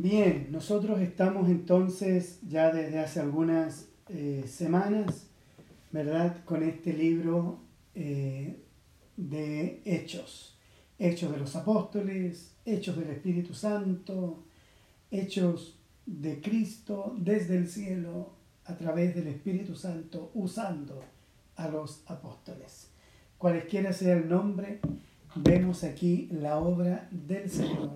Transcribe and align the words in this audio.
Bien, 0.00 0.46
nosotros 0.52 1.00
estamos 1.00 1.48
entonces 1.48 2.38
ya 2.48 2.70
desde 2.70 3.00
hace 3.00 3.18
algunas 3.18 3.88
eh, 4.08 4.44
semanas, 4.46 5.26
¿verdad? 5.90 6.44
Con 6.44 6.62
este 6.62 6.92
libro 6.92 7.58
eh, 7.96 8.60
de 9.16 9.82
Hechos. 9.84 10.56
Hechos 11.00 11.32
de 11.32 11.38
los 11.38 11.56
Apóstoles, 11.56 12.54
Hechos 12.64 12.96
del 12.96 13.10
Espíritu 13.10 13.54
Santo, 13.54 14.44
Hechos 15.10 15.80
de 16.06 16.40
Cristo 16.40 17.16
desde 17.18 17.56
el 17.56 17.66
cielo 17.66 18.34
a 18.66 18.76
través 18.76 19.16
del 19.16 19.26
Espíritu 19.26 19.74
Santo 19.74 20.30
usando 20.34 21.02
a 21.56 21.66
los 21.66 22.04
apóstoles. 22.06 22.92
Cualesquiera 23.36 23.92
sea 23.92 24.14
el 24.14 24.28
nombre, 24.28 24.78
vemos 25.34 25.84
aquí 25.84 26.28
la 26.32 26.58
obra 26.58 27.08
del 27.10 27.48
Señor 27.50 27.92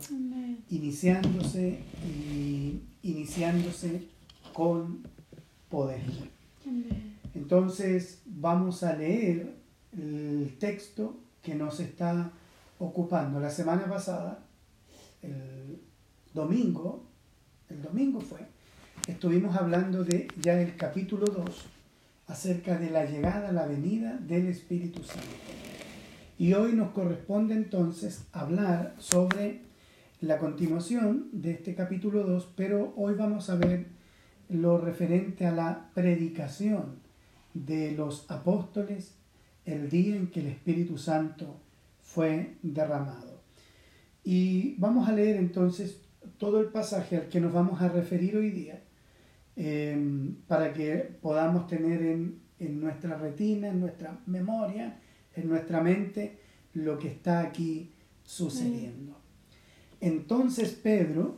iniciándose 0.70 1.80
y 2.06 2.82
iniciándose 3.02 4.08
con 4.52 5.02
poder. 5.68 6.02
Entonces 7.34 8.22
vamos 8.26 8.82
a 8.82 8.96
leer 8.96 9.54
el 9.92 10.56
texto 10.58 11.18
que 11.42 11.54
nos 11.54 11.80
está 11.80 12.30
ocupando. 12.78 13.40
La 13.40 13.50
semana 13.50 13.86
pasada, 13.86 14.44
el 15.22 15.80
domingo, 16.32 17.04
el 17.68 17.82
domingo 17.82 18.20
fue, 18.20 18.40
estuvimos 19.06 19.56
hablando 19.56 20.04
de 20.04 20.28
ya 20.40 20.60
el 20.60 20.76
capítulo 20.76 21.26
2 21.26 21.66
acerca 22.28 22.78
de 22.78 22.90
la 22.90 23.04
llegada, 23.04 23.52
la 23.52 23.66
venida 23.66 24.16
del 24.16 24.46
Espíritu 24.46 25.02
Santo. 25.02 25.61
Y 26.42 26.54
hoy 26.54 26.72
nos 26.72 26.90
corresponde 26.90 27.54
entonces 27.54 28.26
hablar 28.32 28.96
sobre 28.98 29.60
la 30.20 30.38
continuación 30.38 31.28
de 31.30 31.52
este 31.52 31.76
capítulo 31.76 32.24
2, 32.24 32.54
pero 32.56 32.92
hoy 32.96 33.14
vamos 33.14 33.48
a 33.48 33.54
ver 33.54 33.86
lo 34.48 34.76
referente 34.76 35.46
a 35.46 35.52
la 35.52 35.90
predicación 35.94 36.96
de 37.54 37.92
los 37.92 38.28
apóstoles 38.28 39.14
el 39.66 39.88
día 39.88 40.16
en 40.16 40.32
que 40.32 40.40
el 40.40 40.48
Espíritu 40.48 40.98
Santo 40.98 41.60
fue 42.00 42.56
derramado. 42.62 43.40
Y 44.24 44.74
vamos 44.78 45.08
a 45.08 45.12
leer 45.12 45.36
entonces 45.36 46.00
todo 46.38 46.58
el 46.58 46.70
pasaje 46.70 47.18
al 47.18 47.28
que 47.28 47.40
nos 47.40 47.52
vamos 47.52 47.80
a 47.80 47.88
referir 47.88 48.36
hoy 48.36 48.50
día 48.50 48.82
em, 49.54 50.34
para 50.48 50.72
que 50.72 50.96
podamos 51.22 51.68
tener 51.68 52.02
en, 52.02 52.40
en 52.58 52.80
nuestra 52.80 53.16
retina, 53.16 53.68
en 53.68 53.78
nuestra 53.78 54.18
memoria, 54.26 54.98
en 55.36 55.48
nuestra 55.48 55.82
mente 55.82 56.38
lo 56.74 56.98
que 56.98 57.08
está 57.08 57.40
aquí 57.40 57.92
sucediendo. 58.24 59.16
Entonces 60.00 60.72
Pedro, 60.72 61.36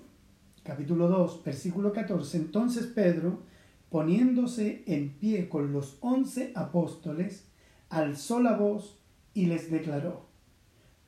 capítulo 0.62 1.08
2, 1.08 1.44
versículo 1.44 1.92
14, 1.92 2.36
entonces 2.36 2.86
Pedro, 2.86 3.42
poniéndose 3.90 4.82
en 4.86 5.10
pie 5.10 5.48
con 5.48 5.72
los 5.72 5.98
once 6.00 6.52
apóstoles, 6.54 7.46
alzó 7.90 8.40
la 8.40 8.56
voz 8.56 8.98
y 9.34 9.46
les 9.46 9.70
declaró, 9.70 10.26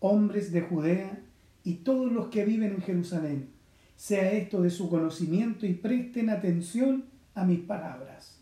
hombres 0.01 0.53
de 0.53 0.63
Judea 0.63 1.23
y 1.65 1.75
todos 1.77 2.13
los 2.13 2.29
que 2.29 2.45
viven 2.45 2.73
en 2.73 2.83
Jerusalén, 2.83 3.49
sea 3.97 4.33
esto 4.33 4.61
de 4.61 4.71
su 4.71 4.91
conocimiento 4.91 5.67
y 5.67 5.75
presten 5.75 6.29
atención 6.29 7.07
a 7.35 7.45
mis 7.45 7.61
palabras, 7.61 8.39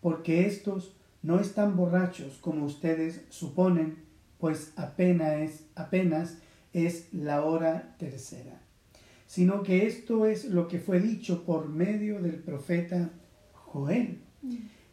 porque 0.00 0.46
estos 0.46 0.94
no 1.22 1.38
están 1.38 1.76
borrachos 1.76 2.38
como 2.40 2.66
ustedes 2.66 3.22
suponen, 3.30 3.96
pues 4.38 4.72
apenas 4.76 5.40
es, 5.40 5.64
apenas 5.74 6.38
es 6.72 7.12
la 7.12 7.44
hora 7.44 7.94
tercera, 7.98 8.60
sino 9.26 9.62
que 9.62 9.86
esto 9.86 10.26
es 10.26 10.46
lo 10.46 10.66
que 10.68 10.80
fue 10.80 11.00
dicho 11.00 11.44
por 11.44 11.68
medio 11.68 12.20
del 12.20 12.36
profeta 12.36 13.10
Joel, 13.52 14.22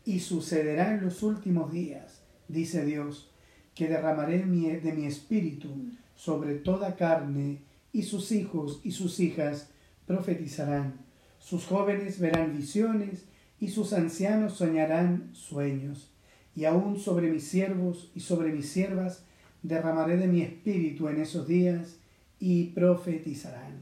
y 0.06 0.20
sucederá 0.20 0.94
en 0.94 1.04
los 1.04 1.23
últimos 1.23 1.72
días, 1.72 2.22
dice 2.48 2.86
Dios, 2.86 3.32
que 3.73 3.88
derramaré 3.88 4.39
de 4.39 4.94
mi 4.94 5.06
espíritu 5.06 5.70
sobre 6.16 6.56
toda 6.56 6.95
carne, 6.95 7.64
y 7.92 8.04
sus 8.04 8.32
hijos 8.32 8.82
y 8.84 8.92
sus 8.92 9.20
hijas 9.20 9.70
profetizarán, 10.06 10.94
sus 11.39 11.66
jóvenes 11.66 12.20
verán 12.20 12.56
visiones, 12.56 13.26
y 13.60 13.70
sus 13.70 13.94
ancianos 13.94 14.54
soñarán 14.54 15.32
sueños, 15.34 16.12
y 16.59 16.65
aún 16.65 16.99
sobre 16.99 17.31
mis 17.31 17.45
siervos 17.45 18.11
y 18.14 18.20
sobre 18.20 18.52
mis 18.52 18.67
siervas 18.67 19.23
derramaré 19.64 20.17
de 20.17 20.27
mi 20.27 20.42
espíritu 20.42 21.08
en 21.08 21.21
esos 21.21 21.47
días, 21.47 21.97
y 22.42 22.67
profetizarán. 22.67 23.81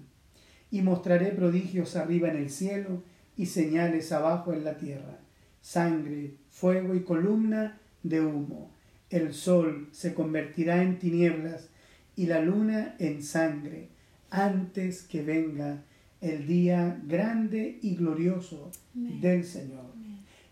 Y 0.71 0.81
mostraré 0.81 1.27
prodigios 1.31 1.95
arriba 1.95 2.29
en 2.29 2.37
el 2.37 2.49
cielo, 2.49 3.03
y 3.35 3.47
señales 3.47 4.11
abajo 4.11 4.53
en 4.53 4.63
la 4.63 4.77
tierra, 4.77 5.19
sangre, 5.61 6.35
fuego 6.49 6.95
y 6.95 7.03
columna 7.03 7.79
de 8.01 8.21
humo 8.21 8.71
el 9.09 9.33
sol 9.33 9.87
se 9.91 10.13
convertirá 10.13 10.83
en 10.83 10.99
tinieblas 10.99 11.69
y 12.15 12.25
la 12.25 12.41
luna 12.41 12.95
en 12.99 13.23
sangre 13.23 13.89
antes 14.29 15.03
que 15.03 15.21
venga 15.21 15.83
el 16.19 16.45
día 16.45 16.99
grande 17.05 17.79
y 17.81 17.95
glorioso 17.95 18.71
del 18.93 19.45
Señor. 19.45 19.85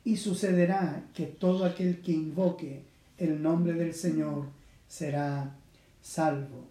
Y 0.06 0.16
sucederá 0.16 1.04
que 1.14 1.26
todo 1.26 1.66
aquel 1.66 2.02
que 2.02 2.14
invoque 2.14 2.84
el 3.18 3.42
nombre 3.42 3.74
del 3.74 3.94
Señor 3.94 4.46
será 4.88 5.58
salvo. 6.02 6.70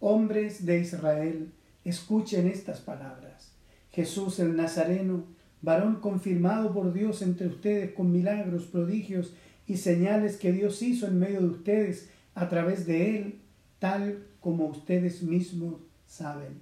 Hombres 0.00 0.66
de 0.66 0.80
Israel, 0.80 1.52
escuchen 1.84 2.48
estas 2.48 2.80
palabras. 2.80 3.52
Jesús 3.92 4.40
el 4.40 4.56
Nazareno, 4.56 5.24
varón 5.62 6.00
confirmado 6.00 6.74
por 6.74 6.92
Dios 6.92 7.22
entre 7.22 7.46
ustedes 7.46 7.92
con 7.92 8.12
milagros, 8.12 8.64
prodigios 8.64 9.32
y 9.66 9.76
señales 9.76 10.36
que 10.36 10.52
Dios 10.52 10.82
hizo 10.82 11.06
en 11.06 11.18
medio 11.18 11.40
de 11.40 11.48
ustedes 11.48 12.10
a 12.34 12.48
través 12.48 12.86
de 12.86 13.16
Él, 13.16 13.38
tal 13.78 14.26
como 14.40 14.66
ustedes 14.66 15.22
mismos 15.22 15.76
saben. 16.06 16.60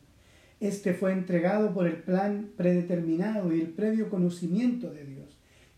Este 0.60 0.94
fue 0.94 1.12
entregado 1.12 1.74
por 1.74 1.86
el 1.86 1.96
plan 1.96 2.50
predeterminado 2.56 3.54
y 3.54 3.60
el 3.60 3.68
previo 3.68 4.08
conocimiento 4.08 4.90
de 4.90 5.04
Dios, 5.04 5.13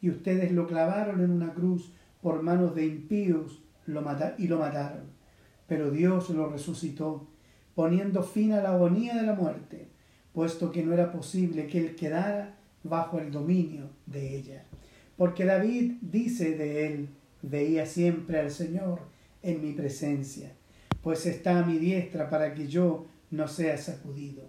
y 0.00 0.10
ustedes 0.10 0.52
lo 0.52 0.66
clavaron 0.66 1.22
en 1.22 1.30
una 1.30 1.52
cruz 1.52 1.92
por 2.22 2.42
manos 2.42 2.74
de 2.74 2.86
impíos 2.86 3.62
y 3.86 3.92
lo 4.48 4.58
mataron. 4.58 5.04
Pero 5.66 5.90
Dios 5.90 6.30
lo 6.30 6.48
resucitó, 6.48 7.26
poniendo 7.74 8.22
fin 8.22 8.52
a 8.52 8.62
la 8.62 8.74
agonía 8.74 9.14
de 9.14 9.22
la 9.22 9.34
muerte, 9.34 9.88
puesto 10.32 10.70
que 10.70 10.84
no 10.84 10.92
era 10.92 11.12
posible 11.12 11.66
que 11.66 11.78
Él 11.78 11.96
quedara 11.96 12.56
bajo 12.82 13.18
el 13.18 13.30
dominio 13.30 13.90
de 14.06 14.36
ella. 14.36 14.64
Porque 15.16 15.44
David 15.44 15.94
dice 16.02 16.56
de 16.56 16.86
él, 16.86 17.08
veía 17.42 17.86
siempre 17.86 18.38
al 18.38 18.50
Señor 18.50 19.00
en 19.42 19.62
mi 19.62 19.72
presencia, 19.72 20.52
pues 21.02 21.26
está 21.26 21.60
a 21.60 21.66
mi 21.66 21.78
diestra 21.78 22.28
para 22.28 22.54
que 22.54 22.68
yo 22.68 23.06
no 23.30 23.48
sea 23.48 23.78
sacudido. 23.78 24.44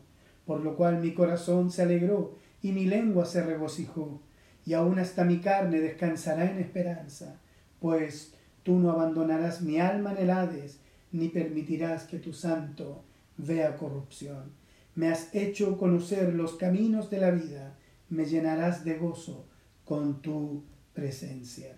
Por 0.46 0.62
lo 0.62 0.76
cual 0.76 1.00
mi 1.02 1.14
corazón 1.14 1.72
se 1.72 1.84
alegró 1.84 2.36
y 2.62 2.72
mi 2.72 2.86
lengua 2.86 3.26
se 3.26 3.44
regocijó, 3.44 4.22
y 4.68 4.74
aún 4.74 5.00
hasta 5.00 5.24
mi 5.24 5.40
carne 5.40 5.80
descansará 5.80 6.52
en 6.52 6.60
esperanza, 6.60 7.40
pues 7.80 8.34
tú 8.64 8.78
no 8.80 8.92
abandonarás 8.92 9.62
mi 9.62 9.80
alma 9.80 10.12
en 10.12 10.18
el 10.18 10.30
Hades, 10.30 10.80
ni 11.14 11.30
permitirás 11.30 12.04
que 12.04 12.20
tu 12.20 12.34
santo 12.34 13.02
vea 13.38 13.78
corrupción. 13.78 14.52
Me 14.94 15.08
has 15.08 15.34
hecho 15.34 15.78
conocer 15.78 16.34
los 16.34 16.56
caminos 16.56 17.10
de 17.10 17.22
la 17.22 17.32
vida, 17.32 17.78
me 18.10 18.26
llenarás 18.26 18.84
de 18.84 18.96
gozo 18.96 19.46
con 19.86 20.22
tu 20.22 20.66
presencia. 20.94 21.78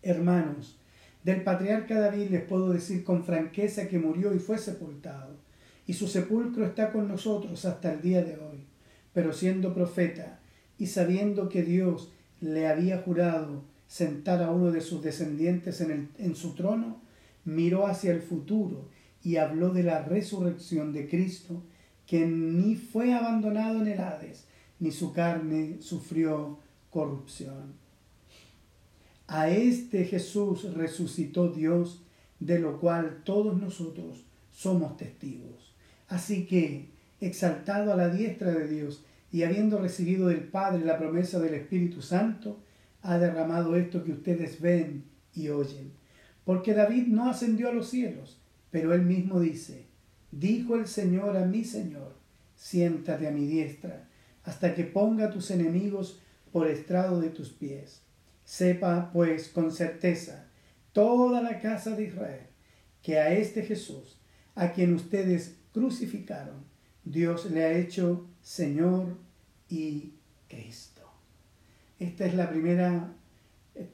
Hermanos, 0.00 0.78
del 1.24 1.42
patriarca 1.42 2.00
David 2.00 2.30
les 2.30 2.44
puedo 2.44 2.72
decir 2.72 3.04
con 3.04 3.22
franqueza 3.22 3.86
que 3.86 3.98
murió 3.98 4.34
y 4.34 4.38
fue 4.38 4.56
sepultado, 4.56 5.36
y 5.86 5.92
su 5.92 6.08
sepulcro 6.08 6.64
está 6.64 6.90
con 6.90 7.06
nosotros 7.06 7.66
hasta 7.66 7.92
el 7.92 8.00
día 8.00 8.24
de 8.24 8.38
hoy. 8.38 8.64
Pero 9.12 9.34
siendo 9.34 9.74
profeta 9.74 10.40
y 10.78 10.86
sabiendo 10.86 11.48
que 11.48 11.62
Dios 11.62 12.12
le 12.40 12.66
había 12.66 12.98
jurado 12.98 13.62
sentar 13.86 14.42
a 14.42 14.50
uno 14.50 14.70
de 14.70 14.80
sus 14.80 15.02
descendientes 15.02 15.80
en, 15.80 15.90
el, 15.90 16.08
en 16.18 16.36
su 16.36 16.54
trono, 16.54 17.00
miró 17.44 17.86
hacia 17.86 18.12
el 18.12 18.20
futuro 18.20 18.88
y 19.22 19.36
habló 19.36 19.70
de 19.70 19.82
la 19.82 20.02
resurrección 20.02 20.92
de 20.92 21.08
Cristo, 21.08 21.62
que 22.06 22.26
ni 22.26 22.76
fue 22.76 23.14
abandonado 23.14 23.80
en 23.80 23.88
el 23.88 24.00
Hades, 24.00 24.44
ni 24.78 24.92
su 24.92 25.12
carne 25.12 25.78
sufrió 25.80 26.58
corrupción. 26.90 27.74
A 29.26 29.48
este 29.50 30.04
Jesús 30.04 30.72
resucitó 30.74 31.48
Dios, 31.48 32.02
de 32.38 32.58
lo 32.58 32.78
cual 32.78 33.22
todos 33.24 33.60
nosotros 33.60 34.24
somos 34.52 34.96
testigos. 34.96 35.74
Así 36.08 36.46
que, 36.46 36.90
exaltado 37.20 37.92
a 37.92 37.96
la 37.96 38.08
diestra 38.08 38.52
de 38.52 38.68
Dios 38.68 39.02
y 39.32 39.42
habiendo 39.42 39.78
recibido 39.78 40.28
del 40.28 40.44
Padre 40.44 40.84
la 40.84 40.98
promesa 40.98 41.38
del 41.38 41.54
Espíritu 41.54 42.02
Santo, 42.02 42.60
ha 43.02 43.18
derramado 43.18 43.76
esto 43.76 44.04
que 44.04 44.12
ustedes 44.12 44.60
ven 44.60 45.04
y 45.34 45.48
oyen. 45.48 45.92
Porque 46.44 46.74
David 46.74 47.06
no 47.08 47.28
ascendió 47.28 47.68
a 47.68 47.72
los 47.72 47.88
cielos, 47.88 48.38
pero 48.70 48.94
él 48.94 49.02
mismo 49.02 49.40
dice, 49.40 49.86
dijo 50.30 50.76
el 50.76 50.86
Señor 50.86 51.36
a 51.36 51.44
mi 51.44 51.64
Señor, 51.64 52.14
siéntate 52.56 53.26
a 53.26 53.30
mi 53.30 53.46
diestra, 53.46 54.08
hasta 54.44 54.74
que 54.74 54.84
ponga 54.84 55.26
a 55.26 55.30
tus 55.30 55.50
enemigos 55.50 56.20
por 56.52 56.68
estrado 56.68 57.20
de 57.20 57.30
tus 57.30 57.50
pies. 57.50 58.02
Sepa, 58.44 59.10
pues, 59.12 59.48
con 59.48 59.72
certeza, 59.72 60.46
toda 60.92 61.42
la 61.42 61.60
casa 61.60 61.96
de 61.96 62.04
Israel, 62.04 62.46
que 63.02 63.18
a 63.18 63.32
este 63.34 63.62
Jesús, 63.62 64.18
a 64.54 64.72
quien 64.72 64.94
ustedes 64.94 65.56
crucificaron, 65.72 66.64
Dios 67.04 67.50
le 67.50 67.64
ha 67.64 67.72
hecho 67.72 68.26
Señor 68.46 69.16
y 69.68 70.12
Cristo. 70.46 71.02
Esta 71.98 72.26
es 72.26 72.34
la 72.34 72.48
primera 72.48 73.12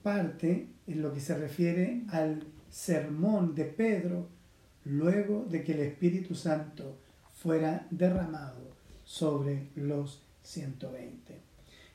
parte 0.02 0.68
en 0.86 1.00
lo 1.00 1.14
que 1.14 1.20
se 1.20 1.38
refiere 1.38 2.02
al 2.10 2.44
sermón 2.68 3.54
de 3.54 3.64
Pedro 3.64 4.28
luego 4.84 5.46
de 5.48 5.64
que 5.64 5.72
el 5.72 5.80
Espíritu 5.80 6.34
Santo 6.34 6.98
fuera 7.34 7.86
derramado 7.90 8.68
sobre 9.04 9.70
los 9.74 10.22
120. 10.42 11.40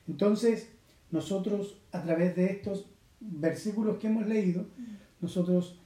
Entonces, 0.08 0.68
nosotros 1.12 1.80
a 1.92 2.02
través 2.02 2.34
de 2.34 2.46
estos 2.46 2.86
versículos 3.20 3.98
que 3.98 4.08
hemos 4.08 4.26
leído, 4.26 4.66
nosotros 5.20 5.78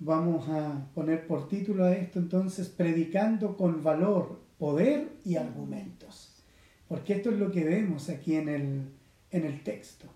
vamos 0.00 0.50
a 0.50 0.86
poner 0.94 1.26
por 1.26 1.48
título 1.48 1.84
a 1.84 1.94
esto 1.94 2.18
entonces, 2.18 2.68
predicando 2.68 3.56
con 3.56 3.82
valor, 3.82 4.47
poder 4.58 5.08
y 5.24 5.36
argumentos. 5.36 6.34
Porque 6.88 7.14
esto 7.14 7.30
es 7.30 7.38
lo 7.38 7.50
que 7.50 7.64
vemos 7.64 8.08
aquí 8.08 8.34
en 8.36 8.48
el, 8.48 8.82
en 9.30 9.44
el 9.44 9.62
texto, 9.62 10.06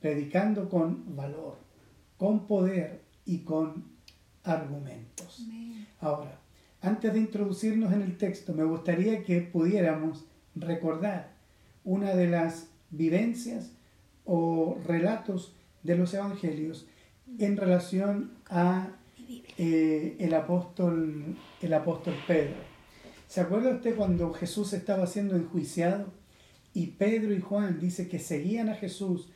predicando 0.00 0.68
con 0.68 1.16
valor, 1.16 1.58
con 2.16 2.46
poder 2.46 3.02
y 3.24 3.38
con 3.38 3.84
argumentos. 4.44 5.44
Ahora, 6.00 6.38
antes 6.80 7.12
de 7.12 7.18
introducirnos 7.18 7.92
en 7.92 8.02
el 8.02 8.16
texto, 8.16 8.54
me 8.54 8.64
gustaría 8.64 9.22
que 9.22 9.40
pudiéramos 9.40 10.24
recordar 10.54 11.32
una 11.84 12.14
de 12.14 12.28
las 12.28 12.68
vivencias 12.90 13.72
o 14.24 14.78
relatos 14.86 15.54
de 15.82 15.96
los 15.96 16.14
evangelios 16.14 16.86
en 17.38 17.56
relación 17.56 18.32
a 18.48 18.88
eh, 19.58 20.16
el, 20.18 20.34
apóstol, 20.34 21.36
el 21.60 21.74
apóstol 21.74 22.14
Pedro. 22.26 22.56
¿Se 23.30 23.40
acuerda 23.40 23.70
usted 23.70 23.94
cuando 23.94 24.32
Jesús 24.32 24.72
estaba 24.72 25.06
siendo 25.06 25.36
enjuiciado 25.36 26.06
y 26.74 26.88
Pedro 26.88 27.32
y 27.32 27.40
Juan 27.40 27.78
dice 27.78 28.08
que 28.08 28.18
seguían 28.18 28.68
a 28.68 28.74
Jesús 28.74 29.28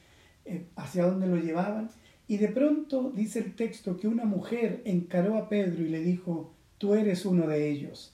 eh, 0.44 0.66
hacia 0.74 1.06
donde 1.06 1.28
lo 1.28 1.36
llevaban? 1.36 1.90
Y 2.26 2.38
de 2.38 2.48
pronto 2.48 3.12
dice 3.14 3.38
el 3.38 3.54
texto 3.54 3.96
que 3.96 4.08
una 4.08 4.24
mujer 4.24 4.82
encaró 4.84 5.36
a 5.36 5.48
Pedro 5.48 5.84
y 5.84 5.90
le 5.90 6.00
dijo, 6.00 6.52
tú 6.78 6.94
eres 6.94 7.24
uno 7.24 7.46
de 7.46 7.70
ellos, 7.70 8.12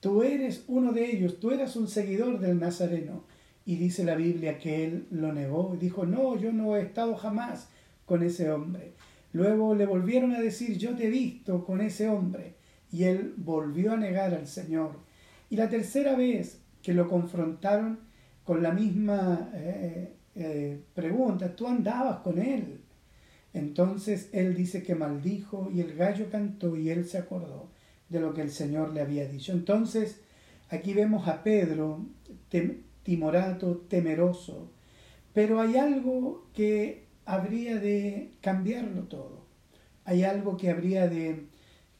tú 0.00 0.22
eres 0.22 0.64
uno 0.68 0.92
de 0.92 1.10
ellos, 1.12 1.40
tú 1.40 1.52
eras 1.52 1.74
un 1.76 1.88
seguidor 1.88 2.38
del 2.38 2.60
Nazareno. 2.60 3.24
Y 3.64 3.76
dice 3.76 4.04
la 4.04 4.16
Biblia 4.16 4.58
que 4.58 4.84
él 4.84 5.06
lo 5.10 5.32
negó 5.32 5.72
y 5.74 5.78
dijo, 5.78 6.04
no, 6.04 6.38
yo 6.38 6.52
no 6.52 6.76
he 6.76 6.82
estado 6.82 7.16
jamás 7.16 7.70
con 8.04 8.22
ese 8.22 8.50
hombre. 8.50 8.92
Luego 9.32 9.74
le 9.74 9.86
volvieron 9.86 10.34
a 10.34 10.40
decir, 10.42 10.76
yo 10.76 10.94
te 10.94 11.06
he 11.06 11.10
visto 11.10 11.64
con 11.64 11.80
ese 11.80 12.10
hombre. 12.10 12.56
Y 12.92 13.04
él 13.04 13.32
volvió 13.38 13.94
a 13.94 13.96
negar 13.96 14.34
al 14.34 14.46
Señor. 14.46 15.13
Y 15.50 15.56
la 15.56 15.68
tercera 15.68 16.16
vez 16.16 16.60
que 16.82 16.94
lo 16.94 17.08
confrontaron 17.08 18.00
con 18.44 18.62
la 18.62 18.72
misma 18.72 19.50
eh, 19.54 20.14
eh, 20.34 20.80
pregunta, 20.94 21.54
tú 21.54 21.66
andabas 21.66 22.18
con 22.18 22.38
él. 22.38 22.80
Entonces 23.52 24.28
él 24.32 24.54
dice 24.54 24.82
que 24.82 24.94
maldijo 24.94 25.70
y 25.72 25.80
el 25.80 25.94
gallo 25.94 26.28
cantó 26.30 26.76
y 26.76 26.90
él 26.90 27.06
se 27.06 27.18
acordó 27.18 27.70
de 28.08 28.20
lo 28.20 28.34
que 28.34 28.42
el 28.42 28.50
Señor 28.50 28.92
le 28.92 29.00
había 29.00 29.26
dicho. 29.26 29.52
Entonces 29.52 30.20
aquí 30.70 30.92
vemos 30.92 31.28
a 31.28 31.42
Pedro 31.42 32.04
timorato, 33.02 33.76
temeroso, 33.88 34.70
pero 35.32 35.60
hay 35.60 35.76
algo 35.76 36.48
que 36.52 37.04
habría 37.24 37.78
de 37.78 38.32
cambiarlo 38.40 39.04
todo. 39.04 39.44
Hay 40.04 40.24
algo 40.24 40.56
que 40.56 40.70
habría 40.70 41.08
de 41.08 41.46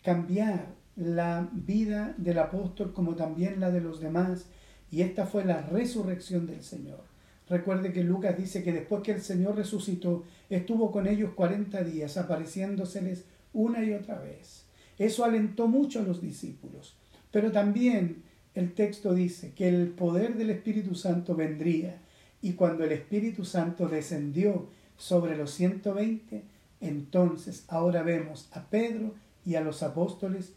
cambiar 0.03 0.75
la 0.97 1.49
vida 1.53 2.15
del 2.19 2.39
apóstol 2.39 2.93
como 2.93 3.17
también 3.17 3.61
la 3.61 3.71
de 3.71 3.81
los 3.81 4.01
demás 4.01 4.47
y 4.91 5.03
esta 5.03 5.27
fue 5.27 5.45
la 5.45 5.63
resurrección 5.63 6.47
del 6.47 6.63
Señor. 6.63 7.03
Recuerde 7.49 7.93
que 7.93 8.05
Lucas 8.05 8.37
dice 8.39 8.63
que 8.63 8.73
después 8.73 9.03
que 9.03 9.13
el 9.13 9.21
Señor 9.21 9.57
resucitó, 9.57 10.25
estuvo 10.49 10.91
con 10.91 11.07
ellos 11.07 11.33
40 11.35 11.83
días, 11.85 12.17
apareciéndoseles 12.17 13.25
una 13.53 13.85
y 13.85 13.93
otra 13.93 14.19
vez. 14.19 14.65
Eso 14.99 15.25
alentó 15.25 15.67
mucho 15.67 16.01
a 16.01 16.05
los 16.05 16.23
discípulos. 16.23 16.97
Pero 17.31 17.51
también 17.51 18.23
el 18.55 18.73
texto 18.75 19.13
dice 19.13 19.53
que 19.53 19.69
el 19.69 19.89
poder 19.89 20.37
del 20.37 20.51
Espíritu 20.51 20.95
Santo 20.95 21.35
vendría 21.35 21.99
y 22.41 22.53
cuando 22.53 22.85
el 22.85 22.93
Espíritu 22.93 23.45
Santo 23.45 23.89
descendió 23.89 24.69
sobre 24.97 25.37
los 25.37 25.51
120, 25.51 26.45
entonces 26.81 27.65
ahora 27.69 28.03
vemos 28.03 28.49
a 28.53 28.63
Pedro 28.69 29.15
y 29.45 29.57
a 29.57 29.61
los 29.61 29.83
apóstoles 29.83 30.53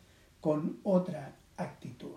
con 0.47 0.79
otra 0.83 1.35
actitud. 1.57 2.15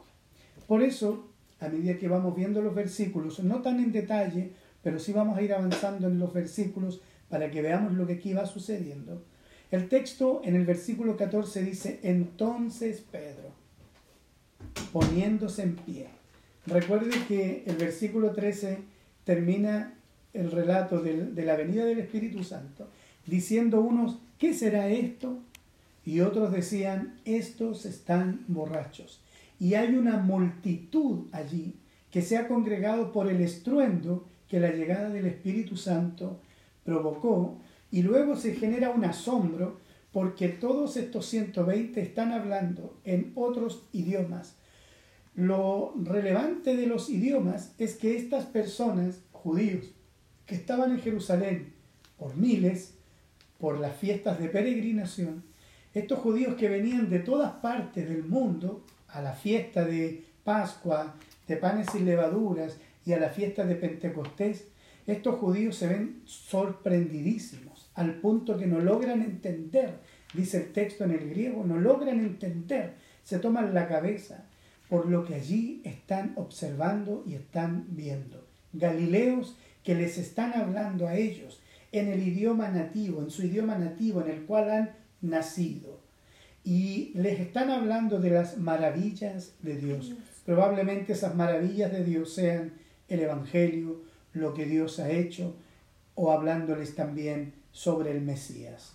Por 0.69 0.85
eso, 0.85 1.33
a 1.59 1.69
medida 1.69 1.99
que 1.99 2.07
vamos 2.07 2.37
viendo 2.37 2.63
los 2.63 2.77
versículos, 2.77 3.41
no 3.41 3.61
tan 3.61 3.81
en 3.81 3.91
detalle, 3.91 4.53
pero 4.85 5.01
sí 5.01 5.13
vamos 5.13 5.37
a 5.37 5.43
ir 5.43 5.53
avanzando 5.53 6.07
en 6.07 6.21
los 6.21 6.33
versículos 6.33 7.01
para 7.29 7.51
que 7.51 7.61
veamos 7.61 7.95
lo 7.95 8.07
que 8.07 8.13
aquí 8.13 8.33
va 8.33 8.47
sucediendo. 8.47 9.25
El 9.73 9.89
texto 9.89 10.43
en 10.45 10.55
el 10.55 10.65
versículo 10.65 11.17
14 11.17 11.65
dice, 11.65 11.99
entonces 12.05 13.03
Pedro, 13.11 13.51
poniéndose 14.93 15.65
en 15.65 15.75
pie. 15.75 16.07
Recuerde 16.69 17.11
que 17.27 17.65
el 17.67 17.75
versículo 17.79 18.31
13 18.31 18.79
termina 19.25 19.95
el 20.35 20.53
relato 20.53 21.01
de, 21.01 21.33
la 21.45 21.57
venida 21.57 21.85
del 21.85 21.99
Espíritu 21.99 22.45
Santo, 22.45 22.87
diciendo 23.27 23.81
unos, 23.81 24.21
¿qué 24.39 24.55
será 24.55 24.87
esto? 24.87 25.41
Y 26.11 26.23
otros 26.23 26.51
decían, 26.51 27.21
estos 27.25 27.87
están 27.87 28.45
borrachos. 28.49 29.21
Y 29.61 29.75
hay 29.75 29.95
una 29.95 30.17
multitud 30.17 31.29
allí 31.31 31.77
que 32.11 32.21
se 32.21 32.37
ha 32.37 32.49
congregado 32.49 33.13
por 33.13 33.29
el 33.31 33.41
estruendo 33.41 34.27
que 34.49 34.59
la 34.59 34.73
llegada 34.73 35.11
del 35.11 35.27
Espíritu 35.27 35.77
Santo 35.77 36.41
provocó 36.85 37.61
y 37.93 38.03
luego 38.03 38.35
se 38.35 38.57
genera 38.57 38.91
un 38.91 39.05
asombro 39.05 39.79
porque 40.11 40.49
todos 40.49 40.97
estos 40.97 41.27
120 41.27 42.03
están 42.03 42.33
hablando 42.33 42.99
en 43.05 43.31
otros 43.37 43.85
idiomas. 43.93 44.57
Lo 45.37 45.95
relevante 46.03 46.75
de 46.75 46.89
los 46.89 47.09
idiomas 47.09 47.73
es 47.79 47.95
que 47.95 48.17
estas 48.17 48.47
personas, 48.47 49.21
judíos, 49.31 49.85
que 50.45 50.57
estaban 50.57 50.91
en 50.91 50.99
Jerusalén 50.99 51.73
por 52.19 52.37
miles, 52.37 52.95
por 53.61 53.79
las 53.79 53.97
fiestas 53.97 54.41
de 54.41 54.49
peregrinación, 54.49 55.49
estos 55.95 56.21
judíos 56.21 56.55
que 56.55 56.69
venían 56.69 57.11
de 57.11 57.19
todas 57.19 57.53
partes 57.53 58.09
del 58.09 58.25
mundo 58.25 58.85
a 59.09 59.21
la 59.21 59.33
fiesta 59.33 59.85
de 59.85 60.25
Pascua, 60.45 61.15
de 61.49 61.57
panes 61.57 61.89
y 61.95 62.01
levaduras, 62.01 62.79
y 63.05 63.13
a 63.13 63.19
la 63.19 63.31
fiesta 63.31 63.65
de 63.65 63.75
Pentecostés, 63.75 64.67
estos 65.07 65.37
judíos 65.41 65.77
se 65.77 65.89
ven 65.89 66.23
sorprendidísimos, 66.25 67.91
al 67.95 68.21
punto 68.21 68.57
que 68.57 68.67
no 68.67 68.79
logran 68.79 69.23
entender, 69.23 69.99
dice 70.35 70.59
el 70.59 70.73
texto 70.73 71.05
en 71.05 71.13
el 71.13 71.29
griego, 71.31 71.65
no 71.65 71.79
logran 71.79 72.21
entender, 72.21 72.95
se 73.25 73.39
toman 73.39 73.75
la 73.75 73.89
cabeza 73.89 74.45
por 74.89 75.07
lo 75.07 75.25
que 75.25 75.35
allí 75.35 75.81
están 75.85 76.33
observando 76.37 77.25
y 77.27 77.35
están 77.35 77.87
viendo. 77.91 78.45
Galileos 78.73 79.57
que 79.83 79.95
les 79.95 80.19
están 80.19 80.53
hablando 80.53 81.09
a 81.09 81.17
ellos 81.17 81.61
en 81.93 82.09
el 82.09 82.27
idioma 82.27 82.69
nativo, 82.69 83.23
en 83.23 83.31
su 83.31 83.45
idioma 83.45 83.79
nativo 83.79 84.21
en 84.21 84.31
el 84.31 84.43
cual 84.43 84.71
han 84.71 84.91
nacido. 85.21 86.01
Y 86.65 87.13
les 87.15 87.41
están 87.41 87.71
hablando 87.71 88.21
de 88.21 88.31
las 88.31 88.59
maravillas 88.59 89.55
de 89.63 89.77
Dios. 89.77 90.13
Probablemente 90.45 91.13
esas 91.13 91.35
maravillas 91.35 91.93
de 91.93 92.05
Dios 92.05 92.33
sean 92.35 92.75
el 93.09 93.21
Evangelio, 93.21 94.03
lo 94.33 94.55
que 94.55 94.67
Dios 94.67 94.99
ha 94.99 95.11
hecho, 95.11 95.57
o 96.15 96.31
hablándoles 96.31 96.95
también 96.95 97.55
sobre 97.73 98.11
el 98.11 98.21
Mesías. 98.21 98.95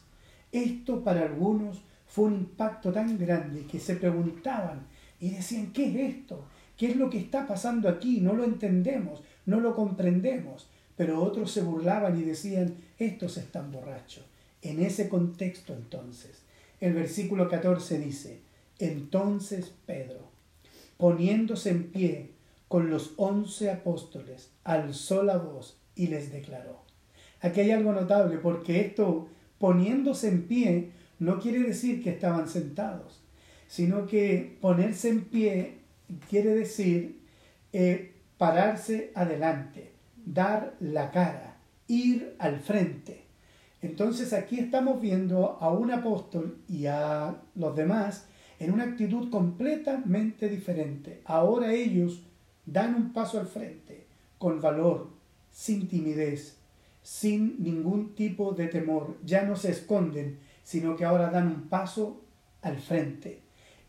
Esto 0.52 1.04
para 1.04 1.24
algunos 1.24 1.82
fue 2.08 2.26
un 2.26 2.36
impacto 2.36 2.92
tan 2.92 3.18
grande 3.18 3.66
que 3.66 3.80
se 3.80 3.96
preguntaban 3.96 4.88
y 5.20 5.32
decían, 5.32 5.74
¿qué 5.74 5.90
es 5.90 6.16
esto? 6.16 6.46
¿Qué 6.78 6.92
es 6.92 6.96
lo 6.96 7.10
que 7.10 7.18
está 7.18 7.48
pasando 7.48 7.90
aquí? 7.90 8.22
No 8.22 8.34
lo 8.34 8.44
entendemos, 8.44 9.24
no 9.46 9.60
lo 9.60 9.76
comprendemos. 9.76 10.70
Pero 10.96 11.22
otros 11.22 11.52
se 11.52 11.62
burlaban 11.62 12.18
y 12.20 12.24
decían, 12.24 12.76
estos 12.98 13.38
están 13.38 13.72
borrachos. 13.72 14.24
En 14.66 14.82
ese 14.82 15.10
contexto 15.10 15.76
entonces, 15.76 16.42
el 16.82 16.94
versículo 16.94 17.48
14 17.48 18.00
dice, 18.00 18.40
entonces 18.80 19.72
Pedro, 19.86 20.32
poniéndose 20.98 21.70
en 21.70 21.92
pie, 21.92 22.32
con 22.68 22.90
los 22.90 23.14
once 23.18 23.70
apóstoles, 23.70 24.50
alzó 24.64 25.22
la 25.22 25.38
voz 25.38 25.78
y 25.96 26.08
les 26.08 26.32
declaró. 26.32 26.82
Aquí 27.42 27.60
hay 27.60 27.70
algo 27.70 27.92
notable 27.92 28.40
porque 28.40 28.82
esto, 28.82 29.28
poniéndose 29.60 30.30
en 30.30 30.48
pie, 30.48 30.90
no 31.20 31.40
quiere 31.40 31.60
decir 31.60 32.02
que 32.02 32.10
estaban 32.10 32.50
sentados, 32.50 33.22
sino 33.68 34.08
que 34.08 34.58
ponerse 34.62 35.10
en 35.10 35.26
pie 35.26 35.78
quiere 36.28 36.56
decir 36.56 37.20
eh, 37.72 38.16
pararse 38.40 39.12
adelante, 39.14 39.92
dar 40.26 40.76
la 40.80 41.12
cara, 41.12 41.58
ir 41.88 42.36
al 42.40 42.60
frente. 42.60 43.25
Entonces 43.86 44.34
aquí 44.34 44.60
estamos 44.60 45.00
viendo 45.00 45.60
a 45.62 45.70
un 45.70 45.92
apóstol 45.92 46.58
y 46.68 46.88
a 46.88 47.36
los 47.54 47.76
demás 47.76 48.26
en 48.60 48.74
una 48.74 48.86
actitud 48.86 49.30
completamente 49.30 50.50
diferente. 50.50 51.22
Ahora 51.24 51.72
ellos 51.72 52.24
dan 52.66 52.96
un 52.96 53.14
paso 53.14 53.40
al 53.40 53.46
frente, 53.46 54.08
con 54.40 54.60
valor, 54.60 55.12
sin 55.52 55.88
timidez, 55.88 56.58
sin 57.04 57.62
ningún 57.62 58.16
tipo 58.16 58.54
de 58.54 58.70
temor. 58.70 59.18
Ya 59.24 59.44
no 59.44 59.56
se 59.56 59.70
esconden, 59.70 60.40
sino 60.64 60.96
que 60.96 61.06
ahora 61.06 61.30
dan 61.30 61.48
un 61.48 61.70
paso 61.70 62.24
al 62.64 62.80
frente. 62.80 63.44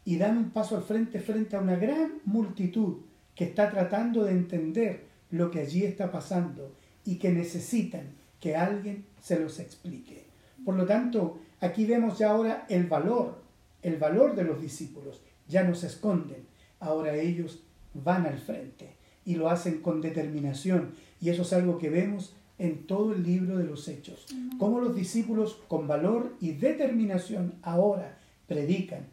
Y 0.05 0.19
dan 0.19 0.37
un 0.37 0.51
paso 0.51 0.77
al 0.77 0.83
frente 0.83 1.21
frente 1.21 1.57
a 1.57 1.61
una 1.61 1.77
gran 1.77 2.21
multitud 2.27 2.99
que 3.35 3.45
está 3.45 3.71
tratando 3.71 4.25
de 4.25 4.33
entender 4.33 5.07
lo 5.31 5.51
que 5.51 5.61
allí 5.61 5.85
está 5.85 6.13
pasando 6.13 6.75
y 7.03 7.17
que 7.17 7.33
necesitan 7.33 8.11
que 8.41 8.57
alguien 8.57 9.07
se 9.21 9.39
los 9.39 9.59
explique. 9.59 10.27
Por 10.65 10.75
lo 10.75 10.87
tanto, 10.87 11.39
aquí 11.61 11.85
vemos 11.87 12.19
ya 12.19 12.31
ahora 12.31 12.67
el 12.69 12.87
valor, 12.87 13.39
el 13.83 13.97
valor 13.97 14.35
de 14.35 14.45
los 14.45 14.61
discípulos. 14.61 15.21
Ya 15.49 15.65
no 15.65 15.75
se 15.75 15.87
esconden, 15.87 16.47
ahora 16.81 17.15
ellos 17.15 17.63
van 17.95 18.27
al 18.27 18.39
frente 18.39 18.97
y 19.25 19.35
lo 19.35 19.49
hacen 19.49 19.81
con 19.81 20.01
determinación. 20.01 20.93
Y 21.21 21.31
eso 21.31 21.43
es 21.43 21.53
algo 21.53 21.79
que 21.79 21.91
vemos 21.91 22.35
en 22.59 22.87
todo 22.87 23.13
el 23.13 23.23
libro 23.23 23.59
de 23.59 23.65
los 23.65 23.87
hechos. 23.89 24.27
Cómo 24.59 24.81
los 24.81 24.95
discípulos 24.95 25.61
con 25.69 25.87
valor 25.87 26.35
y 26.41 26.53
determinación 26.53 27.55
ahora 27.63 28.19
predican, 28.47 29.07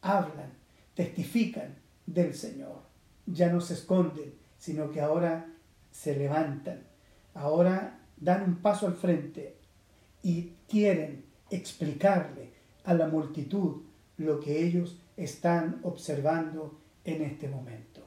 hablan, 0.00 0.52
testifican 0.94 1.74
del 2.06 2.34
Señor. 2.34 2.82
Ya 3.26 3.52
no 3.52 3.60
se 3.60 3.74
esconden, 3.74 4.34
sino 4.58 4.90
que 4.90 5.00
ahora 5.00 5.46
se 5.90 6.16
levantan. 6.16 6.82
Ahora 7.34 7.98
dan 8.16 8.42
un 8.42 8.56
paso 8.56 8.86
al 8.86 8.94
frente 8.94 9.56
y 10.22 10.52
quieren 10.68 11.24
explicarle 11.50 12.50
a 12.84 12.94
la 12.94 13.08
multitud 13.08 13.82
lo 14.16 14.40
que 14.40 14.64
ellos 14.64 14.98
están 15.16 15.80
observando 15.82 16.80
en 17.04 17.22
este 17.22 17.48
momento. 17.48 18.06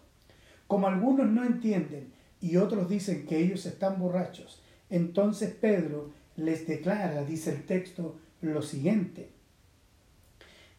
Como 0.68 0.88
algunos 0.88 1.30
no 1.30 1.46
entienden 1.46 2.14
y 2.42 2.58
otros 2.58 2.90
dicen 2.90 3.26
que 3.26 3.40
ellos 3.40 3.66
están 3.66 4.00
borrachos, 4.00 4.62
entonces 4.90 5.54
Pedro 5.54 6.12
les 6.36 6.68
declara, 6.68 7.24
dice 7.24 7.52
el 7.52 7.66
texto, 7.66 8.18
lo 8.42 8.62
siguiente. 8.62 9.30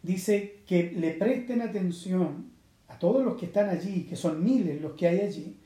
Dice 0.02 0.62
que 0.66 0.92
le 0.92 1.12
presten 1.12 1.60
atención 1.60 2.50
a 2.88 2.98
todos 2.98 3.24
los 3.24 3.36
que 3.38 3.46
están 3.46 3.68
allí, 3.68 4.04
que 4.04 4.16
son 4.16 4.42
miles 4.42 4.80
los 4.80 4.94
que 4.94 5.08
hay 5.08 5.20
allí, 5.20 5.56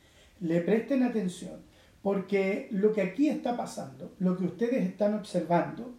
le 0.40 0.60
presten 0.60 1.02
atención, 1.02 1.60
porque 2.04 2.68
lo 2.70 2.92
que 2.92 3.00
aquí 3.00 3.30
está 3.30 3.56
pasando, 3.56 4.12
lo 4.18 4.36
que 4.36 4.44
ustedes 4.44 4.84
están 4.84 5.14
observando, 5.14 5.94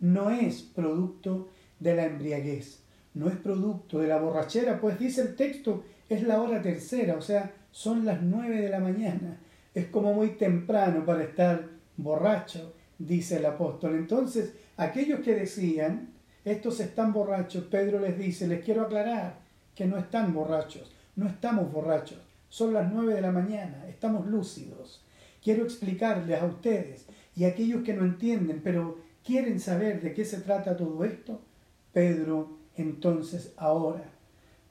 no 0.00 0.30
es 0.30 0.62
producto 0.62 1.50
de 1.78 1.94
la 1.94 2.06
embriaguez, 2.06 2.82
no 3.12 3.28
es 3.28 3.36
producto 3.36 3.98
de 3.98 4.08
la 4.08 4.18
borrachera, 4.18 4.80
pues 4.80 4.98
dice 4.98 5.20
el 5.20 5.36
texto, 5.36 5.84
es 6.08 6.22
la 6.22 6.40
hora 6.40 6.62
tercera, 6.62 7.14
o 7.14 7.20
sea, 7.20 7.52
son 7.72 8.06
las 8.06 8.22
nueve 8.22 8.62
de 8.62 8.70
la 8.70 8.80
mañana, 8.80 9.38
es 9.74 9.88
como 9.88 10.14
muy 10.14 10.30
temprano 10.30 11.04
para 11.04 11.24
estar 11.24 11.68
borracho, 11.98 12.72
dice 12.98 13.36
el 13.36 13.44
apóstol. 13.44 13.96
Entonces, 13.96 14.54
aquellos 14.78 15.20
que 15.20 15.34
decían, 15.34 16.08
estos 16.42 16.80
están 16.80 17.12
borrachos, 17.12 17.64
Pedro 17.64 18.00
les 18.00 18.18
dice, 18.18 18.48
les 18.48 18.64
quiero 18.64 18.80
aclarar 18.80 19.40
que 19.74 19.84
no 19.84 19.98
están 19.98 20.32
borrachos, 20.32 20.90
no 21.16 21.28
estamos 21.28 21.70
borrachos, 21.70 22.18
son 22.48 22.72
las 22.72 22.90
nueve 22.90 23.12
de 23.12 23.20
la 23.20 23.30
mañana, 23.30 23.84
estamos 23.90 24.26
lúcidos. 24.26 25.04
Quiero 25.42 25.64
explicarles 25.64 26.40
a 26.40 26.46
ustedes 26.46 27.06
y 27.34 27.44
a 27.44 27.48
aquellos 27.48 27.82
que 27.82 27.94
no 27.94 28.04
entienden, 28.04 28.60
pero 28.62 28.98
quieren 29.24 29.60
saber 29.60 30.02
de 30.02 30.12
qué 30.12 30.24
se 30.24 30.38
trata 30.38 30.76
todo 30.76 31.04
esto, 31.04 31.40
Pedro 31.92 32.60
entonces 32.76 33.52
ahora, 33.56 34.04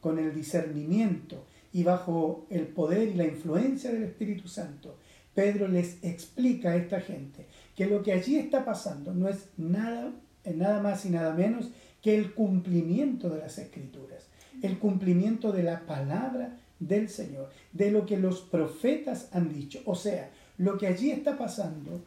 con 0.01 0.19
el 0.19 0.33
discernimiento 0.33 1.45
y 1.71 1.83
bajo 1.83 2.45
el 2.49 2.67
poder 2.67 3.09
y 3.09 3.13
la 3.13 3.25
influencia 3.25 3.91
del 3.91 4.03
Espíritu 4.03 4.47
Santo, 4.47 4.97
Pedro 5.35 5.67
les 5.67 6.03
explica 6.03 6.71
a 6.71 6.75
esta 6.75 7.01
gente 7.01 7.45
que 7.75 7.85
lo 7.85 8.01
que 8.01 8.13
allí 8.13 8.37
está 8.37 8.65
pasando 8.65 9.13
no 9.13 9.27
es 9.29 9.49
nada, 9.57 10.11
nada 10.43 10.81
más 10.81 11.05
y 11.05 11.09
nada 11.09 11.33
menos 11.33 11.69
que 12.01 12.15
el 12.17 12.33
cumplimiento 12.33 13.29
de 13.29 13.39
las 13.39 13.57
escrituras, 13.57 14.27
el 14.61 14.79
cumplimiento 14.79 15.51
de 15.51 15.63
la 15.63 15.85
palabra 15.85 16.57
del 16.79 17.09
Señor, 17.09 17.49
de 17.73 17.91
lo 17.91 18.05
que 18.05 18.17
los 18.17 18.41
profetas 18.41 19.29
han 19.33 19.53
dicho. 19.53 19.81
O 19.85 19.95
sea, 19.95 20.31
lo 20.59 20.77
que 20.77 20.87
allí 20.87 21.09
está 21.09 21.37
pasando 21.37 22.01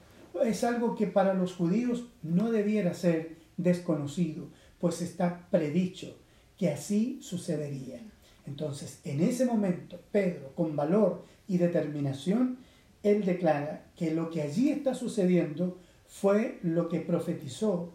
es 0.45 0.63
algo 0.63 0.95
que 0.95 1.07
para 1.07 1.35
los 1.35 1.55
judíos 1.55 2.05
no 2.23 2.53
debiera 2.53 2.93
ser 2.93 3.37
desconocido, 3.57 4.49
pues 4.79 5.01
está 5.01 5.49
predicho 5.51 6.15
que 6.59 6.69
así 6.69 7.19
sucedería. 7.23 8.01
Entonces, 8.47 9.01
en 9.05 9.23
ese 9.23 9.47
momento, 9.47 9.99
Pedro, 10.13 10.53
con 10.55 10.77
valor 10.77 11.25
y 11.49 11.57
determinación, 11.57 12.59
él 13.03 13.25
declara 13.25 13.87
que 13.97 14.15
lo 14.15 14.31
que 14.31 14.43
allí 14.43 14.71
está 14.71 14.95
sucediendo 14.95 15.79
fue 16.07 16.59
lo 16.63 16.91
que 16.91 17.01
profetizó 17.01 17.91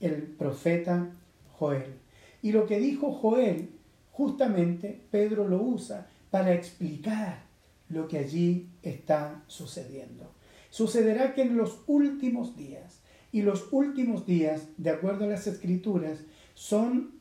el 0.00 0.22
profeta 0.22 1.12
Joel. 1.58 1.94
Y 2.42 2.52
lo 2.52 2.66
que 2.66 2.78
dijo 2.78 3.10
Joel, 3.10 3.70
justamente 4.12 5.00
Pedro 5.10 5.48
lo 5.48 5.62
usa 5.62 6.08
para 6.30 6.52
explicar 6.52 7.43
lo 7.94 8.08
que 8.08 8.18
allí 8.18 8.68
está 8.82 9.44
sucediendo. 9.46 10.32
Sucederá 10.70 11.34
que 11.34 11.42
en 11.42 11.56
los 11.56 11.80
últimos 11.86 12.56
días, 12.56 13.00
y 13.32 13.42
los 13.42 13.68
últimos 13.72 14.26
días, 14.26 14.68
de 14.76 14.90
acuerdo 14.90 15.24
a 15.24 15.28
las 15.28 15.46
escrituras, 15.46 16.18
son 16.54 17.12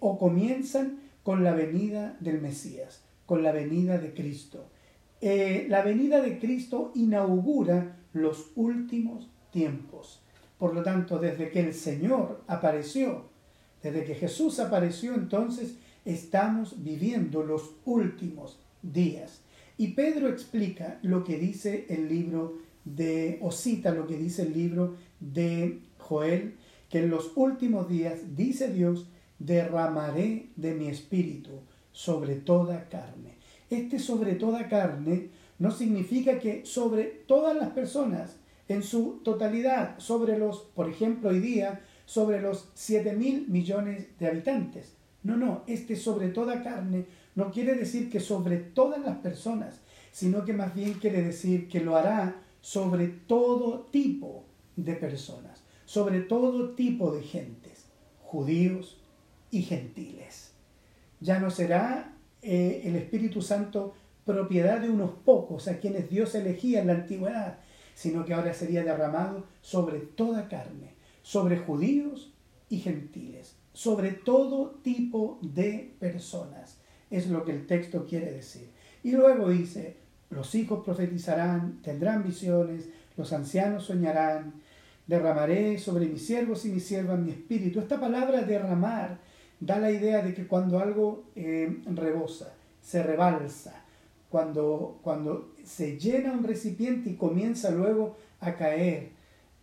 o 0.00 0.18
comienzan 0.18 1.00
con 1.22 1.44
la 1.44 1.52
venida 1.52 2.16
del 2.20 2.40
Mesías, 2.40 3.02
con 3.26 3.42
la 3.42 3.52
venida 3.52 3.98
de 3.98 4.14
Cristo. 4.14 4.66
Eh, 5.20 5.66
la 5.68 5.82
venida 5.82 6.20
de 6.20 6.38
Cristo 6.38 6.92
inaugura 6.94 7.96
los 8.12 8.50
últimos 8.56 9.30
tiempos. 9.50 10.22
Por 10.58 10.74
lo 10.74 10.82
tanto, 10.82 11.18
desde 11.18 11.50
que 11.50 11.60
el 11.60 11.74
Señor 11.74 12.42
apareció, 12.46 13.26
desde 13.82 14.04
que 14.04 14.14
Jesús 14.14 14.60
apareció, 14.60 15.14
entonces 15.14 15.76
estamos 16.04 16.82
viviendo 16.82 17.42
los 17.42 17.76
últimos 17.84 18.58
días. 18.82 19.42
Y 19.82 19.94
Pedro 19.94 20.28
explica 20.28 21.00
lo 21.02 21.24
que 21.24 21.36
dice 21.38 21.86
el 21.88 22.08
libro 22.08 22.58
de, 22.84 23.40
o 23.42 23.50
cita 23.50 23.90
lo 23.90 24.06
que 24.06 24.16
dice 24.16 24.42
el 24.42 24.52
libro 24.52 24.94
de 25.18 25.80
Joel, 25.98 26.54
que 26.88 27.00
en 27.00 27.10
los 27.10 27.32
últimos 27.34 27.88
días, 27.88 28.36
dice 28.36 28.72
Dios, 28.72 29.08
derramaré 29.40 30.50
de 30.54 30.74
mi 30.74 30.86
espíritu 30.86 31.62
sobre 31.90 32.36
toda 32.36 32.88
carne. 32.90 33.38
Este 33.70 33.98
sobre 33.98 34.36
toda 34.36 34.68
carne 34.68 35.30
no 35.58 35.72
significa 35.72 36.38
que 36.38 36.64
sobre 36.64 37.24
todas 37.26 37.56
las 37.56 37.70
personas 37.70 38.36
en 38.68 38.84
su 38.84 39.20
totalidad, 39.24 39.98
sobre 39.98 40.38
los, 40.38 40.60
por 40.60 40.88
ejemplo, 40.88 41.30
hoy 41.30 41.40
día, 41.40 41.80
sobre 42.06 42.40
los 42.40 42.70
7 42.74 43.14
mil 43.16 43.48
millones 43.48 44.16
de 44.20 44.28
habitantes. 44.28 44.94
No, 45.22 45.36
no, 45.36 45.62
este 45.66 45.96
sobre 45.96 46.28
toda 46.28 46.62
carne 46.62 47.06
no 47.34 47.50
quiere 47.50 47.74
decir 47.74 48.10
que 48.10 48.20
sobre 48.20 48.56
todas 48.56 49.00
las 49.00 49.18
personas, 49.18 49.80
sino 50.10 50.44
que 50.44 50.52
más 50.52 50.74
bien 50.74 50.94
quiere 50.94 51.22
decir 51.22 51.68
que 51.68 51.80
lo 51.80 51.96
hará 51.96 52.42
sobre 52.60 53.08
todo 53.08 53.86
tipo 53.90 54.44
de 54.76 54.94
personas, 54.94 55.62
sobre 55.84 56.20
todo 56.20 56.70
tipo 56.70 57.12
de 57.12 57.22
gentes, 57.22 57.86
judíos 58.22 58.98
y 59.50 59.62
gentiles. 59.62 60.52
Ya 61.20 61.38
no 61.38 61.50
será 61.50 62.16
eh, 62.42 62.82
el 62.84 62.96
Espíritu 62.96 63.42
Santo 63.42 63.94
propiedad 64.24 64.80
de 64.80 64.90
unos 64.90 65.10
pocos 65.24 65.68
a 65.68 65.78
quienes 65.78 66.10
Dios 66.10 66.34
elegía 66.34 66.80
en 66.80 66.88
la 66.88 66.94
antigüedad, 66.94 67.58
sino 67.94 68.24
que 68.24 68.34
ahora 68.34 68.54
sería 68.54 68.84
derramado 68.84 69.44
sobre 69.60 69.98
toda 69.98 70.48
carne, 70.48 70.94
sobre 71.22 71.58
judíos 71.58 72.32
y 72.68 72.78
gentiles, 72.78 73.56
sobre 73.72 74.12
todo 74.12 74.78
tipo 74.82 75.38
de 75.42 75.94
personas. 75.98 76.78
Es 77.10 77.28
lo 77.28 77.44
que 77.44 77.52
el 77.52 77.66
texto 77.66 78.06
quiere 78.06 78.32
decir. 78.32 78.68
Y 79.02 79.12
luego 79.12 79.48
dice, 79.48 79.96
los 80.30 80.54
hijos 80.54 80.84
profetizarán, 80.84 81.80
tendrán 81.82 82.22
visiones, 82.22 82.88
los 83.16 83.32
ancianos 83.32 83.84
soñarán, 83.84 84.54
derramaré 85.06 85.78
sobre 85.78 86.06
mis 86.06 86.24
siervos 86.26 86.64
y 86.64 86.70
mis 86.70 86.84
siervas 86.84 87.18
mi 87.18 87.32
espíritu. 87.32 87.80
Esta 87.80 88.00
palabra 88.00 88.42
derramar 88.42 89.18
da 89.60 89.78
la 89.78 89.90
idea 89.90 90.22
de 90.22 90.34
que 90.34 90.46
cuando 90.46 90.78
algo 90.78 91.24
eh, 91.36 91.82
rebosa, 91.86 92.54
se 92.80 93.02
rebalsa, 93.02 93.84
cuando, 94.28 94.98
cuando 95.02 95.52
se 95.64 95.98
llena 95.98 96.32
un 96.32 96.44
recipiente 96.44 97.10
y 97.10 97.16
comienza 97.16 97.70
luego 97.70 98.16
a 98.40 98.54
caer, 98.54 99.10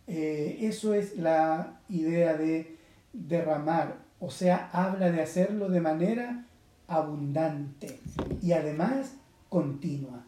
eh, 0.06 0.58
eso 0.60 0.94
es 0.94 1.16
la 1.16 1.80
idea 1.88 2.36
de 2.36 2.76
derramar, 3.12 3.98
o 4.20 4.30
sea, 4.30 4.70
habla 4.72 5.10
de 5.10 5.22
hacerlo 5.22 5.68
de 5.68 5.80
manera 5.80 6.44
abundante 6.88 8.00
y 8.42 8.52
además 8.52 9.14
continua. 9.48 10.24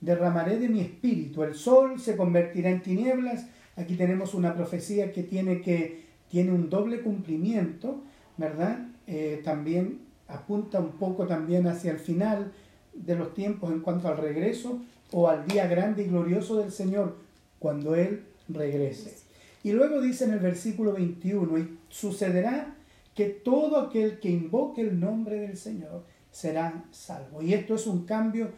derramaré 0.00 0.58
de 0.58 0.68
mi 0.68 0.80
espíritu, 0.80 1.42
el 1.42 1.54
sol 1.54 2.00
se 2.00 2.16
convertirá 2.16 2.70
en 2.70 2.82
tinieblas. 2.82 3.46
Aquí 3.76 3.96
tenemos 3.96 4.32
una 4.32 4.54
profecía 4.54 5.12
que 5.12 5.22
tiene, 5.22 5.60
que, 5.60 6.06
tiene 6.30 6.52
un 6.52 6.70
doble 6.70 7.02
cumplimiento, 7.02 8.02
¿verdad? 8.38 8.78
Eh, 9.06 9.42
también 9.44 10.00
apunta 10.26 10.80
un 10.80 10.92
poco 10.92 11.26
también 11.26 11.66
hacia 11.66 11.90
el 11.90 11.98
final 11.98 12.52
de 12.94 13.14
los 13.14 13.34
tiempos 13.34 13.72
en 13.72 13.80
cuanto 13.80 14.08
al 14.08 14.16
regreso 14.16 14.80
o 15.12 15.28
al 15.28 15.46
día 15.46 15.66
grande 15.66 16.04
y 16.04 16.06
glorioso 16.06 16.56
del 16.56 16.72
Señor 16.72 17.16
cuando 17.58 17.94
Él 17.94 18.24
regrese. 18.48 19.16
Y 19.62 19.72
luego 19.72 20.00
dice 20.00 20.24
en 20.24 20.32
el 20.32 20.38
versículo 20.38 20.92
21, 20.92 21.58
y 21.58 21.78
sucederá 21.90 22.74
que 23.14 23.26
todo 23.26 23.78
aquel 23.78 24.18
que 24.20 24.30
invoque 24.30 24.80
el 24.80 24.98
nombre 24.98 25.40
del 25.40 25.56
Señor 25.56 26.04
será 26.30 26.84
salvo. 26.90 27.42
Y 27.42 27.52
esto 27.52 27.74
es 27.74 27.86
un 27.86 28.06
cambio 28.06 28.52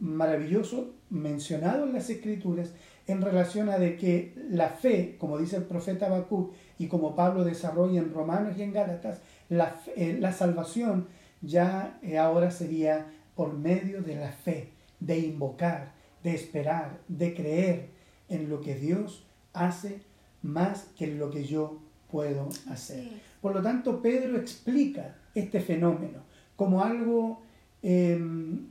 maravilloso 0.00 0.94
mencionado 1.10 1.84
en 1.84 1.92
las 1.92 2.10
Escrituras 2.10 2.72
en 3.06 3.20
relación 3.20 3.68
a 3.68 3.78
de 3.78 3.96
que 3.96 4.34
la 4.50 4.68
fe, 4.68 5.16
como 5.18 5.38
dice 5.38 5.56
el 5.56 5.64
profeta 5.64 6.08
Bakú 6.08 6.52
y 6.78 6.86
como 6.86 7.14
Pablo 7.14 7.44
desarrolla 7.44 8.00
en 8.00 8.12
Romanos 8.12 8.54
y 8.56 8.62
en 8.62 8.72
Gálatas, 8.72 9.20
la, 9.48 9.80
eh, 9.96 10.16
la 10.20 10.32
salvación 10.32 11.08
ya 11.40 11.98
eh, 12.02 12.18
ahora 12.18 12.50
sería 12.50 13.10
por 13.34 13.54
medio 13.54 14.02
de 14.02 14.16
la 14.16 14.32
fe, 14.32 14.70
de 15.00 15.18
invocar, 15.18 15.92
de 16.22 16.34
esperar, 16.34 17.00
de 17.08 17.34
creer 17.34 17.88
en 18.28 18.48
lo 18.48 18.60
que 18.60 18.76
Dios 18.76 19.26
hace 19.52 20.00
más 20.42 20.88
que 20.96 21.04
en 21.04 21.18
lo 21.18 21.30
que 21.30 21.44
yo 21.44 21.80
puedo 22.12 22.48
hacer. 22.68 23.08
Por 23.40 23.54
lo 23.54 23.62
tanto, 23.62 24.00
Pedro 24.02 24.36
explica 24.36 25.16
este 25.34 25.60
fenómeno 25.60 26.20
como 26.54 26.84
algo 26.84 27.40
em, 27.82 28.66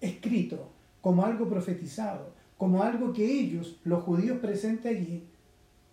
escrito, 0.00 0.70
como 1.00 1.24
algo 1.24 1.48
profetizado, 1.48 2.32
como 2.56 2.82
algo 2.82 3.12
que 3.12 3.24
ellos, 3.24 3.78
los 3.84 4.02
judíos 4.02 4.38
presentes 4.38 4.96
allí, 4.96 5.24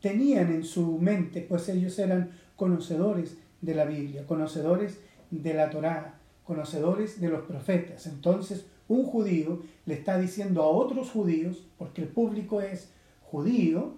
tenían 0.01 0.51
en 0.51 0.63
su 0.63 0.97
mente, 0.97 1.41
pues 1.41 1.67
ellos 1.69 1.99
eran 1.99 2.31
conocedores 2.55 3.37
de 3.61 3.75
la 3.75 3.85
Biblia, 3.85 4.25
conocedores 4.25 4.99
de 5.29 5.53
la 5.53 5.69
Torá, 5.69 6.19
conocedores 6.45 7.19
de 7.19 7.29
los 7.29 7.41
profetas. 7.41 8.07
Entonces, 8.07 8.65
un 8.87 9.03
judío 9.03 9.61
le 9.85 9.95
está 9.95 10.17
diciendo 10.17 10.63
a 10.63 10.67
otros 10.67 11.11
judíos, 11.11 11.67
porque 11.77 12.01
el 12.01 12.07
público 12.07 12.61
es 12.61 12.89
judío, 13.21 13.93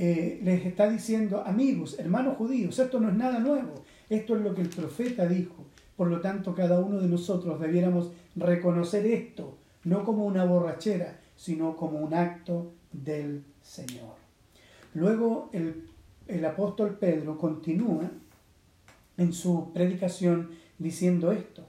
eh, 0.00 0.38
les 0.44 0.64
está 0.64 0.88
diciendo, 0.88 1.42
amigos, 1.44 1.98
hermanos 1.98 2.36
judíos, 2.36 2.78
esto 2.78 3.00
no 3.00 3.08
es 3.08 3.16
nada 3.16 3.40
nuevo, 3.40 3.82
esto 4.08 4.36
es 4.36 4.42
lo 4.42 4.54
que 4.54 4.60
el 4.60 4.68
profeta 4.68 5.26
dijo. 5.26 5.66
Por 5.96 6.06
lo 6.06 6.20
tanto, 6.20 6.54
cada 6.54 6.78
uno 6.78 7.00
de 7.00 7.08
nosotros 7.08 7.60
debiéramos 7.60 8.12
reconocer 8.36 9.04
esto, 9.06 9.58
no 9.82 10.04
como 10.04 10.24
una 10.24 10.44
borrachera, 10.44 11.18
sino 11.34 11.74
como 11.74 11.98
un 11.98 12.14
acto 12.14 12.70
del 12.92 13.42
Señor. 13.60 14.14
Luego 14.94 15.50
el, 15.52 15.88
el 16.28 16.44
apóstol 16.44 16.96
Pedro 17.00 17.36
continúa 17.36 18.08
en 19.16 19.32
su 19.32 19.72
predicación 19.72 20.50
diciendo 20.78 21.32
esto. 21.32 21.66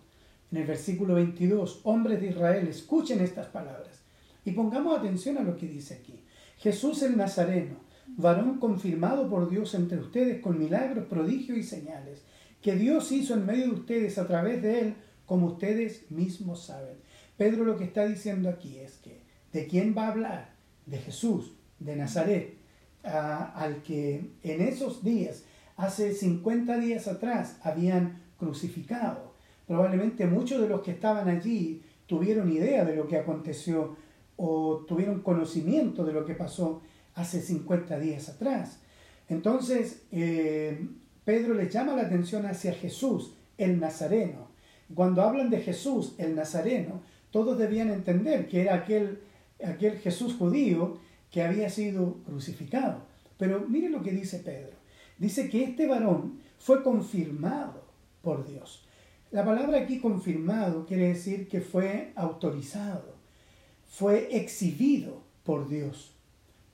En 0.51 0.59
el 0.59 0.67
versículo 0.67 1.15
22, 1.15 1.81
hombres 1.83 2.21
de 2.21 2.27
Israel, 2.27 2.67
escuchen 2.67 3.21
estas 3.21 3.47
palabras 3.47 4.03
y 4.45 4.51
pongamos 4.51 4.99
atención 4.99 5.39
a 5.39 5.43
lo 5.43 5.57
que 5.57 5.65
dice 5.65 5.95
aquí. 5.95 6.21
Jesús 6.59 7.01
el 7.01 7.17
Nazareno, 7.17 7.88
varón 8.21 8.59
confirmado 8.59 9.29
por 9.29 9.49
Dios 9.49 9.73
entre 9.75 9.99
ustedes 9.99 10.41
con 10.41 10.59
milagros, 10.59 11.05
prodigios 11.05 11.57
y 11.57 11.63
señales, 11.63 12.23
que 12.61 12.75
Dios 12.75 13.11
hizo 13.11 13.33
en 13.33 13.45
medio 13.45 13.65
de 13.65 13.73
ustedes 13.73 14.17
a 14.17 14.27
través 14.27 14.61
de 14.61 14.81
él, 14.81 14.95
como 15.25 15.47
ustedes 15.47 16.11
mismos 16.11 16.65
saben. 16.65 16.97
Pedro 17.37 17.63
lo 17.63 17.77
que 17.77 17.85
está 17.85 18.05
diciendo 18.05 18.49
aquí 18.49 18.77
es 18.77 18.97
que 18.97 19.21
de 19.53 19.67
quién 19.67 19.95
va 19.97 20.07
a 20.07 20.11
hablar, 20.11 20.53
de 20.85 20.97
Jesús, 20.97 21.53
de 21.79 21.95
Nazaret, 21.95 22.57
al 23.03 23.81
que 23.83 24.31
en 24.43 24.61
esos 24.61 25.03
días, 25.03 25.45
hace 25.77 26.13
50 26.13 26.77
días 26.79 27.07
atrás, 27.07 27.57
habían 27.63 28.21
crucificado. 28.37 29.33
Probablemente 29.67 30.25
muchos 30.25 30.61
de 30.61 30.67
los 30.67 30.81
que 30.81 30.91
estaban 30.91 31.29
allí 31.29 31.83
tuvieron 32.07 32.51
idea 32.51 32.83
de 32.83 32.95
lo 32.95 33.07
que 33.07 33.17
aconteció 33.17 33.95
o 34.35 34.83
tuvieron 34.87 35.21
conocimiento 35.21 36.03
de 36.03 36.13
lo 36.13 36.25
que 36.25 36.33
pasó 36.33 36.81
hace 37.19 37.41
50 37.41 37.99
días 37.99 38.29
atrás. 38.29 38.79
Entonces, 39.27 40.03
eh, 40.11 40.87
Pedro 41.25 41.53
les 41.53 41.71
llama 41.71 41.95
la 41.95 42.03
atención 42.03 42.45
hacia 42.45 42.73
Jesús, 42.73 43.35
el 43.57 43.79
Nazareno. 43.79 44.47
Cuando 44.95 45.21
hablan 45.21 45.49
de 45.49 45.59
Jesús, 45.59 46.15
el 46.17 46.35
Nazareno, 46.35 47.01
todos 47.31 47.59
debían 47.59 47.91
entender 47.91 48.47
que 48.47 48.61
era 48.61 48.75
aquel, 48.75 49.19
aquel 49.63 49.97
Jesús 49.99 50.35
judío 50.35 50.97
que 51.29 51.43
había 51.43 51.69
sido 51.69 52.23
crucificado. 52.25 53.03
Pero 53.37 53.67
mire 53.67 53.89
lo 53.89 54.01
que 54.01 54.11
dice 54.11 54.39
Pedro. 54.39 54.77
Dice 55.17 55.49
que 55.49 55.63
este 55.63 55.85
varón 55.85 56.39
fue 56.57 56.81
confirmado 56.81 57.83
por 58.21 58.47
Dios. 58.47 58.87
La 59.31 59.45
palabra 59.45 59.81
aquí 59.81 59.99
confirmado 59.99 60.85
quiere 60.85 61.09
decir 61.09 61.47
que 61.47 61.61
fue 61.61 62.13
autorizado, 62.15 63.15
fue 63.85 64.35
exhibido 64.35 65.21
por 65.43 65.67
Dios 65.67 66.18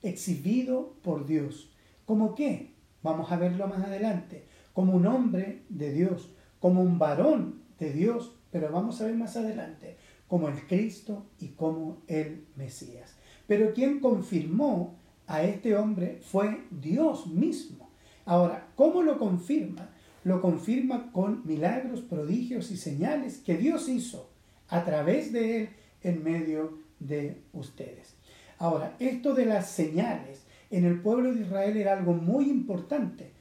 exhibido 0.10 0.96
por 1.02 1.26
Dios. 1.26 1.72
¿Como 2.06 2.36
qué? 2.36 2.74
Vamos 3.04 3.32
a 3.32 3.38
verlo 3.38 3.68
más 3.68 3.86
adelante. 3.86 4.46
Como 4.74 4.94
un 4.94 5.06
hombre 5.06 5.64
de 5.70 5.92
Dios, 5.92 6.32
como 6.60 6.82
un 6.82 6.98
varón 6.98 7.62
de 7.80 7.92
Dios, 7.92 8.36
pero 8.52 8.72
vamos 8.72 9.02
a 9.02 9.06
ver 9.06 9.16
más 9.16 9.36
adelante, 9.36 9.98
como 10.28 10.48
el 10.48 10.66
Cristo 10.68 11.26
y 11.40 11.50
como 11.50 12.02
el 12.08 12.46
Mesías. 12.56 13.16
Pero 13.48 13.74
quien 13.74 14.00
confirmó 14.00 14.98
a 15.28 15.44
este 15.44 15.76
hombre 15.76 16.20
fue 16.22 16.66
Dios 16.72 17.28
mismo. 17.28 17.90
Ahora, 18.26 18.68
¿cómo 18.76 19.04
lo 19.04 19.18
confirma? 19.18 19.90
Lo 20.24 20.42
confirma 20.42 21.12
con 21.12 21.46
milagros, 21.46 22.02
prodigios 22.02 22.72
y 22.72 22.78
señales 22.78 23.38
que 23.38 23.58
Dios 23.58 23.88
hizo 23.88 24.30
a 24.68 24.84
través 24.84 25.32
de 25.32 25.62
él 25.62 25.70
en 26.02 26.24
medio 26.24 26.80
de 27.00 27.42
ustedes. 27.54 28.16
Ahora, 28.58 28.96
esto 29.00 29.34
de 29.34 29.46
las 29.46 29.70
señales 29.70 30.44
en 30.72 30.86
el 30.86 31.02
pueblo 31.02 31.34
de 31.34 31.42
Israel 31.42 31.78
era 31.78 31.94
algo 31.94 32.14
muy 32.14 32.50
importante 32.50 33.32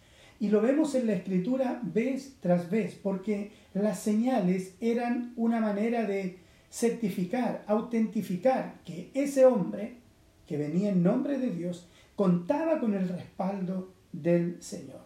y 0.41 0.49
lo 0.49 0.61
vemos 0.61 0.95
en 0.95 1.07
la 1.07 1.15
escritura 1.15 1.81
vez 1.83 2.37
tras 2.41 2.69
vez, 2.71 2.99
porque 3.01 3.53
las 3.73 4.01
señales 4.01 4.75
eran 4.81 5.33
una 5.37 5.61
manera 5.61 6.05
de 6.05 6.39
certificar, 6.71 7.65
autentificar 7.67 8.81
que 8.85 9.11
ese 9.15 9.47
hombre 9.47 9.99
que 10.47 10.57
venía 10.57 10.91
en 10.91 11.03
nombre 11.03 11.39
de 11.39 11.51
Dios 11.51 11.89
contaba 12.17 12.81
con 12.81 12.95
el 12.95 13.09
respaldo 13.09 13.93
del 14.13 14.61
Señor. 14.61 15.03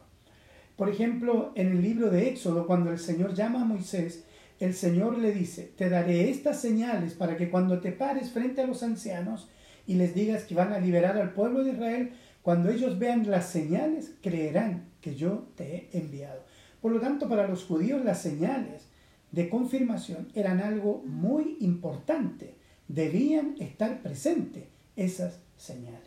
Por 0.76 0.88
ejemplo, 0.88 1.52
en 1.54 1.68
el 1.68 1.82
libro 1.82 2.10
de 2.10 2.28
Éxodo, 2.28 2.66
cuando 2.66 2.90
el 2.90 2.98
Señor 2.98 3.34
llama 3.34 3.62
a 3.62 3.64
Moisés, 3.64 4.24
el 4.60 4.74
Señor 4.74 5.18
le 5.18 5.32
dice, 5.32 5.70
te 5.76 5.88
daré 5.88 6.30
estas 6.30 6.60
señales 6.60 7.14
para 7.14 7.36
que 7.36 7.50
cuando 7.50 7.80
te 7.80 7.92
pares 7.92 8.30
frente 8.30 8.62
a 8.62 8.66
los 8.66 8.82
ancianos, 8.82 9.48
y 9.88 9.94
les 9.94 10.14
digas 10.14 10.44
que 10.44 10.54
van 10.54 10.72
a 10.72 10.78
liberar 10.78 11.16
al 11.16 11.32
pueblo 11.32 11.64
de 11.64 11.72
Israel, 11.72 12.12
cuando 12.42 12.70
ellos 12.70 12.98
vean 12.98 13.28
las 13.28 13.48
señales, 13.48 14.12
creerán 14.22 14.90
que 15.00 15.16
yo 15.16 15.48
te 15.56 15.88
he 15.90 15.98
enviado. 15.98 16.42
Por 16.82 16.92
lo 16.92 17.00
tanto, 17.00 17.26
para 17.28 17.48
los 17.48 17.64
judíos 17.64 18.04
las 18.04 18.20
señales 18.20 18.86
de 19.32 19.48
confirmación 19.48 20.28
eran 20.34 20.60
algo 20.60 21.02
muy 21.06 21.56
importante. 21.60 22.54
Debían 22.86 23.56
estar 23.60 24.02
presentes 24.02 24.64
esas 24.94 25.40
señales. 25.56 26.02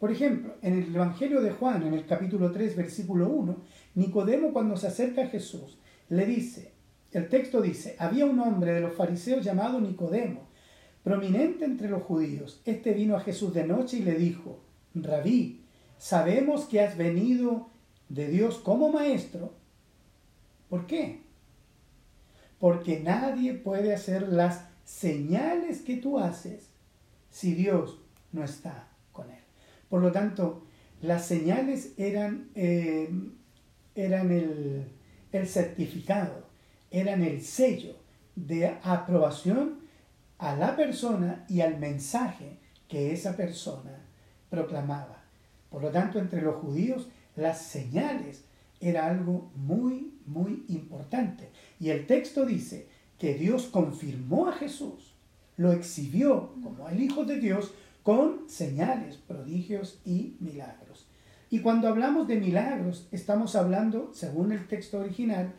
Por 0.00 0.10
ejemplo, 0.10 0.54
en 0.62 0.82
el 0.82 0.94
Evangelio 0.94 1.42
de 1.42 1.52
Juan, 1.52 1.82
en 1.82 1.92
el 1.92 2.06
capítulo 2.06 2.50
3, 2.50 2.76
versículo 2.76 3.28
1, 3.28 3.56
Nicodemo 3.94 4.54
cuando 4.54 4.76
se 4.78 4.88
acerca 4.88 5.24
a 5.24 5.28
Jesús, 5.28 5.78
le 6.08 6.24
dice, 6.24 6.72
el 7.12 7.28
texto 7.28 7.60
dice, 7.60 7.94
había 7.98 8.24
un 8.24 8.40
hombre 8.40 8.72
de 8.72 8.80
los 8.80 8.94
fariseos 8.94 9.44
llamado 9.44 9.80
Nicodemo, 9.80 10.48
prominente 11.02 11.64
entre 11.64 11.88
los 11.88 12.02
judíos. 12.02 12.60
Este 12.64 12.92
vino 12.92 13.16
a 13.16 13.20
Jesús 13.20 13.52
de 13.54 13.66
noche 13.66 13.98
y 13.98 14.02
le 14.02 14.14
dijo, 14.14 14.60
Rabí, 14.94 15.64
sabemos 15.98 16.66
que 16.66 16.80
has 16.80 16.96
venido 16.96 17.68
de 18.08 18.28
Dios 18.28 18.58
como 18.58 18.90
maestro. 18.90 19.54
¿Por 20.68 20.86
qué? 20.86 21.22
Porque 22.58 23.00
nadie 23.00 23.54
puede 23.54 23.94
hacer 23.94 24.28
las 24.28 24.66
señales 24.84 25.80
que 25.80 25.96
tú 25.96 26.18
haces 26.18 26.68
si 27.30 27.54
Dios 27.54 27.98
no 28.32 28.44
está 28.44 28.88
con 29.12 29.30
él. 29.30 29.42
Por 29.88 30.02
lo 30.02 30.12
tanto, 30.12 30.64
las 31.00 31.26
señales 31.26 31.94
eran, 31.96 32.50
eh, 32.54 33.10
eran 33.94 34.30
el, 34.30 34.86
el 35.32 35.48
certificado, 35.48 36.46
eran 36.90 37.22
el 37.22 37.42
sello 37.42 37.96
de 38.36 38.68
aprobación 38.82 39.81
a 40.42 40.56
la 40.56 40.74
persona 40.74 41.44
y 41.48 41.60
al 41.60 41.78
mensaje 41.78 42.58
que 42.88 43.12
esa 43.12 43.36
persona 43.36 43.96
proclamaba. 44.50 45.22
Por 45.70 45.82
lo 45.82 45.90
tanto, 45.90 46.18
entre 46.18 46.42
los 46.42 46.56
judíos 46.56 47.08
las 47.36 47.62
señales 47.62 48.42
era 48.80 49.06
algo 49.06 49.50
muy, 49.54 50.12
muy 50.26 50.64
importante. 50.68 51.48
Y 51.78 51.90
el 51.90 52.06
texto 52.08 52.44
dice 52.44 52.88
que 53.18 53.34
Dios 53.34 53.66
confirmó 53.66 54.48
a 54.48 54.52
Jesús 54.52 55.12
lo 55.56 55.72
exhibió 55.72 56.54
como 56.62 56.88
el 56.88 57.00
Hijo 57.00 57.24
de 57.24 57.38
Dios 57.38 57.72
con 58.02 58.48
señales, 58.48 59.16
prodigios 59.16 60.00
y 60.04 60.34
milagros. 60.40 61.06
Y 61.50 61.60
cuando 61.60 61.86
hablamos 61.86 62.26
de 62.26 62.40
milagros, 62.40 63.06
estamos 63.12 63.54
hablando, 63.54 64.10
según 64.12 64.50
el 64.50 64.66
texto 64.66 64.98
original, 64.98 65.52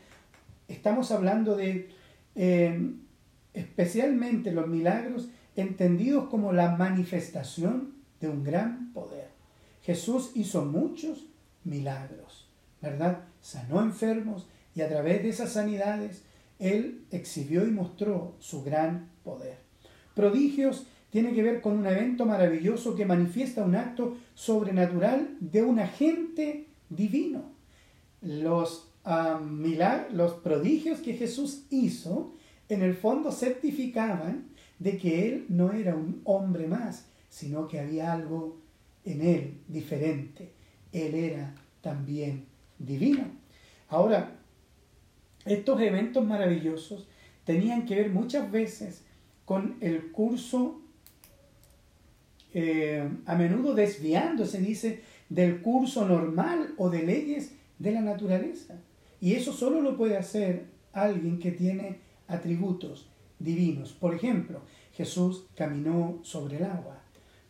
estamos 0.68 1.12
hablando 1.12 1.56
de 1.56 1.90
eh, 2.36 2.96
especialmente 3.54 4.52
los 4.52 4.68
milagros 4.68 5.30
entendidos 5.56 6.30
como 6.30 6.52
la 6.52 6.76
manifestación 6.76 7.94
de 8.20 8.30
un 8.30 8.44
gran 8.44 8.92
poder. 8.94 9.30
Jesús 9.82 10.32
hizo 10.36 10.66
muchos 10.66 11.26
milagros, 11.64 12.50
¿verdad? 12.82 13.26
Sanó 13.42 13.82
enfermos 13.82 14.48
y 14.76 14.82
a 14.82 14.90
través 14.90 15.24
de 15.24 15.30
esas 15.30 15.54
sanidades 15.54 16.24
Él 16.60 17.06
exhibió 17.12 17.68
y 17.68 17.72
mostró 17.72 18.36
su 18.40 18.64
gran 18.64 19.10
poder. 19.24 19.58
Prodigios 20.16 20.88
tiene 21.10 21.34
que 21.34 21.44
ver 21.44 21.62
con 21.62 21.78
un 21.78 21.86
evento 21.86 22.26
maravilloso 22.26 22.96
que 22.96 23.06
manifiesta 23.06 23.64
un 23.64 23.76
acto 23.76 24.18
sobrenatural 24.34 25.38
de 25.40 25.64
un 25.64 25.80
agente 25.80 26.68
divino. 26.90 27.52
Los, 28.22 28.90
los 30.12 30.34
prodigios 30.36 31.00
que 31.02 31.14
Jesús 31.14 31.66
hizo 31.70 32.34
en 32.70 32.82
el 32.82 32.96
fondo 32.96 33.32
certificaban 33.32 34.50
de 34.80 34.98
que 34.98 35.28
Él 35.28 35.46
no 35.50 35.72
era 35.72 35.96
un 35.96 36.22
hombre 36.24 36.68
más, 36.68 37.08
sino 37.30 37.68
que 37.68 37.80
había 37.80 38.14
algo 38.14 38.58
en 39.06 39.22
Él 39.22 39.62
diferente. 39.68 40.52
Él 40.92 41.16
era 41.16 41.56
también 41.82 42.46
divino. 42.80 43.26
Ahora, 43.90 44.40
estos 45.46 45.82
eventos 45.82 46.26
maravillosos 46.26 47.08
tenían 47.44 47.86
que 47.86 47.96
ver 47.96 48.10
muchas 48.10 48.50
veces 48.52 49.04
con 49.46 49.78
el 49.82 50.12
curso 50.12 50.82
eh, 52.54 53.10
a 53.26 53.36
menudo 53.36 53.74
desviándose, 53.74 54.60
dice, 54.60 55.02
del 55.30 55.62
curso 55.62 56.08
normal 56.08 56.76
o 56.78 56.90
de 56.90 57.04
leyes 57.04 57.54
de 57.80 57.92
la 57.92 58.02
naturaleza. 58.02 58.76
Y 59.20 59.34
eso 59.34 59.52
solo 59.54 59.82
lo 59.82 59.98
puede 59.98 60.18
hacer 60.18 60.66
alguien 60.92 61.40
que 61.40 61.52
tiene 61.52 61.98
atributos 62.28 63.10
divinos. 63.40 63.94
Por 63.94 64.14
ejemplo, 64.14 64.62
Jesús 64.94 65.46
caminó 65.56 66.20
sobre 66.24 66.58
el 66.58 66.64
agua. 66.64 67.02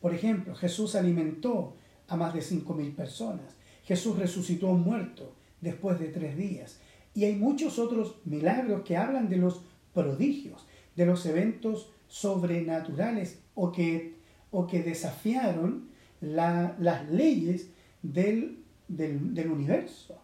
Por 0.01 0.13
ejemplo, 0.13 0.55
Jesús 0.55 0.95
alimentó 0.95 1.75
a 2.07 2.17
más 2.17 2.33
de 2.33 2.41
cinco 2.41 2.73
mil 2.73 2.91
personas. 2.91 3.55
Jesús 3.83 4.17
resucitó 4.17 4.67
a 4.67 4.73
un 4.73 4.83
muerto 4.83 5.35
después 5.61 5.99
de 5.99 6.07
tres 6.07 6.37
días. 6.37 6.79
Y 7.13 7.25
hay 7.25 7.35
muchos 7.35 7.79
otros 7.79 8.15
milagros 8.25 8.81
que 8.83 8.97
hablan 8.97 9.29
de 9.29 9.37
los 9.37 9.61
prodigios, 9.93 10.65
de 10.95 11.05
los 11.05 11.25
eventos 11.25 11.89
sobrenaturales 12.07 13.39
o 13.55 13.71
que 13.71 14.23
o 14.53 14.67
que 14.67 14.83
desafiaron 14.83 15.89
las 16.21 17.09
leyes 17.09 17.69
del, 18.03 18.59
del, 18.87 19.49
universo, 19.51 20.21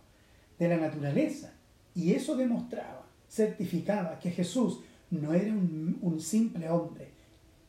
de 0.60 0.70
la 0.70 0.78
naturaleza. 0.78 1.52
Y 1.96 2.14
eso 2.14 2.38
demostraba, 2.38 2.99
certificaba 3.30 4.20
que 4.20 4.32
Jesús 4.32 4.82
no 5.12 5.34
era 5.34 5.54
un, 5.54 6.20
simple 6.20 6.70
hombre, 6.70 7.12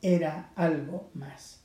era 0.01 0.51
algo 0.55 1.09
más. 1.13 1.61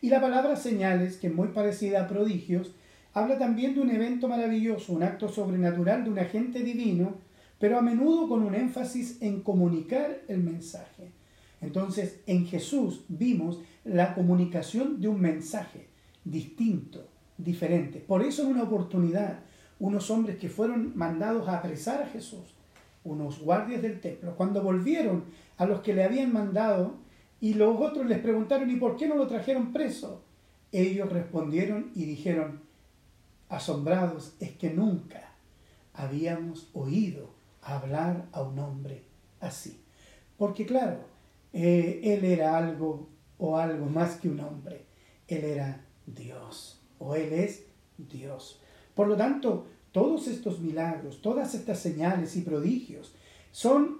Y 0.00 0.08
la 0.08 0.20
palabra 0.20 0.56
señales, 0.56 1.16
que 1.16 1.26
es 1.26 1.34
muy 1.34 1.48
parecida 1.48 2.02
a 2.02 2.08
prodigios, 2.08 2.74
habla 3.12 3.38
también 3.38 3.74
de 3.74 3.80
un 3.80 3.90
evento 3.90 4.28
maravilloso, 4.28 4.92
un 4.92 5.02
acto 5.02 5.28
sobrenatural 5.28 6.04
de 6.04 6.10
un 6.10 6.18
agente 6.18 6.60
divino, 6.60 7.14
pero 7.58 7.78
a 7.78 7.82
menudo 7.82 8.28
con 8.28 8.42
un 8.42 8.54
énfasis 8.54 9.20
en 9.20 9.42
comunicar 9.42 10.22
el 10.28 10.38
mensaje. 10.38 11.12
Entonces, 11.60 12.20
en 12.26 12.46
Jesús 12.46 13.04
vimos 13.08 13.60
la 13.84 14.14
comunicación 14.14 15.00
de 15.00 15.08
un 15.08 15.20
mensaje 15.20 15.88
distinto, 16.24 17.06
diferente. 17.36 17.98
Por 17.98 18.22
eso 18.22 18.42
en 18.42 18.48
una 18.48 18.62
oportunidad, 18.62 19.40
unos 19.78 20.10
hombres 20.10 20.38
que 20.38 20.48
fueron 20.48 20.96
mandados 20.96 21.48
a 21.48 21.58
apresar 21.58 22.02
a 22.02 22.06
Jesús, 22.06 22.54
unos 23.04 23.40
guardias 23.40 23.82
del 23.82 24.00
templo, 24.00 24.36
cuando 24.36 24.62
volvieron 24.62 25.24
a 25.56 25.66
los 25.66 25.80
que 25.80 25.94
le 25.94 26.04
habían 26.04 26.32
mandado 26.32 26.94
y 27.40 27.54
los 27.54 27.80
otros 27.80 28.06
les 28.06 28.18
preguntaron, 28.18 28.70
¿y 28.70 28.76
por 28.76 28.96
qué 28.96 29.08
no 29.08 29.16
lo 29.16 29.26
trajeron 29.26 29.72
preso? 29.72 30.22
Ellos 30.72 31.10
respondieron 31.10 31.90
y 31.94 32.04
dijeron, 32.04 32.60
asombrados, 33.48 34.34
es 34.40 34.52
que 34.52 34.70
nunca 34.70 35.32
habíamos 35.94 36.70
oído 36.74 37.30
hablar 37.62 38.26
a 38.32 38.42
un 38.42 38.58
hombre 38.58 39.02
así. 39.40 39.80
Porque 40.36 40.66
claro, 40.66 41.00
eh, 41.52 42.00
él 42.04 42.24
era 42.24 42.56
algo 42.56 43.08
o 43.38 43.56
algo 43.56 43.86
más 43.86 44.16
que 44.16 44.28
un 44.28 44.40
hombre. 44.40 44.84
Él 45.26 45.44
era 45.44 45.84
Dios 46.06 46.80
o 46.98 47.14
Él 47.14 47.32
es 47.32 47.64
Dios. 47.98 48.60
Por 48.94 49.08
lo 49.08 49.16
tanto, 49.16 49.66
todos 49.92 50.28
estos 50.28 50.60
milagros, 50.60 51.20
todas 51.20 51.54
estas 51.54 51.80
señales 51.80 52.36
y 52.36 52.42
prodigios 52.42 53.14
son, 53.52 53.98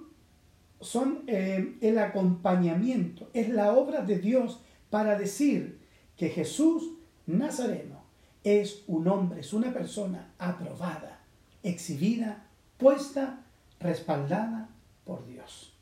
son 0.81 1.25
eh, 1.27 1.77
el 1.81 1.99
acompañamiento, 1.99 3.29
es 3.33 3.49
la 3.49 3.73
obra 3.73 4.03
de 4.03 4.19
Dios 4.19 4.61
para 4.89 5.19
decir 5.19 5.81
que 6.17 6.29
Jesús 6.29 6.93
Nazareno 7.27 8.03
es 8.45 8.85
un 8.87 9.09
hombre, 9.09 9.41
es 9.41 9.53
una 9.53 9.73
persona 9.73 10.33
aprobada, 10.39 11.21
exhibida, 11.63 12.47
puesta, 12.79 13.45
respaldada 13.79 14.69
por 15.05 15.27
Dios. 15.27 15.75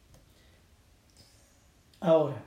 Ahora, 2.00 2.44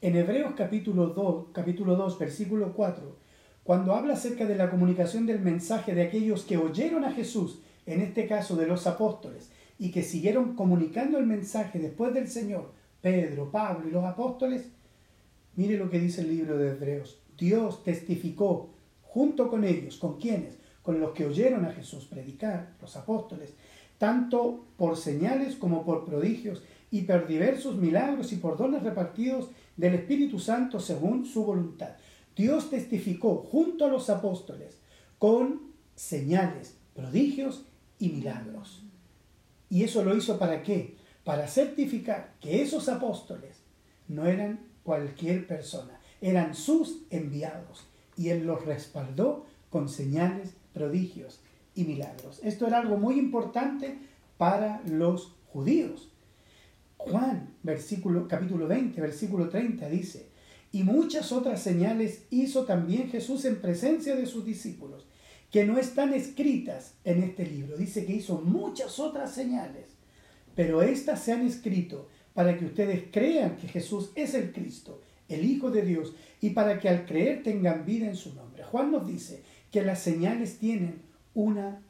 en 0.00 0.16
Hebreos 0.16 0.54
capítulo 0.56 1.08
2, 1.08 1.46
capítulo 1.52 1.96
2, 1.96 2.18
versículo 2.18 2.72
4, 2.72 3.16
cuando 3.64 3.94
habla 3.94 4.14
acerca 4.14 4.46
de 4.46 4.56
la 4.56 4.70
comunicación 4.70 5.26
del 5.26 5.40
mensaje 5.40 5.94
de 5.94 6.02
aquellos 6.02 6.44
que 6.44 6.56
oyeron 6.56 7.04
a 7.04 7.12
Jesús, 7.12 7.60
en 7.86 8.00
este 8.00 8.26
caso 8.26 8.56
de 8.56 8.66
los 8.66 8.86
apóstoles, 8.86 9.50
y 9.78 9.90
que 9.90 10.02
siguieron 10.02 10.54
comunicando 10.54 11.18
el 11.18 11.26
mensaje 11.26 11.78
después 11.78 12.12
del 12.14 12.28
Señor, 12.28 12.72
Pedro, 13.00 13.50
Pablo 13.50 13.88
y 13.88 13.92
los 13.92 14.04
apóstoles, 14.04 14.66
mire 15.56 15.78
lo 15.78 15.90
que 15.90 15.98
dice 15.98 16.20
el 16.20 16.28
libro 16.28 16.58
de 16.58 16.70
Hebreos. 16.70 17.18
Dios 17.38 17.82
testificó 17.82 18.70
junto 19.02 19.48
con 19.48 19.64
ellos, 19.64 19.96
¿con 19.96 20.18
quienes? 20.18 20.58
Con 20.82 21.00
los 21.00 21.12
que 21.12 21.26
oyeron 21.26 21.64
a 21.64 21.72
Jesús 21.72 22.04
predicar, 22.04 22.74
los 22.80 22.96
apóstoles, 22.96 23.54
tanto 23.98 24.64
por 24.76 24.96
señales 24.96 25.56
como 25.56 25.84
por 25.84 26.04
prodigios 26.04 26.62
y 26.90 27.02
por 27.02 27.26
diversos 27.26 27.76
milagros 27.76 28.32
y 28.32 28.36
por 28.36 28.56
dones 28.56 28.82
repartidos 28.82 29.48
del 29.76 29.94
Espíritu 29.94 30.38
Santo 30.38 30.80
según 30.80 31.24
su 31.24 31.44
voluntad. 31.44 31.90
Dios 32.40 32.70
testificó 32.70 33.36
junto 33.36 33.84
a 33.84 33.88
los 33.88 34.08
apóstoles 34.08 34.78
con 35.18 35.60
señales, 35.94 36.74
prodigios 36.94 37.66
y 37.98 38.08
milagros. 38.08 38.82
¿Y 39.68 39.84
eso 39.84 40.02
lo 40.02 40.16
hizo 40.16 40.38
para 40.38 40.62
qué? 40.62 40.96
Para 41.22 41.46
certificar 41.48 42.32
que 42.40 42.62
esos 42.62 42.88
apóstoles 42.88 43.58
no 44.08 44.24
eran 44.24 44.60
cualquier 44.84 45.46
persona, 45.46 46.00
eran 46.22 46.54
sus 46.54 47.02
enviados. 47.10 47.84
Y 48.16 48.30
Él 48.30 48.46
los 48.46 48.64
respaldó 48.64 49.44
con 49.68 49.90
señales, 49.90 50.54
prodigios 50.72 51.40
y 51.74 51.84
milagros. 51.84 52.40
Esto 52.42 52.66
era 52.66 52.78
algo 52.78 52.96
muy 52.96 53.18
importante 53.18 53.98
para 54.38 54.80
los 54.86 55.34
judíos. 55.52 56.10
Juan, 56.96 57.54
versículo, 57.62 58.26
capítulo 58.26 58.66
20, 58.66 58.98
versículo 58.98 59.50
30 59.50 59.90
dice, 59.90 60.29
y 60.72 60.84
muchas 60.84 61.32
otras 61.32 61.62
señales 61.62 62.24
hizo 62.30 62.64
también 62.64 63.08
Jesús 63.10 63.44
en 63.44 63.60
presencia 63.60 64.14
de 64.14 64.26
sus 64.26 64.44
discípulos, 64.44 65.06
que 65.50 65.64
no 65.64 65.78
están 65.78 66.14
escritas 66.14 66.94
en 67.04 67.22
este 67.22 67.44
libro. 67.44 67.76
Dice 67.76 68.06
que 68.06 68.14
hizo 68.14 68.40
muchas 68.40 69.00
otras 69.00 69.34
señales, 69.34 69.86
pero 70.54 70.82
estas 70.82 71.20
se 71.20 71.32
han 71.32 71.46
escrito 71.46 72.08
para 72.34 72.56
que 72.56 72.66
ustedes 72.66 73.04
crean 73.10 73.56
que 73.56 73.68
Jesús 73.68 74.12
es 74.14 74.34
el 74.34 74.52
Cristo, 74.52 75.02
el 75.28 75.44
Hijo 75.44 75.70
de 75.70 75.82
Dios, 75.82 76.14
y 76.40 76.50
para 76.50 76.78
que 76.78 76.88
al 76.88 77.04
creer 77.04 77.42
tengan 77.42 77.84
vida 77.84 78.06
en 78.06 78.16
su 78.16 78.34
nombre. 78.34 78.62
Juan 78.64 78.92
nos 78.92 79.06
dice 79.06 79.42
que 79.72 79.82
las 79.82 80.00
señales 80.00 80.58
tienen 80.58 81.02
una 81.34 81.82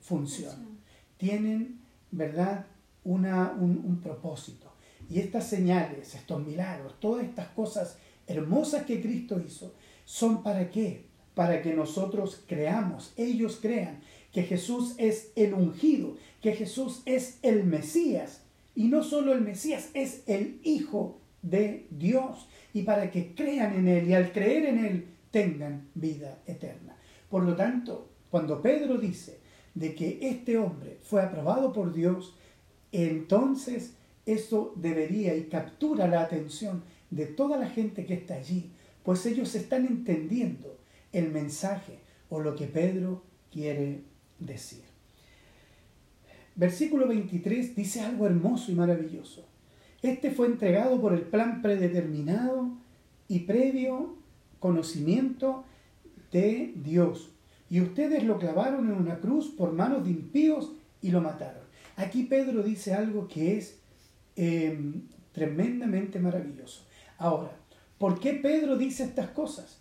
función, 0.00 0.78
tienen, 1.16 1.80
¿verdad?, 2.10 2.66
un, 3.04 4.00
propósito. 4.02 4.72
Y 5.08 5.20
estas 5.20 5.48
señales, 5.48 6.14
estos 6.14 6.44
milagros, 6.44 7.00
todas 7.00 7.24
estas 7.24 7.48
cosas 7.48 7.96
hermosas 8.28 8.84
que 8.84 9.00
Cristo 9.00 9.42
hizo, 9.44 9.74
son 10.04 10.42
para 10.42 10.70
qué? 10.70 11.06
Para 11.34 11.62
que 11.62 11.74
nosotros 11.74 12.44
creamos, 12.46 13.12
ellos 13.16 13.58
crean 13.60 14.00
que 14.32 14.42
Jesús 14.42 14.94
es 14.98 15.32
el 15.34 15.54
ungido, 15.54 16.16
que 16.40 16.52
Jesús 16.54 17.02
es 17.06 17.38
el 17.42 17.64
Mesías. 17.64 18.42
Y 18.74 18.84
no 18.84 19.02
solo 19.02 19.32
el 19.32 19.40
Mesías, 19.40 19.90
es 19.94 20.22
el 20.26 20.60
Hijo 20.62 21.18
de 21.42 21.86
Dios. 21.90 22.48
Y 22.72 22.82
para 22.82 23.10
que 23.10 23.34
crean 23.34 23.74
en 23.74 23.88
Él 23.88 24.08
y 24.08 24.14
al 24.14 24.32
creer 24.32 24.66
en 24.66 24.84
Él 24.84 25.08
tengan 25.30 25.88
vida 25.94 26.38
eterna. 26.46 26.96
Por 27.28 27.42
lo 27.44 27.56
tanto, 27.56 28.08
cuando 28.30 28.62
Pedro 28.62 28.98
dice 28.98 29.40
de 29.74 29.94
que 29.94 30.18
este 30.22 30.58
hombre 30.58 30.98
fue 31.02 31.22
aprobado 31.22 31.72
por 31.72 31.92
Dios, 31.92 32.34
entonces 32.92 33.94
eso 34.26 34.72
debería 34.76 35.34
y 35.34 35.44
captura 35.44 36.06
la 36.06 36.22
atención 36.22 36.82
de 37.10 37.26
toda 37.26 37.58
la 37.58 37.68
gente 37.68 38.04
que 38.06 38.14
está 38.14 38.34
allí, 38.34 38.70
pues 39.02 39.24
ellos 39.26 39.54
están 39.54 39.86
entendiendo 39.86 40.78
el 41.12 41.30
mensaje 41.30 42.00
o 42.28 42.40
lo 42.40 42.54
que 42.54 42.66
Pedro 42.66 43.22
quiere 43.50 44.02
decir. 44.38 44.82
Versículo 46.54 47.06
23 47.06 47.76
dice 47.76 48.00
algo 48.00 48.26
hermoso 48.26 48.72
y 48.72 48.74
maravilloso. 48.74 49.46
Este 50.02 50.30
fue 50.30 50.46
entregado 50.46 51.00
por 51.00 51.12
el 51.12 51.22
plan 51.22 51.62
predeterminado 51.62 52.70
y 53.28 53.40
previo 53.40 54.16
conocimiento 54.58 55.64
de 56.32 56.72
Dios. 56.76 57.30
Y 57.70 57.80
ustedes 57.80 58.24
lo 58.24 58.38
clavaron 58.38 58.88
en 58.88 58.94
una 58.94 59.20
cruz 59.20 59.48
por 59.48 59.72
manos 59.72 60.04
de 60.04 60.10
impíos 60.10 60.72
y 61.02 61.10
lo 61.10 61.20
mataron. 61.20 61.62
Aquí 61.96 62.24
Pedro 62.24 62.62
dice 62.62 62.94
algo 62.94 63.28
que 63.28 63.58
es 63.58 63.78
em, 64.36 65.02
tremendamente 65.32 66.18
maravilloso. 66.18 66.87
Ahora, 67.18 67.50
¿por 67.98 68.20
qué 68.20 68.34
Pedro 68.34 68.78
dice 68.78 69.04
estas 69.04 69.30
cosas? 69.30 69.80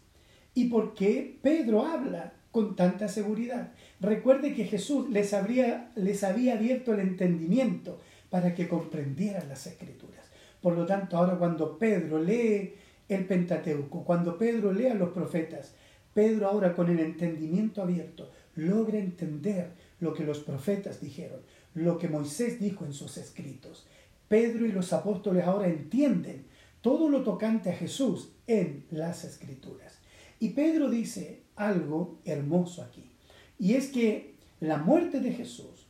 ¿Y 0.53 0.69
por 0.69 0.95
qué 0.95 1.37
Pedro 1.41 1.85
habla 1.85 2.33
con 2.51 2.75
tanta 2.75 3.07
seguridad? 3.07 3.71
Recuerde 4.01 4.55
que 4.55 4.65
Jesús 4.65 5.09
les, 5.09 5.33
habría, 5.33 5.91
había 6.23 6.53
abierto 6.55 6.93
el 6.93 6.99
entendimiento 6.99 7.99
para 8.31 8.55
que 8.55 8.67
comprendieran 8.67 9.47
las 9.47 9.67
escrituras. 9.67 10.25
Por 10.61 10.75
lo 10.75 10.85
tanto, 10.87 11.15
ahora 11.15 11.37
cuando 11.37 11.77
Pedro 11.77 12.19
lee 12.19 12.73
el 13.07 13.25
Pentateuco, 13.25 14.03
cuando 14.03 14.37
Pedro 14.37 14.73
lee 14.73 14.87
a 14.87 14.95
los 14.95 15.09
profetas, 15.09 15.75
Pedro 16.13 16.47
ahora 16.47 16.73
con 16.73 16.89
el 16.89 16.99
entendimiento 16.99 17.83
abierto 17.83 18.31
logra 18.55 18.97
entender 18.97 19.69
lo 19.99 20.15
que 20.15 20.23
los 20.23 20.39
profetas 20.39 20.99
dijeron, 20.99 21.41
lo 21.75 21.99
que 21.99 22.07
Moisés 22.07 22.59
dijo 22.59 22.85
en 22.85 22.93
sus 22.93 23.17
escritos. 23.17 23.85
Pedro 24.27 24.65
y 24.65 24.71
los 24.71 24.91
apóstoles 24.93 25.45
ahora 25.45 25.67
entienden 25.67 26.45
todo 26.81 27.09
lo 27.09 27.23
tocante 27.23 27.69
a 27.69 27.75
Jesús 27.75 28.31
en 28.47 28.85
las 28.91 29.23
escrituras. 29.23 29.99
Y 30.39 30.49
Pedro 30.49 30.89
dice 30.89 31.43
algo 31.55 32.19
hermoso 32.25 32.83
aquí, 32.83 33.11
y 33.59 33.73
es 33.73 33.87
que 33.87 34.35
la 34.59 34.77
muerte 34.77 35.19
de 35.19 35.33
Jesús, 35.33 35.87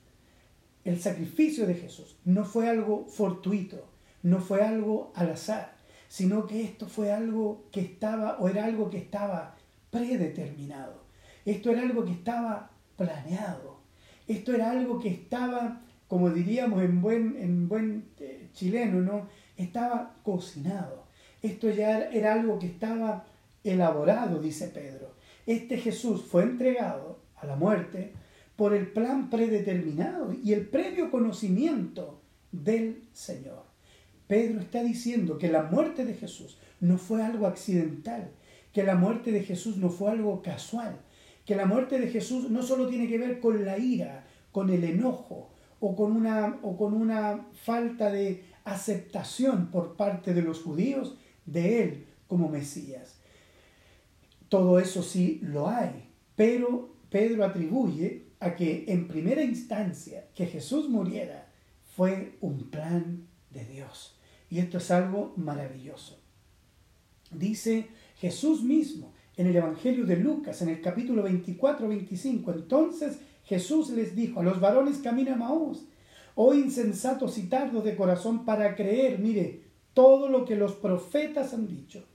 el 0.86 1.00
sacrificio 1.00 1.67
de 1.67 1.76
Jesús, 1.76 2.17
no 2.23 2.45
fue 2.45 2.69
algo 2.69 3.06
fortuito, 3.08 3.89
no 4.23 4.39
fue 4.39 4.62
algo 4.62 5.12
al 5.15 5.32
azar, 5.32 5.76
sino 6.08 6.47
que 6.47 6.63
esto 6.63 6.88
fue 6.88 7.12
algo 7.12 7.65
que 7.71 7.82
estaba 7.82 8.38
o 8.39 8.47
era 8.47 8.65
algo 8.65 8.89
que 8.89 8.97
estaba 8.97 9.56
predeterminado. 9.91 11.04
Esto 11.45 11.71
era 11.71 11.82
algo 11.82 12.06
que 12.06 12.12
estaba 12.12 12.71
planeado. 12.95 13.80
Esto 14.28 14.54
era 14.54 14.71
algo 14.71 15.00
que 15.00 15.10
estaba, 15.10 15.82
como 16.08 16.30
diríamos 16.30 16.84
en 16.84 17.02
buen, 17.02 17.38
en 17.38 17.69
buen 17.69 18.06
eh, 18.19 18.50
chileno, 18.54 19.02
¿no? 19.02 19.30
Estaba 19.58 20.15
cocinado. 20.24 21.06
Esto 21.41 21.70
ya 21.70 22.10
era 22.10 22.34
algo 22.34 22.60
que 22.60 22.67
estaba 22.67 23.26
elaborado, 23.63 24.39
dice 24.39 24.67
Pedro. 24.67 25.13
Este 25.46 25.78
Jesús 25.78 26.24
fue 26.24 26.43
entregado 26.43 27.20
a 27.36 27.46
la 27.46 27.56
muerte 27.56 28.13
por 28.56 28.74
el 28.74 28.88
plan 28.88 29.30
predeterminado 29.30 30.34
y 30.34 30.54
el 30.54 30.67
previo 30.67 31.12
conocimiento 31.12 32.20
del 32.52 33.04
Señor. 33.13 33.63
Pedro 34.28 34.60
está 34.60 34.84
diciendo 34.84 35.38
que 35.38 35.48
la 35.48 35.63
muerte 35.63 36.06
de 36.06 36.15
Jesús 36.15 36.58
no 36.82 36.98
fue 36.98 37.24
algo 37.24 37.48
accidental, 37.48 38.30
que 38.74 38.84
la 38.84 38.96
muerte 38.96 39.32
de 39.32 39.43
Jesús 39.43 39.78
no 39.78 39.89
fue 39.89 40.12
algo 40.12 40.41
casual, 40.41 40.98
que 41.46 41.56
la 41.56 41.65
muerte 41.65 42.00
de 42.00 42.08
Jesús 42.08 42.50
no 42.50 42.62
solo 42.62 42.88
tiene 42.88 43.08
que 43.08 43.17
ver 43.17 43.39
con 43.39 43.63
la 43.63 43.78
ira, 43.78 44.26
con 44.52 44.70
el 44.70 44.84
enojo 44.84 45.50
o 45.80 45.96
con 45.96 46.12
una, 46.12 46.58
o 46.62 46.76
con 46.76 46.93
una 46.93 47.46
falta 47.63 48.12
de 48.12 48.43
aceptación 48.67 49.71
por 49.71 49.95
parte 49.95 50.34
de 50.34 50.41
los 50.41 50.62
judíos 50.62 51.15
de 51.45 51.84
él 51.84 52.08
como 52.27 52.49
Mesías. 52.49 53.15
Todo 54.49 54.80
eso 54.80 55.03
sí 55.03 55.39
lo 55.41 55.69
hay, 55.69 56.10
pero 56.36 56.93
Pedro 57.10 57.45
atribuye 57.45 58.27
a 58.39 58.56
que 58.56 58.86
en 58.88 59.08
primera 59.08 59.41
instancia 59.41 60.27
que 60.36 60.45
Jesús 60.45 60.89
muriera 60.89 61.47
fue 61.95 62.38
un 62.41 62.69
plan 62.69 63.27
de 63.49 63.65
Dios. 63.65 64.15
Y 64.49 64.60
esto 64.60 64.77
es 64.77 64.91
algo 64.91 65.34
maravilloso. 65.38 66.19
Dice 67.32 67.88
Jesús 68.17 68.63
mismo 68.63 69.13
en 69.36 69.47
el 69.47 69.56
Evangelio 69.56 70.06
de 70.06 70.17
Lucas, 70.17 70.62
en 70.62 70.69
el 70.69 70.82
capítulo 70.82 71.27
24-25, 71.27 72.53
entonces 72.53 73.19
Jesús 73.43 73.89
les 73.91 74.15
dijo 74.15 74.41
a 74.41 74.43
los 74.43 74.60
varones 74.60 74.97
camino 74.97 75.34
a 75.34 75.38
Maús, 75.38 75.88
oh 76.39 76.54
insensatos 76.54 77.39
y 77.39 77.47
tardos 77.47 77.84
de 77.84 77.95
corazón 77.95 78.45
para 78.45 78.76
creer, 78.76 79.17
mire, 79.17 79.63
todo 79.95 80.30
lo 80.30 80.45
que 80.45 80.56
los 80.56 80.73
profetas 80.73 81.52
han 81.56 81.67
dicho. 81.67 82.06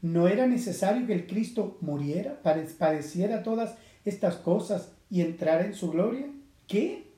¿No 0.00 0.28
era 0.28 0.46
necesario 0.46 1.08
que 1.08 1.14
el 1.14 1.26
Cristo 1.26 1.76
muriera, 1.80 2.40
padeciera 2.40 3.42
todas 3.42 3.74
estas 4.04 4.36
cosas 4.36 4.92
y 5.10 5.22
entrara 5.22 5.66
en 5.66 5.74
su 5.74 5.90
gloria? 5.90 6.28
¿Qué? 6.68 7.08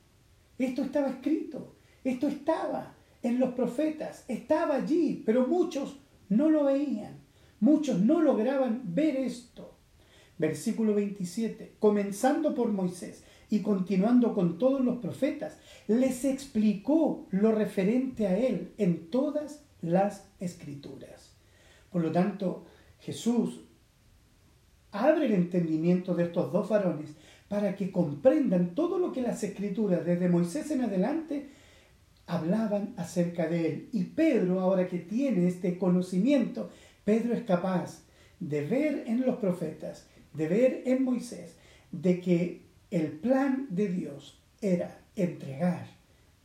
Esto 0.57 0.81
estaba 0.81 1.09
escrito, 1.09 1.75
esto 2.03 2.27
estaba 2.27 2.95
en 3.21 3.39
los 3.39 3.53
profetas, 3.53 4.25
estaba 4.27 4.77
allí, 4.77 5.21
pero 5.23 5.45
muchos 5.45 5.99
no 6.27 6.49
lo 6.49 6.63
veían. 6.63 7.19
Muchos 7.59 7.99
no 7.99 8.19
lograban 8.19 8.81
ver 8.95 9.15
esto. 9.15 9.77
Versículo 10.39 10.95
27. 10.95 11.75
Comenzando 11.77 12.55
por 12.55 12.71
Moisés 12.71 13.23
y 13.49 13.61
continuando 13.61 14.33
con 14.33 14.57
todos 14.57 14.81
los 14.83 14.97
profetas, 14.97 15.57
les 15.87 16.25
explicó 16.25 17.27
lo 17.31 17.51
referente 17.51 18.27
a 18.27 18.37
él 18.37 18.73
en 18.77 19.09
todas 19.09 19.63
las 19.81 20.27
escrituras. 20.39 21.35
Por 21.91 22.01
lo 22.01 22.11
tanto, 22.11 22.65
Jesús 22.99 23.61
abre 24.91 25.27
el 25.27 25.33
entendimiento 25.33 26.15
de 26.15 26.23
estos 26.23 26.51
dos 26.51 26.69
varones 26.69 27.11
para 27.47 27.75
que 27.75 27.91
comprendan 27.91 28.75
todo 28.75 28.99
lo 28.99 29.11
que 29.13 29.21
las 29.21 29.43
escrituras 29.43 30.05
desde 30.05 30.27
Moisés 30.27 30.69
en 30.71 30.81
adelante 30.81 31.49
hablaban 32.25 32.93
acerca 32.97 33.47
de 33.47 33.67
él. 33.67 33.89
Y 33.93 34.03
Pedro, 34.05 34.59
ahora 34.59 34.87
que 34.87 34.99
tiene 34.99 35.47
este 35.47 35.77
conocimiento, 35.77 36.69
Pedro 37.05 37.33
es 37.33 37.43
capaz 37.43 38.03
de 38.39 38.65
ver 38.65 39.03
en 39.07 39.25
los 39.25 39.37
profetas, 39.37 40.07
de 40.33 40.47
ver 40.47 40.83
en 40.85 41.03
Moisés, 41.03 41.55
de 41.91 42.19
que 42.19 42.66
el 42.91 43.11
plan 43.11 43.67
de 43.69 43.89
Dios 43.89 44.41
era 44.61 45.01
entregar 45.15 45.87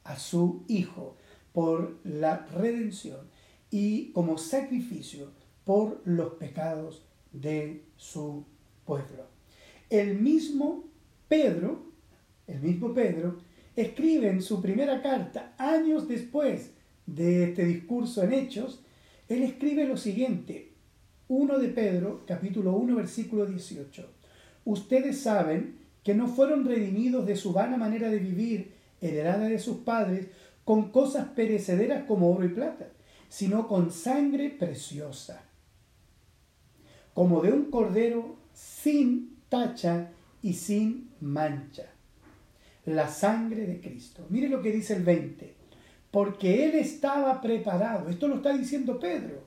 a 0.05 0.19
su 0.19 0.65
Hijo 0.69 1.17
por 1.53 1.99
la 2.05 2.47
redención 2.47 3.29
y 3.71 4.13
como 4.13 4.39
sacrificio 4.39 5.31
por 5.65 6.03
los 6.05 6.35
pecados 6.35 7.07
de 7.33 7.85
su 7.97 8.45
pueblo. 8.85 9.27
El 9.91 10.19
mismo 10.19 10.85
Pedro, 11.29 11.93
el 12.47 12.61
mismo 12.61 12.93
Pedro, 12.93 13.39
escribe 13.77 14.29
en 14.29 14.43
su 14.43 14.61
primera 14.61 15.01
carta, 15.03 15.55
años 15.59 16.09
después 16.09 16.73
de 17.07 17.45
este 17.45 17.65
discurso 17.65 18.23
en 18.23 18.33
Hechos, 18.33 18.83
él 19.29 19.43
escribe 19.43 19.87
lo 19.87 19.97
siguiente, 19.97 20.73
1 21.29 21.59
de 21.59 21.69
Pedro, 21.69 22.25
capítulo 22.27 22.75
1, 22.77 22.97
versículo 22.97 23.47
18. 23.47 24.07
Ustedes 24.65 25.21
saben 25.21 25.82
que 26.03 26.15
no 26.15 26.27
fueron 26.29 26.65
redimidos 26.65 27.27
de 27.27 27.37
su 27.37 27.53
vana 27.53 27.77
manera 27.77 28.09
de 28.09 28.19
vivir, 28.19 28.75
heredada 29.01 29.49
de 29.49 29.59
sus 29.59 29.79
padres, 29.79 30.29
con 30.65 30.91
cosas 30.91 31.29
perecederas 31.29 32.05
como 32.05 32.33
oro 32.33 32.45
y 32.45 32.51
plata, 32.51 32.89
sino 33.29 33.69
con 33.69 33.91
sangre 33.91 34.51
preciosa, 34.51 35.43
como 37.15 37.41
de 37.43 37.53
un 37.53 37.71
cordero 37.71 38.37
sin 38.53 39.39
tacha 39.49 40.11
y 40.43 40.55
sin 40.55 41.11
mancha, 41.21 41.87
la 42.87 43.09
sangre 43.09 43.67
de 43.67 43.81
Cristo. 43.81 44.27
Mire 44.29 44.49
lo 44.49 44.63
que 44.63 44.73
dice 44.73 44.95
el 44.95 45.03
20 45.03 45.63
porque 46.13 46.67
él 46.67 46.75
estaba 46.77 47.41
preparado. 47.41 48.09
Esto 48.09 48.29
lo 48.29 48.37
está 48.37 48.57
diciendo 48.57 49.01
Pedro. 49.01 49.43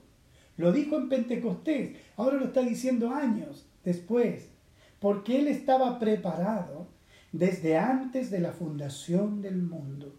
Lo 0.58 0.74
dijo 0.74 0.98
en 0.98 1.08
Pentecostés, 1.08 1.96
ahora 2.18 2.38
lo 2.38 2.46
está 2.46 2.62
diciendo 2.62 3.12
años 3.12 3.68
después, 3.84 4.50
porque 5.00 5.40
él 5.40 5.48
estaba 5.48 6.00
preparado 6.00 6.88
desde 7.32 7.78
antes 7.78 8.32
de 8.32 8.40
la 8.40 8.52
fundación 8.52 9.42
del 9.42 9.62
mundo, 9.62 10.16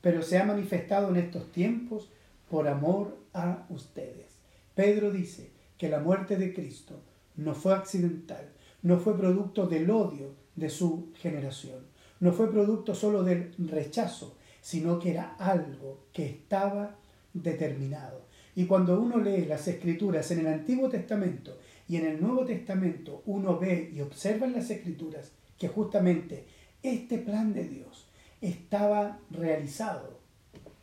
pero 0.00 0.22
se 0.22 0.38
ha 0.38 0.44
manifestado 0.44 1.10
en 1.10 1.16
estos 1.16 1.50
tiempos 1.52 2.10
por 2.50 2.68
amor 2.68 3.18
a 3.32 3.66
ustedes. 3.70 4.26
Pedro 4.74 5.10
dice 5.10 5.50
que 5.78 5.88
la 5.88 6.00
muerte 6.00 6.36
de 6.36 6.52
Cristo 6.52 7.00
no 7.36 7.54
fue 7.54 7.74
accidental, 7.74 8.52
no 8.82 8.98
fue 8.98 9.16
producto 9.16 9.66
del 9.66 9.90
odio 9.90 10.34
de 10.54 10.70
su 10.70 11.12
generación, 11.14 11.86
no 12.20 12.32
fue 12.32 12.50
producto 12.50 12.94
solo 12.94 13.22
del 13.22 13.54
rechazo, 13.58 14.36
sino 14.60 14.98
que 14.98 15.10
era 15.10 15.36
algo 15.38 16.06
que 16.12 16.26
estaba 16.26 16.96
determinado. 17.32 18.26
Y 18.54 18.64
cuando 18.64 19.00
uno 19.00 19.18
lee 19.18 19.44
las 19.44 19.68
escrituras 19.68 20.30
en 20.30 20.40
el 20.40 20.46
Antiguo 20.46 20.88
Testamento 20.88 21.58
y 21.88 21.96
en 21.96 22.06
el 22.06 22.20
Nuevo 22.20 22.44
Testamento, 22.44 23.22
uno 23.26 23.58
ve 23.58 23.92
y 23.94 24.00
observa 24.00 24.46
en 24.46 24.54
las 24.54 24.70
escrituras 24.70 25.32
que 25.58 25.68
justamente 25.68 26.46
este 26.82 27.18
plan 27.18 27.52
de 27.52 27.68
Dios 27.68 28.08
estaba 28.40 29.20
realizado 29.30 30.18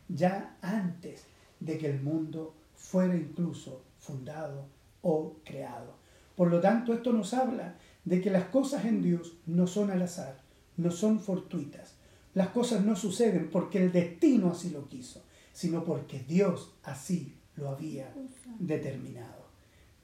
ya 0.07 0.57
antes 0.61 1.25
de 1.59 1.77
que 1.77 1.87
el 1.87 2.01
mundo 2.01 2.55
fuera 2.75 3.15
incluso 3.15 3.83
fundado 3.99 4.65
o 5.01 5.37
creado. 5.43 5.95
Por 6.35 6.49
lo 6.49 6.59
tanto, 6.59 6.93
esto 6.93 7.13
nos 7.13 7.33
habla 7.33 7.75
de 8.05 8.21
que 8.21 8.29
las 8.29 8.45
cosas 8.45 8.85
en 8.85 9.01
Dios 9.01 9.37
no 9.45 9.67
son 9.67 9.91
al 9.91 10.01
azar, 10.01 10.41
no 10.77 10.91
son 10.91 11.19
fortuitas. 11.19 11.95
Las 12.33 12.49
cosas 12.49 12.83
no 12.83 12.95
suceden 12.95 13.49
porque 13.51 13.83
el 13.83 13.91
destino 13.91 14.51
así 14.51 14.71
lo 14.71 14.87
quiso, 14.87 15.23
sino 15.51 15.83
porque 15.83 16.19
Dios 16.27 16.73
así 16.83 17.35
lo 17.55 17.69
había 17.69 18.13
determinado. 18.59 19.42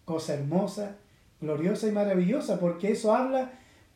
Cosa 0.10 0.34
hermosa, 0.34 0.96
gloriosa 1.40 1.88
y 1.88 1.92
maravillosa, 1.92 2.60
porque 2.60 2.94
eso 2.94 3.14
habla, 3.14 3.52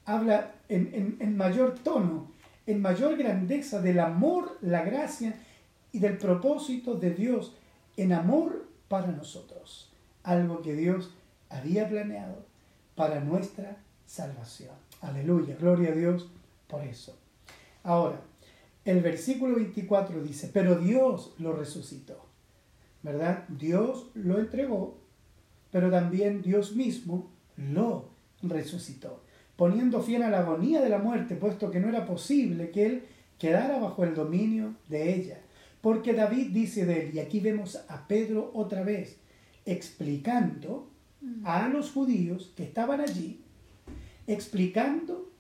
habla 0.06 0.52
en, 0.69 1.17
en 1.19 1.36
mayor 1.36 1.80
tono, 1.80 2.28
en 2.67 2.84
mayor 2.84 3.17
grandeza 3.17 3.82
del 3.82 3.99
amor, 3.99 4.60
la 4.62 4.84
gracia 4.84 5.34
y 5.91 5.97
del 5.97 6.19
propósito 6.19 6.93
de 6.93 7.15
Dios 7.15 7.56
en 7.97 8.13
amor 8.13 8.67
para 8.89 9.08
nosotros. 9.08 9.91
Algo 10.21 10.62
que 10.62 10.76
Dios 10.76 11.10
había 11.49 11.89
planeado 11.89 12.45
para 12.93 13.19
nuestra 13.19 13.78
salvación. 14.06 14.76
Aleluya, 15.02 15.56
gloria 15.60 15.89
a 15.89 15.95
Dios 15.95 16.30
por 16.67 16.84
eso. 16.84 17.17
Ahora, 17.82 18.21
el 18.86 19.02
versículo 19.02 19.56
24 19.56 20.21
dice, 20.21 20.52
pero 20.54 20.76
Dios 20.76 21.34
lo 21.39 21.54
resucitó, 21.54 22.23
¿verdad? 23.02 23.45
Dios 23.49 24.12
lo 24.13 24.38
entregó, 24.38 25.03
pero 25.73 25.89
también 25.89 26.43
Dios 26.43 26.75
mismo 26.75 27.31
lo 27.57 28.12
resucitó, 28.43 29.23
poniendo 29.55 30.03
fin 30.03 30.21
a 30.21 30.29
la 30.29 30.41
agonía 30.41 30.79
de 30.81 30.89
la 30.89 30.99
muerte, 30.99 31.36
puesto 31.36 31.71
que 31.71 31.79
no 31.79 31.89
era 31.89 32.05
posible 32.05 32.69
que 32.69 32.86
él 32.86 33.03
quedara 33.39 33.79
bajo 33.79 34.03
el 34.03 34.13
dominio 34.13 34.75
de 34.88 35.15
ella. 35.15 35.41
Porque 35.81 36.13
David 36.13 36.51
dice 36.51 36.86
de 36.86 37.07
él, 37.07 37.15
y 37.15 37.19
aquí 37.19 37.39
vemos 37.39 37.83
a 37.88 38.07
Pedro 38.07 38.51
otra 38.53 38.83
vez, 38.83 39.17
explicando 39.65 40.91
a 41.43 41.67
los 41.69 41.91
judíos 41.91 42.53
que 42.55 42.65
estaban 42.65 43.01
allí, 43.01 43.41
explicando 44.27 45.31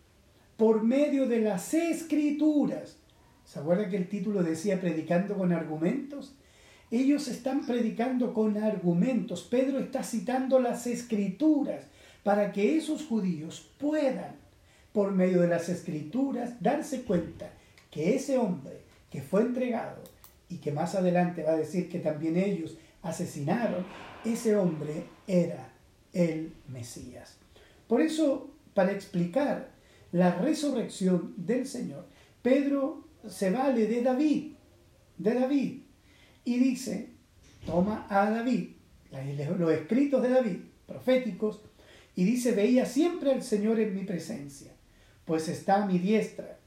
por 0.57 0.81
medio 0.81 1.27
de 1.27 1.41
las 1.41 1.75
escrituras. 1.75 2.97
¿Se 3.45 3.59
acuerda 3.59 3.87
que 3.87 3.97
el 3.97 4.09
título 4.09 4.41
decía 4.41 4.81
predicando 4.81 5.37
con 5.37 5.53
argumentos? 5.53 6.33
Ellos 6.93 7.27
están 7.27 7.65
predicando 7.65 8.35
con 8.35 8.55
argumentos. 8.55 9.41
Pedro 9.49 9.79
está 9.79 10.03
citando 10.03 10.59
las 10.59 10.85
escrituras 10.85 11.85
para 12.21 12.51
que 12.51 12.77
esos 12.77 13.03
judíos 13.07 13.67
puedan, 13.79 14.35
por 14.91 15.11
medio 15.11 15.41
de 15.41 15.47
las 15.47 15.69
escrituras, 15.69 16.61
darse 16.61 17.01
cuenta 17.01 17.49
que 17.89 18.13
ese 18.13 18.37
hombre 18.37 18.81
que 19.09 19.23
fue 19.23 19.41
entregado 19.41 20.03
y 20.49 20.57
que 20.57 20.71
más 20.71 20.93
adelante 20.93 21.41
va 21.41 21.53
a 21.53 21.57
decir 21.57 21.89
que 21.89 21.97
también 21.97 22.37
ellos 22.37 22.77
asesinaron, 23.01 23.83
ese 24.23 24.55
hombre 24.55 25.05
era 25.25 25.73
el 26.13 26.53
Mesías. 26.67 27.37
Por 27.87 28.01
eso, 28.01 28.51
para 28.75 28.91
explicar 28.91 29.71
la 30.11 30.35
resurrección 30.35 31.33
del 31.37 31.65
Señor, 31.65 32.05
Pedro 32.43 33.07
se 33.27 33.49
vale 33.49 33.87
de 33.87 34.03
David, 34.03 34.51
de 35.17 35.33
David, 35.33 35.82
y 36.45 36.57
dice, 36.57 37.09
toma 37.65 38.07
a 38.09 38.29
David, 38.29 38.69
los 39.57 39.71
escritos 39.71 40.21
de 40.21 40.29
David, 40.29 40.57
proféticos, 40.85 41.61
y 42.15 42.25
dice, 42.25 42.51
veía 42.51 42.85
siempre 42.85 43.31
al 43.31 43.43
Señor 43.43 43.79
en 43.79 43.95
mi 43.95 44.03
presencia, 44.03 44.71
pues 45.25 45.47
está 45.47 45.83
a 45.83 45.85
mi 45.85 45.99
diestra. 45.99 46.59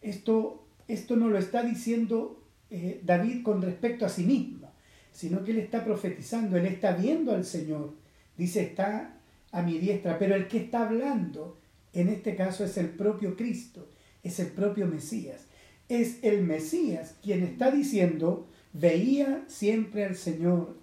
Esto, 0.00 0.66
esto 0.88 1.16
no 1.16 1.28
lo 1.28 1.38
está 1.38 1.62
diciendo 1.62 2.42
eh, 2.70 3.00
David 3.04 3.42
con 3.42 3.62
respecto 3.62 4.04
a 4.06 4.08
sí 4.08 4.24
mismo, 4.24 4.72
sino 5.12 5.44
que 5.44 5.52
él 5.52 5.58
está 5.58 5.84
profetizando, 5.84 6.56
él 6.56 6.66
está 6.66 6.92
viendo 6.92 7.32
al 7.32 7.44
Señor 7.44 8.02
Dice, 8.36 8.62
está 8.62 9.14
a 9.50 9.62
mi 9.62 9.78
diestra, 9.78 10.18
pero 10.18 10.34
el 10.34 10.48
que 10.48 10.58
está 10.58 10.88
hablando 10.88 11.58
en 11.92 12.08
este 12.08 12.34
caso 12.34 12.64
es 12.64 12.76
el 12.78 12.88
propio 12.88 13.36
Cristo, 13.36 13.88
es 14.22 14.40
el 14.40 14.48
propio 14.48 14.86
Mesías. 14.86 15.42
Es 15.88 16.18
el 16.22 16.42
Mesías 16.42 17.16
quien 17.22 17.42
está 17.42 17.70
diciendo, 17.70 18.48
veía 18.72 19.44
siempre 19.48 20.04
al 20.04 20.16
Señor 20.16 20.76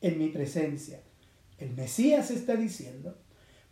en 0.00 0.18
mi 0.18 0.28
presencia. 0.28 1.00
El 1.58 1.74
Mesías 1.74 2.30
está 2.30 2.56
diciendo, 2.56 3.16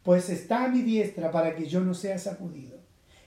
pues 0.03 0.31
está 0.31 0.65
a 0.65 0.69
mi 0.69 0.83
diestra 0.83 1.31
para 1.31 1.55
que 1.55 1.67
yo 1.67 1.81
no 1.81 1.95
sea 1.95 2.19
sacudido. 2.19 2.79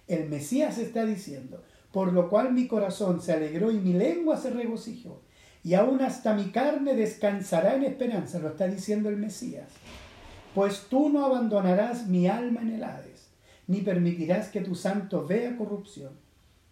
El 0.08 0.30
Mesías 0.30 0.78
está 0.78 1.06
diciendo, 1.06 1.64
por 1.92 2.14
lo 2.14 2.30
cual 2.30 2.54
mi 2.54 2.68
corazón 2.68 3.22
se 3.22 3.34
alegró 3.34 3.72
y 3.72 3.80
mi 3.80 3.94
lengua 3.94 4.38
se 4.38 4.50
regocijó, 4.50 5.22
y 5.64 5.74
aún 5.74 6.02
hasta 6.02 6.34
mi 6.34 6.52
carne 6.52 6.96
descansará 6.96 7.76
en 7.76 7.84
esperanza, 7.84 8.40
lo 8.40 8.50
está 8.50 8.68
diciendo 8.68 9.10
el 9.10 9.18
Mesías 9.18 9.70
pues 10.58 10.88
tú 10.90 11.10
no 11.10 11.24
abandonarás 11.24 12.08
mi 12.08 12.26
alma 12.26 12.62
en 12.64 12.72
el 12.72 12.84
Hades, 12.84 13.30
ni 13.68 13.82
permitirás 13.82 14.50
que 14.50 14.62
tu 14.62 14.74
santo 14.74 15.24
vea 15.24 15.56
corrupción. 15.56 16.14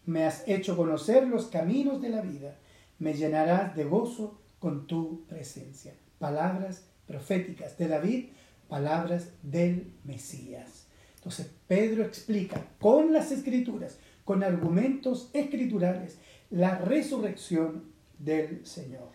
Me 0.07 0.23
has 0.23 0.43
hecho 0.47 0.75
conocer 0.75 1.27
los 1.27 1.45
caminos 1.45 2.01
de 2.01 2.09
la 2.09 2.21
vida, 2.21 2.55
me 2.99 3.13
llenarás 3.13 3.75
de 3.75 3.83
gozo 3.83 4.39
con 4.59 4.87
tu 4.87 5.25
presencia. 5.25 5.93
Palabras 6.19 6.87
proféticas 7.07 7.77
de 7.77 7.87
David, 7.87 8.25
palabras 8.67 9.29
del 9.43 9.93
Mesías. 10.03 10.87
Entonces 11.17 11.51
Pedro 11.67 12.03
explica 12.03 12.65
con 12.79 13.13
las 13.13 13.31
escrituras, 13.31 13.97
con 14.23 14.43
argumentos 14.43 15.29
escriturales, 15.33 16.19
la 16.49 16.77
resurrección 16.77 17.85
del 18.19 18.65
Señor. 18.65 19.09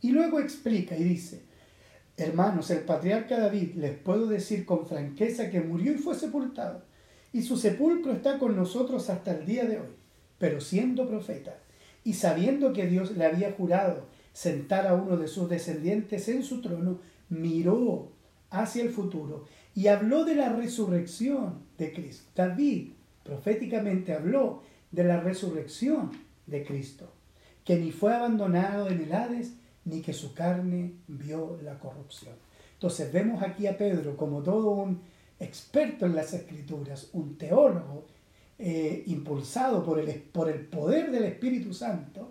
Y 0.00 0.10
luego 0.10 0.40
explica 0.40 0.96
y 0.96 1.04
dice, 1.04 1.44
Hermanos, 2.16 2.70
el 2.70 2.80
patriarca 2.80 3.40
David, 3.40 3.74
les 3.76 3.96
puedo 3.96 4.26
decir 4.26 4.66
con 4.66 4.86
franqueza 4.86 5.50
que 5.50 5.60
murió 5.60 5.92
y 5.92 5.98
fue 5.98 6.14
sepultado, 6.14 6.84
y 7.32 7.42
su 7.42 7.56
sepulcro 7.56 8.12
está 8.12 8.38
con 8.38 8.54
nosotros 8.54 9.08
hasta 9.08 9.32
el 9.32 9.46
día 9.46 9.64
de 9.64 9.80
hoy. 9.80 9.94
Pero 10.38 10.60
siendo 10.60 11.08
profeta, 11.08 11.56
y 12.04 12.14
sabiendo 12.14 12.72
que 12.72 12.86
Dios 12.86 13.16
le 13.16 13.26
había 13.26 13.52
jurado 13.52 14.06
sentar 14.32 14.86
a 14.86 14.94
uno 14.94 15.16
de 15.16 15.28
sus 15.28 15.48
descendientes 15.48 16.28
en 16.28 16.42
su 16.42 16.60
trono, 16.60 16.98
miró 17.28 18.10
hacia 18.50 18.82
el 18.82 18.90
futuro 18.90 19.46
y 19.74 19.86
habló 19.86 20.24
de 20.24 20.34
la 20.34 20.50
resurrección 20.50 21.62
de 21.78 21.92
Cristo. 21.92 22.30
David 22.34 22.90
proféticamente 23.22 24.12
habló 24.12 24.62
de 24.90 25.04
la 25.04 25.20
resurrección 25.20 26.10
de 26.46 26.64
Cristo, 26.64 27.12
que 27.64 27.76
ni 27.76 27.92
fue 27.92 28.14
abandonado 28.14 28.88
en 28.88 29.00
el 29.00 29.12
Hades, 29.12 29.54
ni 29.84 30.00
que 30.00 30.12
su 30.12 30.34
carne 30.34 30.94
vio 31.08 31.58
la 31.62 31.78
corrupción. 31.78 32.34
Entonces 32.74 33.12
vemos 33.12 33.42
aquí 33.42 33.66
a 33.66 33.78
Pedro 33.78 34.16
como 34.16 34.42
todo 34.42 34.70
un 34.70 35.00
experto 35.38 36.06
en 36.06 36.14
las 36.14 36.34
escrituras, 36.34 37.08
un 37.12 37.36
teólogo 37.36 38.06
eh, 38.64 39.02
impulsado 39.06 39.82
por 39.84 39.98
el, 39.98 40.08
por 40.20 40.48
el 40.48 40.60
poder 40.60 41.10
del 41.10 41.24
Espíritu 41.24 41.74
Santo. 41.74 42.30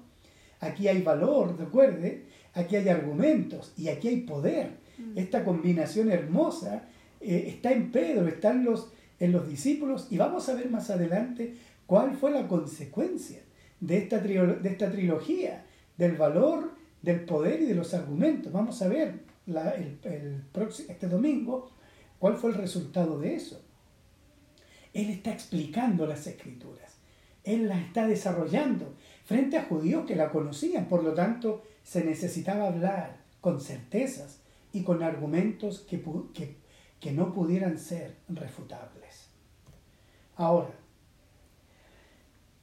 Aquí 0.61 0.87
hay 0.87 1.01
valor, 1.01 1.57
recuerde, 1.59 2.23
aquí 2.53 2.77
hay 2.77 2.87
argumentos 2.87 3.73
y 3.77 3.89
aquí 3.89 4.07
hay 4.07 4.21
poder. 4.21 4.77
Mm. 4.97 5.17
Esta 5.17 5.43
combinación 5.43 6.09
hermosa 6.09 6.83
eh, 7.19 7.47
está 7.47 7.73
en 7.73 7.91
Pedro, 7.91 8.29
está 8.29 8.51
en 8.51 8.63
los, 8.63 8.93
en 9.19 9.33
los 9.33 9.45
discípulos 9.45 10.07
y 10.09 10.17
vamos 10.17 10.47
a 10.47 10.53
ver 10.53 10.69
más 10.69 10.89
adelante 10.89 11.55
cuál 11.85 12.15
fue 12.15 12.31
la 12.31 12.47
consecuencia 12.47 13.39
de 13.81 13.97
esta, 13.97 14.19
de 14.19 14.69
esta 14.69 14.89
trilogía, 14.89 15.65
del 15.97 16.15
valor 16.15 16.71
del 17.01 17.25
poder 17.25 17.61
y 17.61 17.65
de 17.65 17.75
los 17.75 17.93
argumentos. 17.93 18.53
Vamos 18.53 18.81
a 18.81 18.87
ver 18.87 19.19
el, 19.47 20.43
próximo, 20.53 20.91
este 20.91 21.09
domingo 21.09 21.71
cuál 22.19 22.37
fue 22.37 22.51
el 22.51 22.55
resultado 22.55 23.19
de 23.19 23.35
eso. 23.35 23.61
Él 24.93 25.09
está 25.09 25.31
explicando 25.31 26.05
las 26.05 26.27
escrituras. 26.27 26.97
Él 27.43 27.67
las 27.67 27.81
está 27.81 28.07
desarrollando 28.07 28.93
frente 29.25 29.57
a 29.57 29.63
judíos 29.63 30.05
que 30.05 30.15
la 30.15 30.29
conocían. 30.29 30.87
Por 30.87 31.03
lo 31.03 31.13
tanto, 31.13 31.63
se 31.83 32.03
necesitaba 32.03 32.67
hablar 32.67 33.17
con 33.39 33.59
certezas 33.59 34.41
y 34.73 34.83
con 34.83 35.03
argumentos 35.03 35.79
que, 35.79 35.97
no 37.11 37.33
pudieran 37.33 37.77
ser 37.77 38.17
refutables. 38.29 39.27
Ahora, 40.35 40.73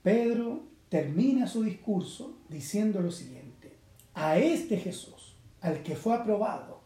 Pedro 0.03 0.63
termina 0.89 1.47
su 1.47 1.63
discurso 1.65 2.39
diciendo 2.49 3.01
lo 3.01 3.11
siguiente 3.11 3.73
a 4.15 4.39
este 4.39 4.79
Jesús, 4.79 5.37
al 5.61 5.83
que 5.83 5.97
fue 5.97 6.15
aprobado, 6.15 6.81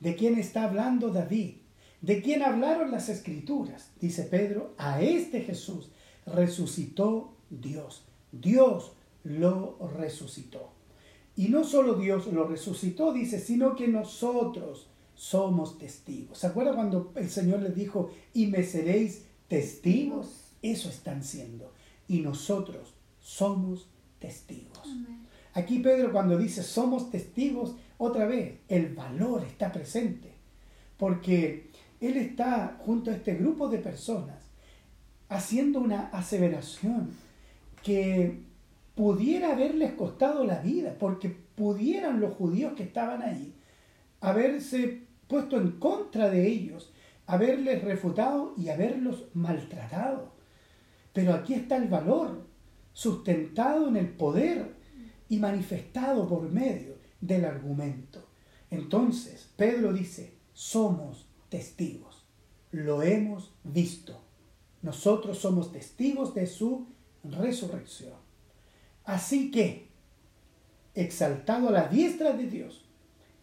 de 0.00 0.14
quien 0.14 0.38
está 0.38 0.64
hablando 0.64 1.10
David, 1.10 1.56
de 2.00 2.22
quien 2.22 2.42
hablaron 2.42 2.90
las 2.90 3.08
escrituras, 3.08 3.90
dice 4.00 4.24
Pedro, 4.24 4.74
a 4.78 5.00
este 5.00 5.40
Jesús 5.40 5.90
resucitó 6.26 7.34
Dios. 7.50 8.04
Dios 8.32 8.92
lo 9.24 9.78
resucitó. 9.96 10.72
Y 11.36 11.48
no 11.48 11.64
solo 11.64 11.94
Dios 11.94 12.26
lo 12.28 12.46
resucitó, 12.46 13.12
dice, 13.12 13.40
sino 13.40 13.76
que 13.76 13.88
nosotros 13.88 14.88
somos 15.14 15.78
testigos. 15.78 16.38
¿Se 16.38 16.46
acuerda 16.46 16.74
cuando 16.74 17.12
el 17.16 17.28
Señor 17.28 17.60
les 17.60 17.74
dijo, 17.74 18.10
y 18.32 18.46
me 18.46 18.62
seréis 18.62 19.24
testigos? 19.48 20.52
Eso 20.62 20.88
están 20.88 21.22
siendo. 21.22 21.72
Y 22.08 22.20
nosotros 22.20 22.94
somos 23.20 23.88
testigos. 24.18 24.80
Aquí 25.52 25.78
Pedro 25.80 26.12
cuando 26.12 26.36
dice 26.36 26.62
somos 26.62 27.10
testigos, 27.10 27.74
Otra 27.98 28.26
vez, 28.26 28.58
el 28.68 28.94
valor 28.94 29.42
está 29.44 29.72
presente, 29.72 30.34
porque 30.98 31.65
él 32.00 32.16
está 32.16 32.78
junto 32.80 33.10
a 33.10 33.14
este 33.14 33.34
grupo 33.34 33.68
de 33.68 33.78
personas 33.78 34.36
haciendo 35.28 35.80
una 35.80 36.08
aseveración 36.08 37.10
que 37.82 38.40
pudiera 38.94 39.52
haberles 39.52 39.92
costado 39.94 40.44
la 40.44 40.60
vida, 40.60 40.96
porque 40.98 41.28
pudieran 41.28 42.20
los 42.20 42.34
judíos 42.34 42.74
que 42.74 42.84
estaban 42.84 43.22
allí 43.22 43.52
haberse 44.20 45.02
puesto 45.28 45.56
en 45.56 45.72
contra 45.72 46.30
de 46.30 46.46
ellos, 46.46 46.92
haberles 47.26 47.82
refutado 47.82 48.54
y 48.56 48.68
haberlos 48.68 49.26
maltratado. 49.34 50.32
Pero 51.12 51.34
aquí 51.34 51.54
está 51.54 51.76
el 51.76 51.88
valor, 51.88 52.46
sustentado 52.92 53.88
en 53.88 53.96
el 53.96 54.08
poder 54.08 54.74
y 55.28 55.38
manifestado 55.38 56.28
por 56.28 56.50
medio 56.50 56.94
del 57.20 57.44
argumento. 57.44 58.26
Entonces, 58.70 59.52
Pedro 59.56 59.92
dice, 59.92 60.34
somos 60.52 61.25
testigos, 61.48 62.24
lo 62.70 63.02
hemos 63.02 63.52
visto. 63.64 64.20
Nosotros 64.82 65.38
somos 65.38 65.72
testigos 65.72 66.34
de 66.34 66.46
su 66.46 66.86
resurrección. 67.24 68.14
Así 69.04 69.50
que, 69.50 69.88
exaltado 70.94 71.68
a 71.68 71.72
la 71.72 71.88
diestra 71.88 72.32
de 72.32 72.48
Dios 72.48 72.84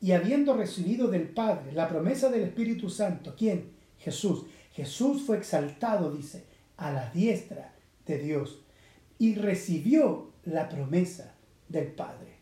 y 0.01 0.11
habiendo 0.11 0.55
recibido 0.55 1.07
del 1.07 1.29
Padre 1.29 1.71
la 1.71 1.87
promesa 1.87 2.29
del 2.29 2.43
Espíritu 2.43 2.89
Santo, 2.89 3.35
¿quién? 3.37 3.71
Jesús. 3.99 4.45
Jesús 4.73 5.23
fue 5.23 5.37
exaltado, 5.37 6.11
dice, 6.11 6.45
a 6.77 6.91
la 6.91 7.09
diestra 7.11 7.73
de 8.05 8.17
Dios 8.17 8.59
y 9.19 9.35
recibió 9.35 10.31
la 10.43 10.67
promesa 10.67 11.35
del 11.69 11.87
Padre. 11.87 12.33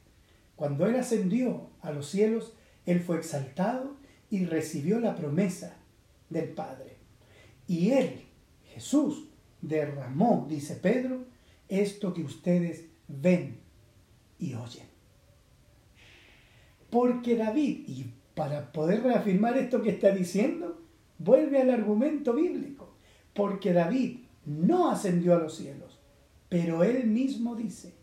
Cuando 0.55 0.85
Él 0.87 0.95
ascendió 0.95 1.69
a 1.81 1.91
los 1.91 2.07
cielos, 2.09 2.53
Él 2.85 3.01
fue 3.01 3.17
exaltado 3.17 3.97
y 4.31 4.45
recibió 4.45 4.99
la 4.99 5.15
promesa 5.15 5.77
del 6.29 6.49
Padre. 6.49 6.95
Y 7.67 7.91
Él, 7.91 8.23
Jesús, 8.73 9.27
derramó, 9.61 10.47
dice 10.49 10.75
Pedro, 10.75 11.25
esto 11.69 12.13
que 12.13 12.23
ustedes 12.23 12.85
ven 13.07 13.57
y 14.39 14.55
oyen. 14.55 14.87
Porque 16.89 17.35
David, 17.35 17.83
y 17.87 18.13
para 18.33 18.71
poder 18.71 19.03
reafirmar 19.03 19.57
esto 19.57 19.81
que 19.81 19.91
está 19.91 20.11
diciendo, 20.11 20.81
vuelve 21.19 21.61
al 21.61 21.69
argumento 21.69 22.33
bíblico. 22.33 22.95
Porque 23.33 23.73
David 23.73 24.19
no 24.45 24.89
ascendió 24.89 25.35
a 25.35 25.39
los 25.39 25.55
cielos, 25.55 25.99
pero 26.49 26.83
él 26.83 27.05
mismo 27.07 27.55
dice, 27.55 27.93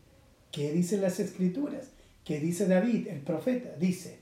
¿qué 0.53 0.73
dicen 0.73 1.03
las 1.03 1.21
escrituras? 1.21 1.91
¿Qué 2.25 2.39
dice 2.39 2.67
David, 2.67 3.09
el 3.09 3.21
profeta? 3.21 3.75
Dice, 3.77 4.21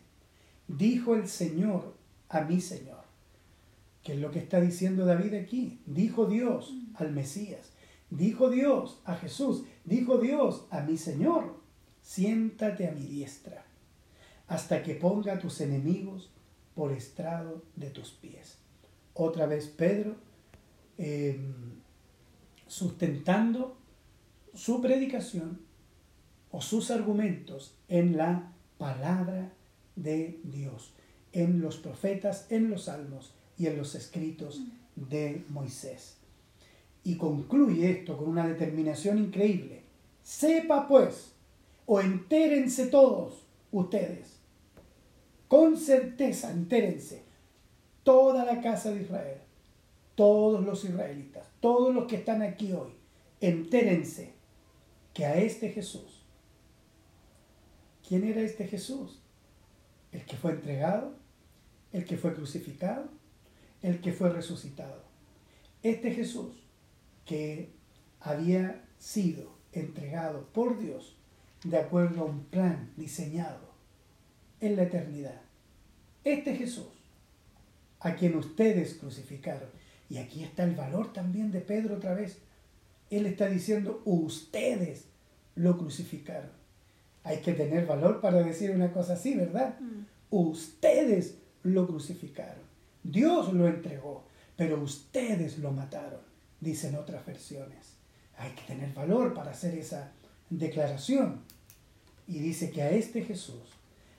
dijo 0.68 1.14
el 1.14 1.28
Señor 1.28 1.95
a 2.28 2.40
mi 2.42 2.60
Señor. 2.60 3.04
¿Qué 4.02 4.12
es 4.12 4.20
lo 4.20 4.30
que 4.30 4.38
está 4.38 4.60
diciendo 4.60 5.04
David 5.04 5.34
aquí? 5.34 5.80
Dijo 5.86 6.26
Dios 6.26 6.74
al 6.94 7.12
Mesías, 7.12 7.72
dijo 8.10 8.50
Dios 8.50 9.00
a 9.04 9.16
Jesús, 9.16 9.64
dijo 9.84 10.18
Dios 10.18 10.66
a 10.70 10.82
mi 10.82 10.96
Señor, 10.96 11.56
siéntate 12.02 12.86
a 12.86 12.92
mi 12.92 13.04
diestra, 13.04 13.64
hasta 14.46 14.82
que 14.82 14.94
ponga 14.94 15.34
a 15.34 15.38
tus 15.40 15.60
enemigos 15.60 16.30
por 16.76 16.92
estrado 16.92 17.62
de 17.74 17.90
tus 17.90 18.10
pies. 18.10 18.58
Otra 19.14 19.46
vez 19.46 19.66
Pedro, 19.66 20.14
em, 20.98 21.80
sustentando 22.68 23.76
su 24.54 24.80
predicación 24.80 25.60
o 26.50 26.60
sus 26.60 26.90
argumentos 26.90 27.74
en 27.88 28.16
la 28.16 28.52
palabra 28.78 29.52
de 29.96 30.38
Dios, 30.44 30.92
en 31.36 31.60
los 31.60 31.76
profetas, 31.76 32.46
en 32.48 32.70
los 32.70 32.84
salmos 32.84 33.34
y 33.58 33.66
en 33.66 33.76
los 33.76 33.94
escritos 33.94 34.62
de 34.94 35.44
Moisés. 35.50 36.16
Y 37.04 37.16
concluye 37.16 37.90
esto 37.90 38.16
con 38.16 38.28
una 38.28 38.48
determinación 38.48 39.18
increíble. 39.18 39.82
Sepa 40.22 40.88
pues, 40.88 41.32
o 41.84 42.00
entérense 42.00 42.86
todos 42.86 43.44
ustedes, 43.70 44.38
con 45.46 45.76
certeza, 45.76 46.50
entérense, 46.50 47.22
toda 48.02 48.46
la 48.46 48.62
casa 48.62 48.90
de 48.90 49.02
Israel, 49.02 49.38
todos 50.14 50.64
los 50.64 50.84
israelitas, 50.84 51.46
todos 51.60 51.94
los 51.94 52.06
que 52.06 52.16
están 52.16 52.40
aquí 52.40 52.72
hoy, 52.72 52.92
entérense 53.42 54.32
que 55.12 55.26
a 55.26 55.36
este 55.36 55.68
Jesús, 55.68 56.24
¿quién 58.08 58.24
era 58.24 58.40
este 58.40 58.66
Jesús? 58.66 59.20
El 60.12 60.24
que 60.24 60.36
fue 60.36 60.52
entregado, 60.52 61.25
el 61.96 62.04
que 62.04 62.18
fue 62.18 62.34
crucificado, 62.34 63.08
el 63.80 64.02
que 64.02 64.12
fue 64.12 64.28
resucitado. 64.28 65.02
Este 65.82 66.12
Jesús 66.12 66.52
que 67.24 67.70
había 68.20 68.84
sido 68.98 69.56
entregado 69.72 70.44
por 70.52 70.78
Dios 70.78 71.16
de 71.64 71.78
acuerdo 71.78 72.20
a 72.20 72.24
un 72.26 72.44
plan 72.44 72.92
diseñado 72.98 73.70
en 74.60 74.76
la 74.76 74.82
eternidad. 74.82 75.40
Este 76.22 76.54
Jesús, 76.54 76.84
a 78.00 78.14
quien 78.14 78.36
ustedes 78.36 78.94
crucificaron. 78.94 79.70
Y 80.10 80.18
aquí 80.18 80.44
está 80.44 80.64
el 80.64 80.74
valor 80.74 81.14
también 81.14 81.50
de 81.50 81.62
Pedro 81.62 81.96
otra 81.96 82.12
vez. 82.12 82.36
Él 83.08 83.24
está 83.24 83.48
diciendo, 83.48 84.02
ustedes 84.04 85.06
lo 85.54 85.78
crucificaron. 85.78 86.50
Hay 87.24 87.38
que 87.38 87.54
tener 87.54 87.86
valor 87.86 88.20
para 88.20 88.42
decir 88.42 88.70
una 88.70 88.92
cosa 88.92 89.14
así, 89.14 89.34
¿verdad? 89.34 89.80
Mm. 89.80 90.04
Ustedes 90.30 91.38
lo 91.66 91.86
crucificaron. 91.86 92.64
Dios 93.02 93.52
lo 93.52 93.68
entregó, 93.68 94.24
pero 94.56 94.80
ustedes 94.80 95.58
lo 95.58 95.70
mataron, 95.72 96.20
dicen 96.60 96.96
otras 96.96 97.24
versiones. 97.24 97.94
Hay 98.36 98.52
que 98.52 98.62
tener 98.62 98.92
valor 98.92 99.34
para 99.34 99.52
hacer 99.52 99.74
esa 99.74 100.12
declaración. 100.50 101.42
Y 102.26 102.40
dice 102.40 102.70
que 102.70 102.82
a 102.82 102.90
este 102.90 103.22
Jesús, 103.22 103.62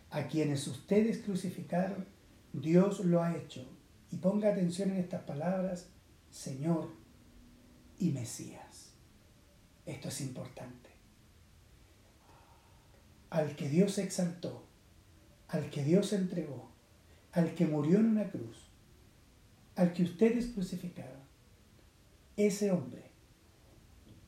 a 0.10 0.28
quienes 0.28 0.68
ustedes 0.68 1.20
crucificaron, 1.20 2.06
Dios 2.54 3.04
lo 3.04 3.22
ha 3.22 3.36
hecho. 3.36 3.68
Y 4.12 4.18
ponga 4.18 4.52
atención 4.52 4.92
en 4.92 4.98
estas 4.98 5.24
palabras, 5.24 5.88
Señor 6.32 6.90
y 8.00 8.12
Mesías. 8.12 8.92
Esto 9.86 10.08
es 10.08 10.22
importante. 10.22 10.90
Al 13.30 13.56
que 13.56 13.68
Dios 13.68 13.98
exaltó, 13.98 14.66
al 15.50 15.70
que 15.70 15.84
Dios 15.84 16.14
entregó, 16.14 16.72
al 17.38 17.54
que 17.54 17.68
murió 17.68 18.00
en 18.00 18.08
una 18.08 18.32
cruz, 18.32 18.58
al 19.76 19.94
que 19.94 20.02
ustedes 20.02 20.48
crucificaron, 20.48 21.22
ese 22.36 22.72
hombre 22.72 23.12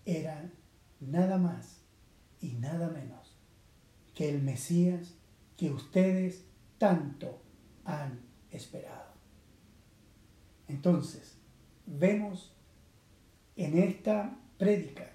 era 0.05 0.51
nada 0.99 1.39
más 1.39 1.81
y 2.39 2.51
nada 2.53 2.87
menos 2.89 3.35
que 4.13 4.29
el 4.29 4.43
Mesías 4.43 5.15
que 5.57 5.71
ustedes 5.71 6.45
tanto 6.77 7.41
han 7.83 8.19
esperado. 8.51 9.13
Entonces, 10.67 11.35
vemos 11.87 12.53
en 13.55 13.75
esta 13.79 14.37
prédica, 14.59 15.11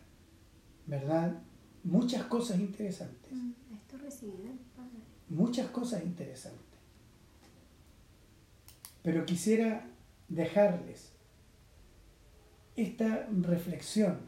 ¿verdad? 0.87 1.41
Muchas 1.85 2.25
cosas 2.25 2.59
interesantes. 2.59 3.33
Mm, 3.33 3.53
esto 3.73 3.99
Muchas 5.29 5.69
cosas 5.69 6.03
interesantes. 6.03 6.64
Pero 9.05 9.27
quisiera 9.27 9.87
dejarles 10.29 11.13
esta 12.75 13.29
reflexión 13.31 14.21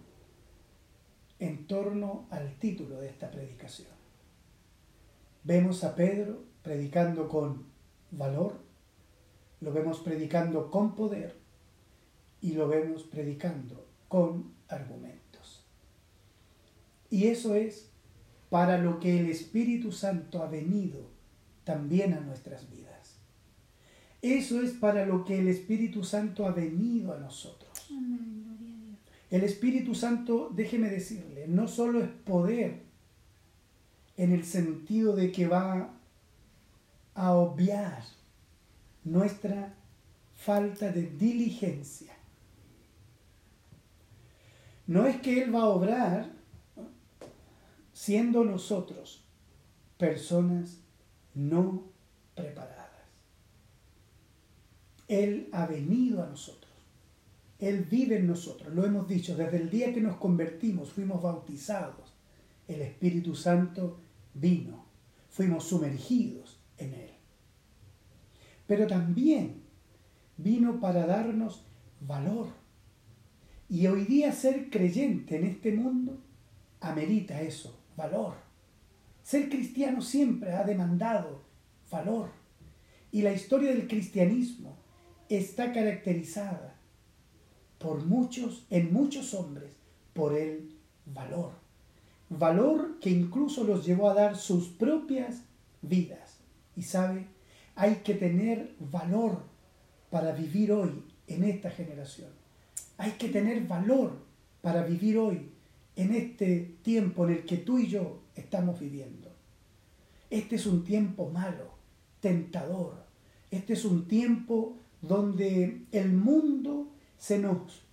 en 1.38 1.66
torno 1.66 2.26
al 2.30 2.58
título 2.58 3.00
de 3.00 3.08
esta 3.08 3.30
predicación. 3.30 3.88
Vemos 5.44 5.82
a 5.82 5.94
Pedro 5.94 6.44
predicando 6.62 7.26
con 7.26 7.64
valor, 8.10 8.58
lo 9.62 9.72
vemos 9.72 10.00
predicando 10.00 10.70
con 10.70 10.94
poder 10.94 11.38
y 12.42 12.52
lo 12.52 12.68
vemos 12.68 13.04
predicando 13.04 13.86
con 14.08 14.52
argumentos. 14.68 15.64
Y 17.08 17.28
eso 17.28 17.54
es 17.54 17.88
para 18.50 18.76
lo 18.76 19.00
que 19.00 19.20
el 19.20 19.30
Espíritu 19.30 19.90
Santo 19.90 20.42
ha 20.42 20.48
venido 20.48 21.08
también 21.64 22.12
a 22.12 22.20
nuestras 22.20 22.70
vidas. 22.70 22.95
Eso 24.22 24.62
es 24.62 24.72
para 24.72 25.06
lo 25.06 25.24
que 25.24 25.38
el 25.38 25.48
Espíritu 25.48 26.02
Santo 26.04 26.46
ha 26.46 26.52
venido 26.52 27.12
a 27.12 27.18
nosotros. 27.18 27.88
El 29.30 29.42
Espíritu 29.42 29.94
Santo, 29.94 30.50
déjeme 30.54 30.88
decirle, 30.88 31.46
no 31.48 31.68
solo 31.68 32.00
es 32.00 32.08
poder 32.08 32.82
en 34.16 34.32
el 34.32 34.44
sentido 34.44 35.14
de 35.14 35.32
que 35.32 35.46
va 35.46 35.90
a 37.14 37.32
obviar 37.32 38.02
nuestra 39.04 39.74
falta 40.34 40.90
de 40.92 41.10
diligencia. 41.10 42.12
No 44.86 45.06
es 45.06 45.20
que 45.20 45.42
Él 45.42 45.54
va 45.54 45.62
a 45.62 45.68
obrar 45.68 46.30
siendo 47.92 48.44
nosotros 48.44 49.24
personas 49.98 50.78
no 51.34 51.84
preparadas. 52.34 52.85
Él 55.08 55.48
ha 55.52 55.66
venido 55.66 56.22
a 56.22 56.26
nosotros. 56.26 56.72
Él 57.58 57.86
vive 57.90 58.16
en 58.16 58.26
nosotros. 58.26 58.74
Lo 58.74 58.84
hemos 58.84 59.08
dicho, 59.08 59.36
desde 59.36 59.58
el 59.58 59.70
día 59.70 59.94
que 59.94 60.00
nos 60.00 60.16
convertimos, 60.16 60.90
fuimos 60.90 61.22
bautizados. 61.22 62.14
El 62.68 62.82
Espíritu 62.82 63.34
Santo 63.34 64.00
vino. 64.34 64.84
Fuimos 65.30 65.64
sumergidos 65.64 66.60
en 66.78 66.94
Él. 66.94 67.10
Pero 68.66 68.86
también 68.86 69.62
vino 70.36 70.80
para 70.80 71.06
darnos 71.06 71.64
valor. 72.00 72.48
Y 73.68 73.86
hoy 73.86 74.04
día 74.04 74.32
ser 74.32 74.70
creyente 74.70 75.36
en 75.36 75.44
este 75.44 75.72
mundo 75.72 76.18
amerita 76.80 77.40
eso, 77.40 77.78
valor. 77.96 78.34
Ser 79.22 79.48
cristiano 79.48 80.00
siempre 80.02 80.52
ha 80.52 80.62
demandado 80.64 81.42
valor. 81.90 82.30
Y 83.10 83.22
la 83.22 83.32
historia 83.32 83.70
del 83.70 83.88
cristianismo 83.88 84.76
está 85.28 85.72
caracterizada 85.72 86.76
por 87.78 88.04
muchos, 88.04 88.66
en 88.70 88.92
muchos 88.92 89.34
hombres, 89.34 89.70
por 90.12 90.36
el 90.36 90.76
valor. 91.04 91.52
Valor 92.28 92.98
que 93.00 93.10
incluso 93.10 93.64
los 93.64 93.84
llevó 93.86 94.10
a 94.10 94.14
dar 94.14 94.36
sus 94.36 94.68
propias 94.68 95.42
vidas. 95.82 96.38
Y 96.74 96.82
sabe, 96.82 97.26
hay 97.74 97.96
que 97.96 98.14
tener 98.14 98.74
valor 98.80 99.42
para 100.10 100.32
vivir 100.32 100.72
hoy 100.72 101.04
en 101.26 101.44
esta 101.44 101.70
generación. 101.70 102.30
Hay 102.98 103.12
que 103.12 103.28
tener 103.28 103.66
valor 103.66 104.24
para 104.62 104.82
vivir 104.82 105.18
hoy 105.18 105.50
en 105.94 106.14
este 106.14 106.76
tiempo 106.82 107.26
en 107.26 107.34
el 107.34 107.44
que 107.44 107.58
tú 107.58 107.78
y 107.78 107.88
yo 107.88 108.22
estamos 108.34 108.80
viviendo. 108.80 109.30
Este 110.30 110.56
es 110.56 110.66
un 110.66 110.84
tiempo 110.84 111.30
malo, 111.30 111.70
tentador. 112.20 113.04
Este 113.50 113.74
es 113.74 113.84
un 113.84 114.08
tiempo 114.08 114.76
donde 115.06 115.86
el 115.92 116.12
mundo 116.12 116.92
se 117.18 117.38
nos 117.38 117.84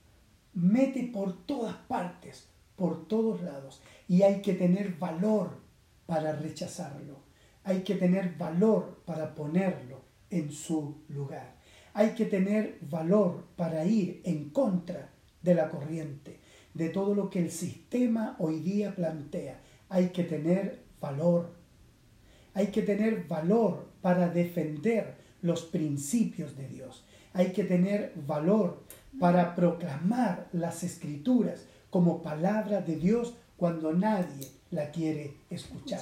mete 0.54 1.10
por 1.12 1.46
todas 1.46 1.76
partes, 1.76 2.50
por 2.76 3.08
todos 3.08 3.42
lados, 3.42 3.82
y 4.08 4.24
hay 4.24 4.42
que 4.42 4.54
tener 4.54 4.98
valor 4.98 5.58
para 6.06 6.34
rechazarlo. 6.34 7.24
Hay 7.64 7.84
que 7.84 7.96
tener 7.96 8.36
valor 8.38 9.02
para 9.06 9.36
ponerlo 9.36 10.02
en 10.30 10.52
su 10.52 11.02
lugar. 11.08 11.56
Hay 11.94 12.10
que 12.12 12.26
tener 12.26 12.80
valor 12.82 13.46
para 13.56 13.86
ir 13.86 14.22
en 14.26 14.50
contra 14.50 15.12
de 15.42 15.56
la 15.56 15.70
corriente, 15.70 16.40
de 16.74 16.90
todo 16.90 17.14
lo 17.16 17.30
que 17.30 17.40
el 17.40 17.52
sistema 17.52 18.36
hoy 18.40 18.60
día 18.60 18.96
plantea. 18.96 19.62
Hay 19.90 20.10
que 20.10 20.24
tener 20.24 20.84
valor. 21.00 21.52
Hay 22.56 22.68
que 22.68 22.82
tener 22.82 23.28
valor 23.28 23.88
para 24.02 24.30
defender 24.30 25.23
los 25.44 25.62
principios 25.62 26.58
de 26.58 26.68
Dios. 26.68 27.06
Hay 27.34 27.52
que 27.52 27.64
tener 27.64 28.14
valor 28.26 28.82
para 29.20 29.54
proclamar 29.54 30.48
las 30.52 30.84
escrituras 30.84 31.68
como 31.92 32.24
palabra 32.24 32.82
de 32.82 32.96
Dios 32.96 33.36
cuando 33.58 33.94
nadie 33.94 34.48
la 34.72 34.90
quiere 34.90 35.36
escuchar. 35.52 36.02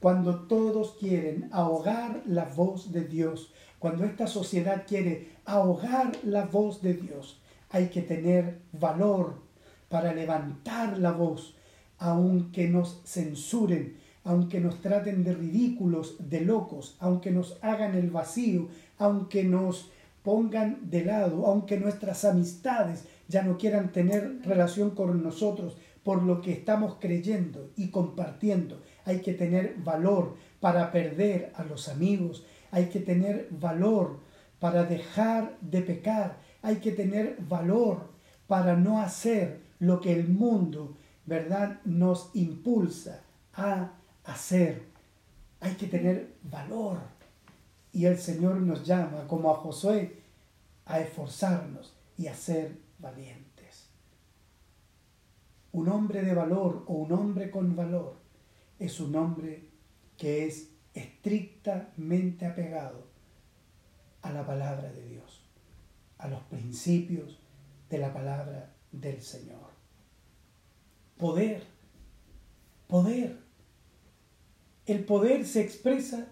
Cuando 0.00 0.46
todos 0.46 0.96
quieren 0.98 1.50
ahogar 1.52 2.22
la 2.24 2.46
voz 2.46 2.90
de 2.90 3.04
Dios, 3.04 3.52
cuando 3.78 4.04
esta 4.04 4.26
sociedad 4.26 4.84
quiere 4.86 5.32
ahogar 5.44 6.12
la 6.24 6.46
voz 6.46 6.80
de 6.80 6.94
Dios, 6.94 7.38
hay 7.68 7.88
que 7.88 8.00
tener 8.00 8.60
valor 8.72 9.42
para 9.88 10.14
levantar 10.14 10.98
la 10.98 11.12
voz, 11.12 11.54
aunque 11.98 12.68
nos 12.68 13.02
censuren, 13.04 13.98
aunque 14.24 14.60
nos 14.60 14.80
traten 14.80 15.24
de 15.24 15.34
ridículos, 15.34 16.16
de 16.18 16.42
locos, 16.42 16.96
aunque 17.00 17.30
nos 17.30 17.56
hagan 17.62 17.94
el 17.94 18.10
vacío, 18.10 18.68
aunque 18.98 19.44
nos 19.44 19.90
pongan 20.22 20.90
de 20.90 21.04
lado, 21.04 21.46
aunque 21.46 21.78
nuestras 21.78 22.24
amistades 22.24 23.04
ya 23.28 23.42
no 23.42 23.56
quieran 23.56 23.92
tener 23.92 24.40
relación 24.44 24.90
con 24.90 25.22
nosotros 25.22 25.76
por 26.04 26.22
lo 26.22 26.40
que 26.40 26.52
estamos 26.52 26.96
creyendo 27.00 27.70
y 27.76 27.88
compartiendo. 27.88 28.80
Hay 29.04 29.20
que 29.20 29.34
tener 29.34 29.76
valor 29.78 30.36
para 30.60 30.92
perder 30.92 31.52
a 31.54 31.64
los 31.64 31.88
amigos, 31.88 32.44
hay 32.70 32.86
que 32.86 33.00
tener 33.00 33.48
valor 33.50 34.18
para 34.58 34.84
dejar 34.84 35.56
de 35.60 35.80
pecar, 35.82 36.36
hay 36.62 36.76
que 36.76 36.92
tener 36.92 37.36
valor 37.48 38.10
para 38.46 38.76
no 38.76 39.00
hacer 39.00 39.60
lo 39.78 40.00
que 40.00 40.12
el 40.12 40.28
mundo, 40.28 40.96
¿verdad?, 41.24 41.80
nos 41.84 42.30
impulsa 42.34 43.22
a 43.54 43.92
hacer. 44.24 44.82
Hay 45.60 45.74
que 45.74 45.86
tener 45.86 46.36
valor. 46.42 46.98
Y 47.92 48.06
el 48.06 48.18
Señor 48.18 48.56
nos 48.56 48.86
llama, 48.86 49.26
como 49.26 49.50
a 49.50 49.56
Josué, 49.56 50.22
a 50.86 51.00
esforzarnos 51.00 51.94
y 52.16 52.26
a 52.28 52.34
ser 52.34 52.78
valientes. 52.98 53.88
Un 55.72 55.88
hombre 55.88 56.22
de 56.22 56.34
valor 56.34 56.84
o 56.86 56.94
un 56.94 57.12
hombre 57.12 57.50
con 57.50 57.74
valor 57.76 58.16
es 58.78 58.98
un 59.00 59.14
hombre 59.16 59.68
que 60.16 60.46
es 60.46 60.70
estrictamente 60.94 62.46
apegado 62.46 63.06
a 64.22 64.32
la 64.32 64.44
palabra 64.46 64.90
de 64.92 65.02
Dios, 65.08 65.42
a 66.18 66.28
los 66.28 66.42
principios 66.42 67.38
de 67.88 67.98
la 67.98 68.12
palabra 68.12 68.74
del 68.92 69.22
Señor. 69.22 69.70
Poder, 71.16 71.62
poder. 72.88 73.49
El 74.90 75.04
poder 75.04 75.46
se 75.46 75.60
expresa 75.60 76.26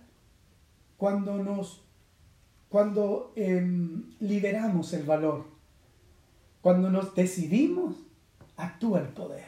cuando 0.96 1.38
nos, 1.38 1.84
cuando 2.68 3.32
em, 3.36 4.11
liberamos 4.18 4.92
el 4.94 5.04
valor, 5.04 5.44
cuando 6.61 6.90
nos 6.90 7.14
decidimos, 7.14 7.94
actúa 8.56 8.98
el 8.98 9.11
poder. 9.11 9.46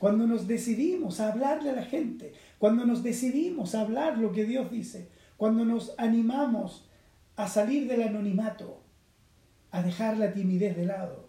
Cuando 0.00 0.26
nos 0.26 0.48
decidimos 0.48 1.20
a 1.20 1.28
hablarle 1.28 1.70
a 1.70 1.74
la 1.74 1.84
gente, 1.84 2.32
cuando 2.58 2.84
nos 2.84 3.04
decidimos 3.04 3.76
a 3.76 3.82
hablar 3.82 4.18
lo 4.18 4.32
que 4.32 4.46
Dios 4.46 4.68
dice, 4.68 5.08
cuando 5.36 5.64
nos 5.64 5.94
animamos 5.96 6.88
a 7.36 7.46
salir 7.46 7.86
del 7.86 8.02
anonimato, 8.02 8.80
a 9.70 9.80
dejar 9.80 10.16
la 10.16 10.32
timidez 10.32 10.76
de 10.76 10.86
lado 10.86 11.28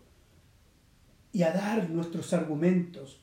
y 1.31 1.43
a 1.43 1.51
dar 1.51 1.87
nuestros 1.91 2.33
argumentos 2.33 3.21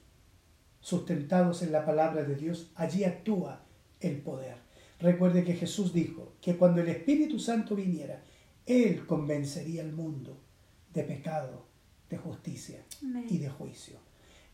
sustentados 0.86 1.62
en 1.62 1.72
la 1.72 1.84
palabra 1.84 2.22
de 2.22 2.36
Dios, 2.36 2.70
allí 2.76 3.02
actúa 3.02 3.60
el 3.98 4.18
poder. 4.18 4.54
Recuerde 5.00 5.42
que 5.42 5.56
Jesús 5.56 5.92
dijo 5.92 6.34
que 6.40 6.56
cuando 6.56 6.80
el 6.80 6.88
Espíritu 6.88 7.40
Santo 7.40 7.74
viniera, 7.74 8.22
Él 8.66 9.04
convencería 9.04 9.82
al 9.82 9.90
mundo 9.90 10.38
de 10.94 11.02
pecado, 11.02 11.66
de 12.08 12.18
justicia 12.18 12.84
y 13.28 13.38
de 13.38 13.48
juicio. 13.48 13.96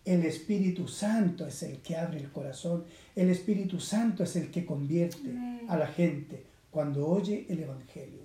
El 0.07 0.25
Espíritu 0.25 0.89
Santo 0.89 1.47
es 1.47 1.63
el 1.65 1.83
que 1.83 1.99
abre 1.99 2.21
el 2.21 2.33
corazón, 2.33 2.85
el 3.15 3.29
Espíritu 3.29 3.79
Santo 3.79 4.25
es 4.25 4.35
el 4.35 4.51
que 4.51 4.65
convierte 4.65 5.37
a 5.69 5.77
la 5.77 5.89
gente 5.89 6.47
cuando 6.71 7.07
oye 7.09 7.45
el 7.51 7.61
Evangelio. 7.61 8.23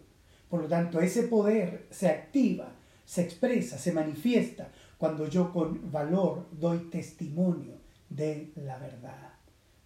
Por 0.49 0.62
lo 0.62 0.70
tanto, 0.70 1.01
ese 1.01 1.24
poder 1.24 1.88
se 1.91 2.08
activa, 2.08 2.72
se 3.03 3.22
expresa, 3.24 3.78
se 3.78 3.91
manifiesta 3.91 4.72
cuando 4.97 5.28
yo 5.28 5.51
con 5.51 5.91
valor 5.91 6.47
doy 6.53 6.89
testimonio 6.89 7.86
de 8.10 8.51
la 8.55 8.78
verdad. 8.78 9.34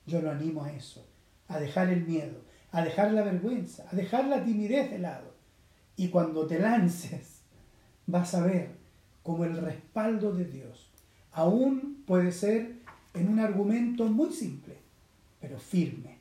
Yo 0.05 0.21
lo 0.21 0.31
animo 0.31 0.63
a 0.63 0.71
eso, 0.71 1.07
a 1.47 1.59
dejar 1.59 1.89
el 1.89 2.05
miedo, 2.05 2.41
a 2.71 2.83
dejar 2.83 3.11
la 3.13 3.23
vergüenza, 3.23 3.85
a 3.91 3.95
dejar 3.95 4.25
la 4.25 4.43
timidez 4.43 4.89
de 4.91 4.99
lado. 4.99 5.33
Y 5.95 6.09
cuando 6.09 6.47
te 6.47 6.59
lances, 6.59 7.41
vas 8.07 8.33
a 8.33 8.45
ver 8.45 8.69
como 9.23 9.45
el 9.45 9.57
respaldo 9.57 10.33
de 10.33 10.45
Dios 10.45 10.91
aún 11.31 12.03
puede 12.05 12.31
ser 12.31 12.75
en 13.13 13.29
un 13.29 13.39
argumento 13.39 14.05
muy 14.05 14.31
simple, 14.31 14.77
pero 15.39 15.59
firme. 15.59 16.17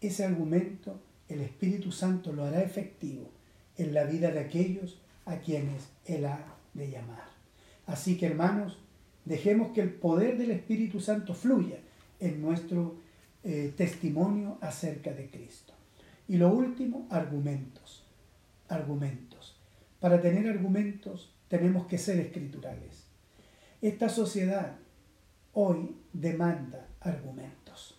Ese 0.00 0.24
argumento 0.24 1.00
el 1.28 1.40
Espíritu 1.42 1.92
Santo 1.92 2.32
lo 2.32 2.44
hará 2.44 2.62
efectivo 2.62 3.30
en 3.76 3.94
la 3.94 4.04
vida 4.04 4.30
de 4.30 4.40
aquellos 4.40 4.98
a 5.26 5.36
quienes 5.36 5.88
Él 6.04 6.24
ha 6.26 6.56
de 6.74 6.90
llamar. 6.90 7.28
Así 7.86 8.16
que 8.16 8.26
hermanos, 8.26 8.78
dejemos 9.24 9.72
que 9.72 9.80
el 9.80 9.92
poder 9.92 10.38
del 10.38 10.50
Espíritu 10.50 11.00
Santo 11.00 11.34
fluya 11.34 11.78
en 12.18 12.40
nuestro 12.42 12.96
eh, 13.42 13.72
testimonio 13.76 14.58
acerca 14.60 15.12
de 15.12 15.30
Cristo. 15.30 15.72
Y 16.28 16.36
lo 16.36 16.52
último, 16.52 17.06
argumentos. 17.10 18.04
Argumentos. 18.68 19.56
Para 19.98 20.20
tener 20.20 20.48
argumentos 20.48 21.34
tenemos 21.48 21.86
que 21.86 21.98
ser 21.98 22.18
escriturales. 22.18 23.04
Esta 23.82 24.08
sociedad 24.08 24.76
hoy 25.52 25.96
demanda 26.12 26.86
argumentos, 27.00 27.98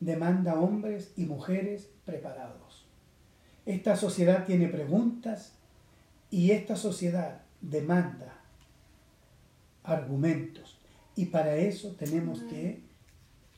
demanda 0.00 0.60
hombres 0.60 1.12
y 1.16 1.24
mujeres 1.24 1.88
preparados. 2.04 2.86
Esta 3.64 3.96
sociedad 3.96 4.44
tiene 4.44 4.68
preguntas 4.68 5.54
y 6.30 6.50
esta 6.50 6.76
sociedad 6.76 7.42
demanda 7.60 8.37
argumentos. 9.88 10.78
Y 11.16 11.26
para 11.26 11.56
eso 11.56 11.92
tenemos 11.98 12.40
que 12.42 12.82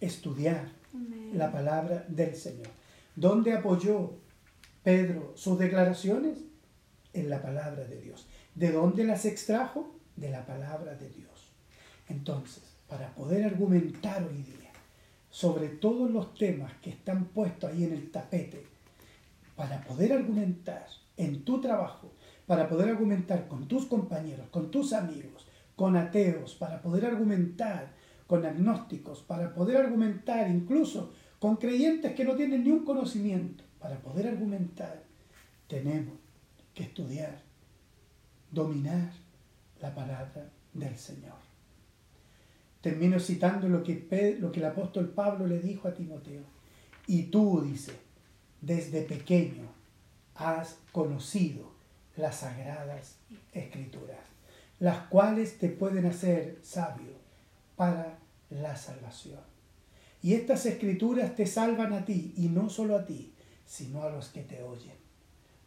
estudiar 0.00 0.68
la 1.34 1.52
palabra 1.52 2.04
del 2.08 2.34
Señor. 2.34 2.68
¿Dónde 3.14 3.52
apoyó 3.52 4.14
Pedro 4.82 5.32
sus 5.36 5.58
declaraciones? 5.58 6.38
En 7.12 7.28
la 7.28 7.42
palabra 7.42 7.84
de 7.84 8.00
Dios. 8.00 8.26
¿De 8.54 8.70
dónde 8.70 9.04
las 9.04 9.24
extrajo? 9.24 9.94
De 10.16 10.30
la 10.30 10.46
palabra 10.46 10.94
de 10.94 11.08
Dios. 11.10 11.52
Entonces, 12.08 12.62
para 12.88 13.14
poder 13.14 13.44
argumentar 13.44 14.22
hoy 14.22 14.42
día 14.42 14.70
sobre 15.30 15.68
todos 15.68 16.10
los 16.10 16.34
temas 16.34 16.72
que 16.82 16.90
están 16.90 17.26
puestos 17.26 17.70
ahí 17.70 17.84
en 17.84 17.92
el 17.92 18.10
tapete, 18.10 18.66
para 19.54 19.82
poder 19.82 20.12
argumentar 20.12 20.86
en 21.16 21.44
tu 21.44 21.60
trabajo, 21.60 22.12
para 22.46 22.68
poder 22.68 22.88
argumentar 22.88 23.46
con 23.46 23.68
tus 23.68 23.86
compañeros, 23.86 24.48
con 24.50 24.70
tus 24.70 24.92
amigos, 24.92 25.46
con 25.80 25.96
ateos, 25.96 26.56
para 26.56 26.82
poder 26.82 27.06
argumentar 27.06 27.94
con 28.26 28.44
agnósticos, 28.44 29.22
para 29.22 29.54
poder 29.54 29.78
argumentar 29.78 30.46
incluso 30.50 31.14
con 31.38 31.56
creyentes 31.56 32.14
que 32.14 32.22
no 32.22 32.36
tienen 32.36 32.64
ni 32.64 32.70
un 32.70 32.84
conocimiento, 32.84 33.64
para 33.78 33.96
poder 33.96 34.28
argumentar, 34.28 35.02
tenemos 35.68 36.18
que 36.74 36.82
estudiar, 36.82 37.40
dominar 38.50 39.10
la 39.80 39.94
palabra 39.94 40.50
del 40.74 40.98
Señor. 40.98 41.38
Termino 42.82 43.18
citando 43.18 43.66
lo 43.66 43.82
que, 43.82 44.36
lo 44.38 44.52
que 44.52 44.60
el 44.60 44.66
apóstol 44.66 45.08
Pablo 45.08 45.46
le 45.46 45.60
dijo 45.60 45.88
a 45.88 45.94
Timoteo. 45.94 46.42
Y 47.06 47.22
tú, 47.30 47.62
dice, 47.62 47.94
desde 48.60 49.00
pequeño 49.00 49.64
has 50.34 50.76
conocido 50.92 51.72
las 52.18 52.40
sagradas 52.40 53.16
escrituras, 53.54 54.29
las 54.80 55.06
cuales 55.08 55.58
te 55.58 55.68
pueden 55.68 56.06
hacer 56.06 56.58
sabio 56.62 57.12
para 57.76 58.18
la 58.48 58.76
salvación. 58.76 59.40
Y 60.22 60.34
estas 60.34 60.66
escrituras 60.66 61.36
te 61.36 61.46
salvan 61.46 61.92
a 61.92 62.04
ti, 62.04 62.34
y 62.36 62.48
no 62.48 62.68
solo 62.68 62.96
a 62.96 63.06
ti, 63.06 63.32
sino 63.66 64.02
a 64.02 64.10
los 64.10 64.28
que 64.28 64.42
te 64.42 64.62
oyen. 64.62 64.96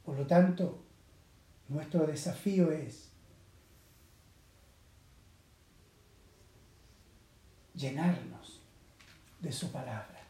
Por 0.04 0.18
lo 0.18 0.28
tanto, 0.28 0.84
nuestro 1.70 2.06
desafío 2.06 2.72
es 2.72 3.10
llenarnos 7.76 8.62
de 9.40 9.52
su 9.52 9.72
palabra, 9.72 10.22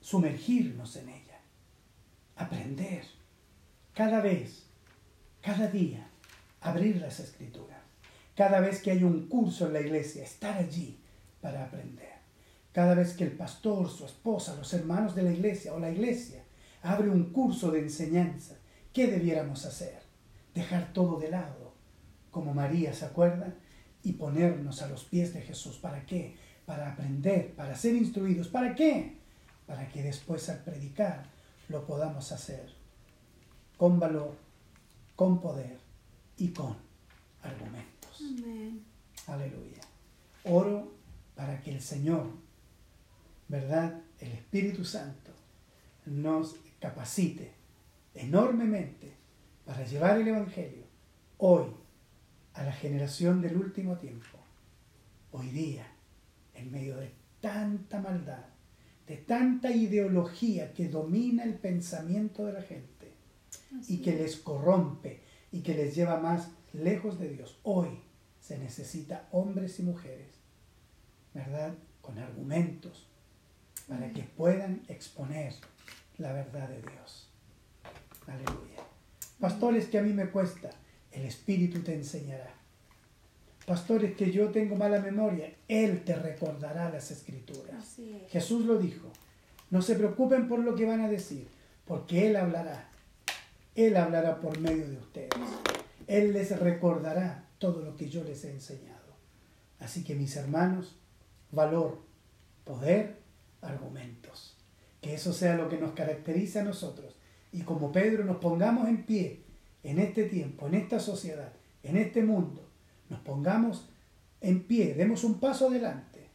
sumergirnos 0.00 0.96
en 0.96 1.08
ella, 1.08 1.40
aprender 2.36 3.04
cada 3.94 4.20
vez, 4.20 4.64
cada 5.40 5.68
día, 5.68 6.08
abrir 6.64 6.96
las 6.96 7.20
escrituras. 7.20 7.78
Cada 8.34 8.58
vez 8.58 8.82
que 8.82 8.90
hay 8.90 9.04
un 9.04 9.28
curso 9.28 9.66
en 9.66 9.74
la 9.74 9.80
iglesia, 9.80 10.24
estar 10.24 10.56
allí 10.56 10.98
para 11.40 11.64
aprender. 11.64 12.14
Cada 12.72 12.94
vez 12.94 13.12
que 13.12 13.22
el 13.22 13.32
pastor, 13.32 13.88
su 13.88 14.04
esposa, 14.04 14.56
los 14.56 14.72
hermanos 14.72 15.14
de 15.14 15.22
la 15.22 15.32
iglesia 15.32 15.74
o 15.74 15.78
la 15.78 15.90
iglesia 15.90 16.42
abre 16.82 17.08
un 17.08 17.30
curso 17.32 17.70
de 17.70 17.80
enseñanza, 17.80 18.56
¿qué 18.92 19.06
debiéramos 19.06 19.64
hacer? 19.66 20.00
Dejar 20.54 20.92
todo 20.92 21.20
de 21.20 21.30
lado, 21.30 21.74
como 22.30 22.54
María 22.54 22.92
se 22.92 23.04
acuerda, 23.04 23.54
y 24.02 24.12
ponernos 24.12 24.82
a 24.82 24.88
los 24.88 25.04
pies 25.04 25.32
de 25.34 25.42
Jesús. 25.42 25.76
¿Para 25.76 26.04
qué? 26.06 26.36
Para 26.66 26.92
aprender, 26.92 27.54
para 27.54 27.76
ser 27.76 27.94
instruidos. 27.94 28.48
¿Para 28.48 28.74
qué? 28.74 29.18
Para 29.66 29.88
que 29.88 30.02
después 30.02 30.48
al 30.48 30.64
predicar 30.64 31.26
lo 31.68 31.86
podamos 31.86 32.32
hacer 32.32 32.72
con 33.76 34.00
valor, 34.00 34.34
con 35.14 35.40
poder 35.40 35.83
y 36.36 36.48
con 36.48 36.76
argumentos. 37.42 38.22
Aleluya. 39.26 39.80
Oro 40.44 40.92
para 41.34 41.60
que 41.60 41.72
el 41.72 41.80
Señor, 41.80 42.26
¿verdad? 43.48 44.02
El 44.18 44.32
Espíritu 44.32 44.84
Santo 44.84 45.32
nos 46.06 46.56
capacite 46.80 47.52
enormemente 48.14 49.12
para 49.64 49.84
llevar 49.84 50.20
el 50.20 50.28
Evangelio 50.28 50.84
hoy 51.38 51.66
a 52.54 52.64
la 52.64 52.72
generación 52.72 53.40
del 53.40 53.56
último 53.56 53.96
tiempo. 53.96 54.38
Hoy 55.32 55.48
día, 55.48 55.86
en 56.54 56.70
medio 56.70 56.96
de 56.96 57.12
tanta 57.40 58.00
maldad, 58.00 58.44
de 59.06 59.16
tanta 59.16 59.70
ideología 59.70 60.72
que 60.72 60.88
domina 60.88 61.44
el 61.44 61.54
pensamiento 61.54 62.46
de 62.46 62.52
la 62.52 62.62
gente 62.62 63.12
y 63.88 63.98
que 63.98 64.12
les 64.12 64.36
corrompe 64.36 65.23
y 65.54 65.62
que 65.62 65.72
les 65.72 65.94
lleva 65.94 66.18
más 66.18 66.48
lejos 66.72 67.20
de 67.20 67.28
Dios. 67.28 67.60
Hoy 67.62 68.00
se 68.40 68.58
necesita 68.58 69.28
hombres 69.30 69.78
y 69.78 69.84
mujeres, 69.84 70.26
¿verdad? 71.32 71.74
Con 72.00 72.18
argumentos 72.18 73.06
para 73.88 74.12
que 74.12 74.24
puedan 74.24 74.82
exponer 74.88 75.54
la 76.18 76.32
verdad 76.32 76.68
de 76.68 76.82
Dios. 76.82 77.30
Aleluya. 78.26 78.82
Pastores 79.38 79.86
que 79.86 79.98
a 79.98 80.02
mí 80.02 80.12
me 80.12 80.28
cuesta, 80.28 80.70
el 81.12 81.24
Espíritu 81.24 81.82
te 81.82 81.94
enseñará. 81.94 82.52
Pastores 83.64 84.16
que 84.16 84.32
yo 84.32 84.50
tengo 84.50 84.74
mala 84.74 84.98
memoria, 84.98 85.54
Él 85.68 86.02
te 86.02 86.16
recordará 86.16 86.90
las 86.90 87.12
escrituras. 87.12 87.96
Jesús 88.28 88.66
lo 88.66 88.76
dijo. 88.78 89.08
No 89.70 89.82
se 89.82 89.94
preocupen 89.94 90.48
por 90.48 90.58
lo 90.58 90.74
que 90.74 90.84
van 90.84 91.02
a 91.02 91.08
decir, 91.08 91.46
porque 91.84 92.26
Él 92.26 92.34
hablará. 92.34 92.90
Él 93.74 93.96
hablará 93.96 94.40
por 94.40 94.58
medio 94.58 94.88
de 94.88 94.98
ustedes. 94.98 95.30
Él 96.06 96.32
les 96.32 96.58
recordará 96.58 97.48
todo 97.58 97.82
lo 97.82 97.96
que 97.96 98.08
yo 98.08 98.22
les 98.24 98.44
he 98.44 98.50
enseñado. 98.50 99.16
Así 99.78 100.04
que 100.04 100.14
mis 100.14 100.36
hermanos, 100.36 100.96
valor, 101.50 102.02
poder, 102.64 103.18
argumentos. 103.60 104.56
Que 105.00 105.14
eso 105.14 105.32
sea 105.32 105.56
lo 105.56 105.68
que 105.68 105.78
nos 105.78 105.92
caracteriza 105.92 106.60
a 106.60 106.64
nosotros. 106.64 107.16
Y 107.52 107.62
como 107.62 107.92
Pedro 107.92 108.24
nos 108.24 108.36
pongamos 108.38 108.88
en 108.88 109.04
pie 109.04 109.42
en 109.82 109.98
este 109.98 110.24
tiempo, 110.24 110.66
en 110.66 110.74
esta 110.74 110.98
sociedad, 110.98 111.52
en 111.82 111.96
este 111.96 112.22
mundo, 112.22 112.68
nos 113.08 113.20
pongamos 113.20 113.88
en 114.40 114.64
pie, 114.64 114.94
demos 114.94 115.24
un 115.24 115.40
paso 115.40 115.68
adelante 115.68 116.28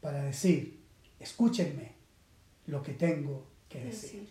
para 0.00 0.22
decir, 0.22 0.80
escúchenme 1.18 1.92
lo 2.66 2.82
que 2.82 2.94
tengo 2.94 3.46
que 3.68 3.84
decir. 3.84 4.28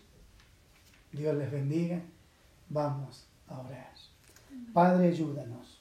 Dios 1.12 1.36
les 1.36 1.50
bendiga. 1.50 2.02
Vamos 2.68 3.26
a 3.48 3.60
orar. 3.60 3.92
Padre, 4.72 5.08
ayúdanos. 5.08 5.80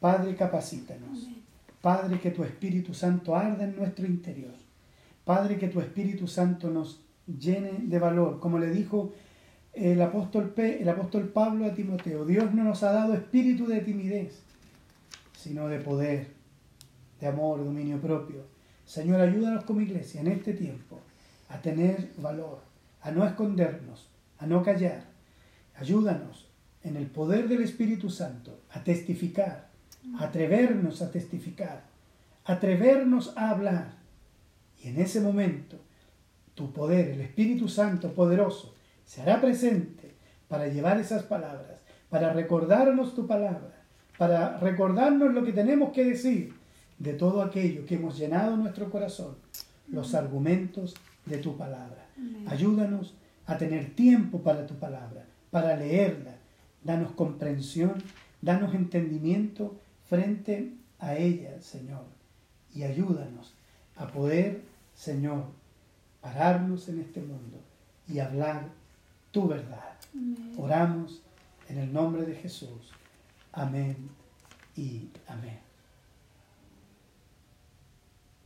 Padre, 0.00 0.34
capacítanos. 0.34 1.28
Padre, 1.80 2.20
que 2.20 2.30
tu 2.30 2.42
Espíritu 2.42 2.94
Santo 2.94 3.36
arda 3.36 3.64
en 3.64 3.76
nuestro 3.76 4.06
interior. 4.06 4.54
Padre, 5.24 5.58
que 5.58 5.68
tu 5.68 5.80
Espíritu 5.80 6.26
Santo 6.26 6.70
nos 6.70 7.00
llene 7.26 7.72
de 7.82 7.98
valor. 7.98 8.40
Como 8.40 8.58
le 8.58 8.70
dijo 8.70 9.12
el 9.72 10.00
apóstol, 10.00 10.54
el 10.56 10.88
apóstol 10.88 11.28
Pablo 11.28 11.66
a 11.66 11.74
Timoteo, 11.74 12.24
Dios 12.24 12.52
no 12.54 12.64
nos 12.64 12.82
ha 12.82 12.92
dado 12.92 13.14
espíritu 13.14 13.66
de 13.66 13.80
timidez, 13.80 14.42
sino 15.36 15.68
de 15.68 15.80
poder, 15.80 16.28
de 17.20 17.26
amor, 17.26 17.62
dominio 17.62 18.00
propio. 18.00 18.44
Señor, 18.86 19.20
ayúdanos 19.20 19.64
como 19.64 19.80
iglesia 19.80 20.20
en 20.20 20.28
este 20.28 20.54
tiempo 20.54 20.98
a 21.48 21.60
tener 21.60 22.12
valor, 22.18 22.60
a 23.02 23.10
no 23.10 23.24
escondernos, 23.26 24.08
a 24.38 24.46
no 24.46 24.62
callar. 24.62 25.15
Ayúdanos 25.78 26.48
en 26.82 26.96
el 26.96 27.06
poder 27.06 27.48
del 27.48 27.62
Espíritu 27.62 28.10
Santo 28.10 28.60
a 28.70 28.82
testificar, 28.82 29.68
a 30.18 30.24
atrevernos 30.24 31.02
a 31.02 31.10
testificar, 31.10 31.84
atrevernos 32.44 33.36
a 33.36 33.50
hablar. 33.50 33.94
Y 34.82 34.88
en 34.88 35.00
ese 35.00 35.20
momento, 35.20 35.76
tu 36.54 36.72
poder, 36.72 37.08
el 37.10 37.20
Espíritu 37.20 37.68
Santo 37.68 38.12
poderoso, 38.12 38.74
se 39.04 39.22
hará 39.22 39.40
presente 39.40 40.14
para 40.48 40.68
llevar 40.68 40.98
esas 40.98 41.24
palabras, 41.24 41.80
para 42.08 42.32
recordarnos 42.32 43.14
tu 43.14 43.26
palabra, 43.26 43.82
para 44.16 44.58
recordarnos 44.58 45.34
lo 45.34 45.44
que 45.44 45.52
tenemos 45.52 45.92
que 45.92 46.04
decir 46.04 46.54
de 46.98 47.12
todo 47.12 47.42
aquello 47.42 47.84
que 47.84 47.96
hemos 47.96 48.16
llenado 48.16 48.56
nuestro 48.56 48.90
corazón, 48.90 49.36
los 49.88 50.14
argumentos 50.14 50.94
de 51.26 51.38
tu 51.38 51.56
palabra. 51.56 52.06
Ayúdanos 52.46 53.14
a 53.46 53.58
tener 53.58 53.94
tiempo 53.94 54.40
para 54.40 54.66
tu 54.66 54.74
palabra, 54.74 55.26
para 55.56 55.74
leerla. 55.74 56.34
Danos 56.84 57.12
comprensión, 57.12 57.94
danos 58.42 58.74
entendimiento 58.74 59.74
frente 60.06 60.74
a 60.98 61.16
ella, 61.16 61.62
Señor. 61.62 62.04
Y 62.74 62.82
ayúdanos 62.82 63.54
a 63.96 64.06
poder, 64.06 64.60
Señor, 64.94 65.44
pararnos 66.20 66.90
en 66.90 67.00
este 67.00 67.22
mundo 67.22 67.58
y 68.06 68.18
hablar 68.18 68.68
tu 69.30 69.48
verdad. 69.48 69.94
Oramos 70.58 71.22
en 71.70 71.78
el 71.78 71.90
nombre 71.90 72.26
de 72.26 72.34
Jesús. 72.34 72.92
Amén 73.50 73.96
y 74.76 75.08
amén. 75.26 75.65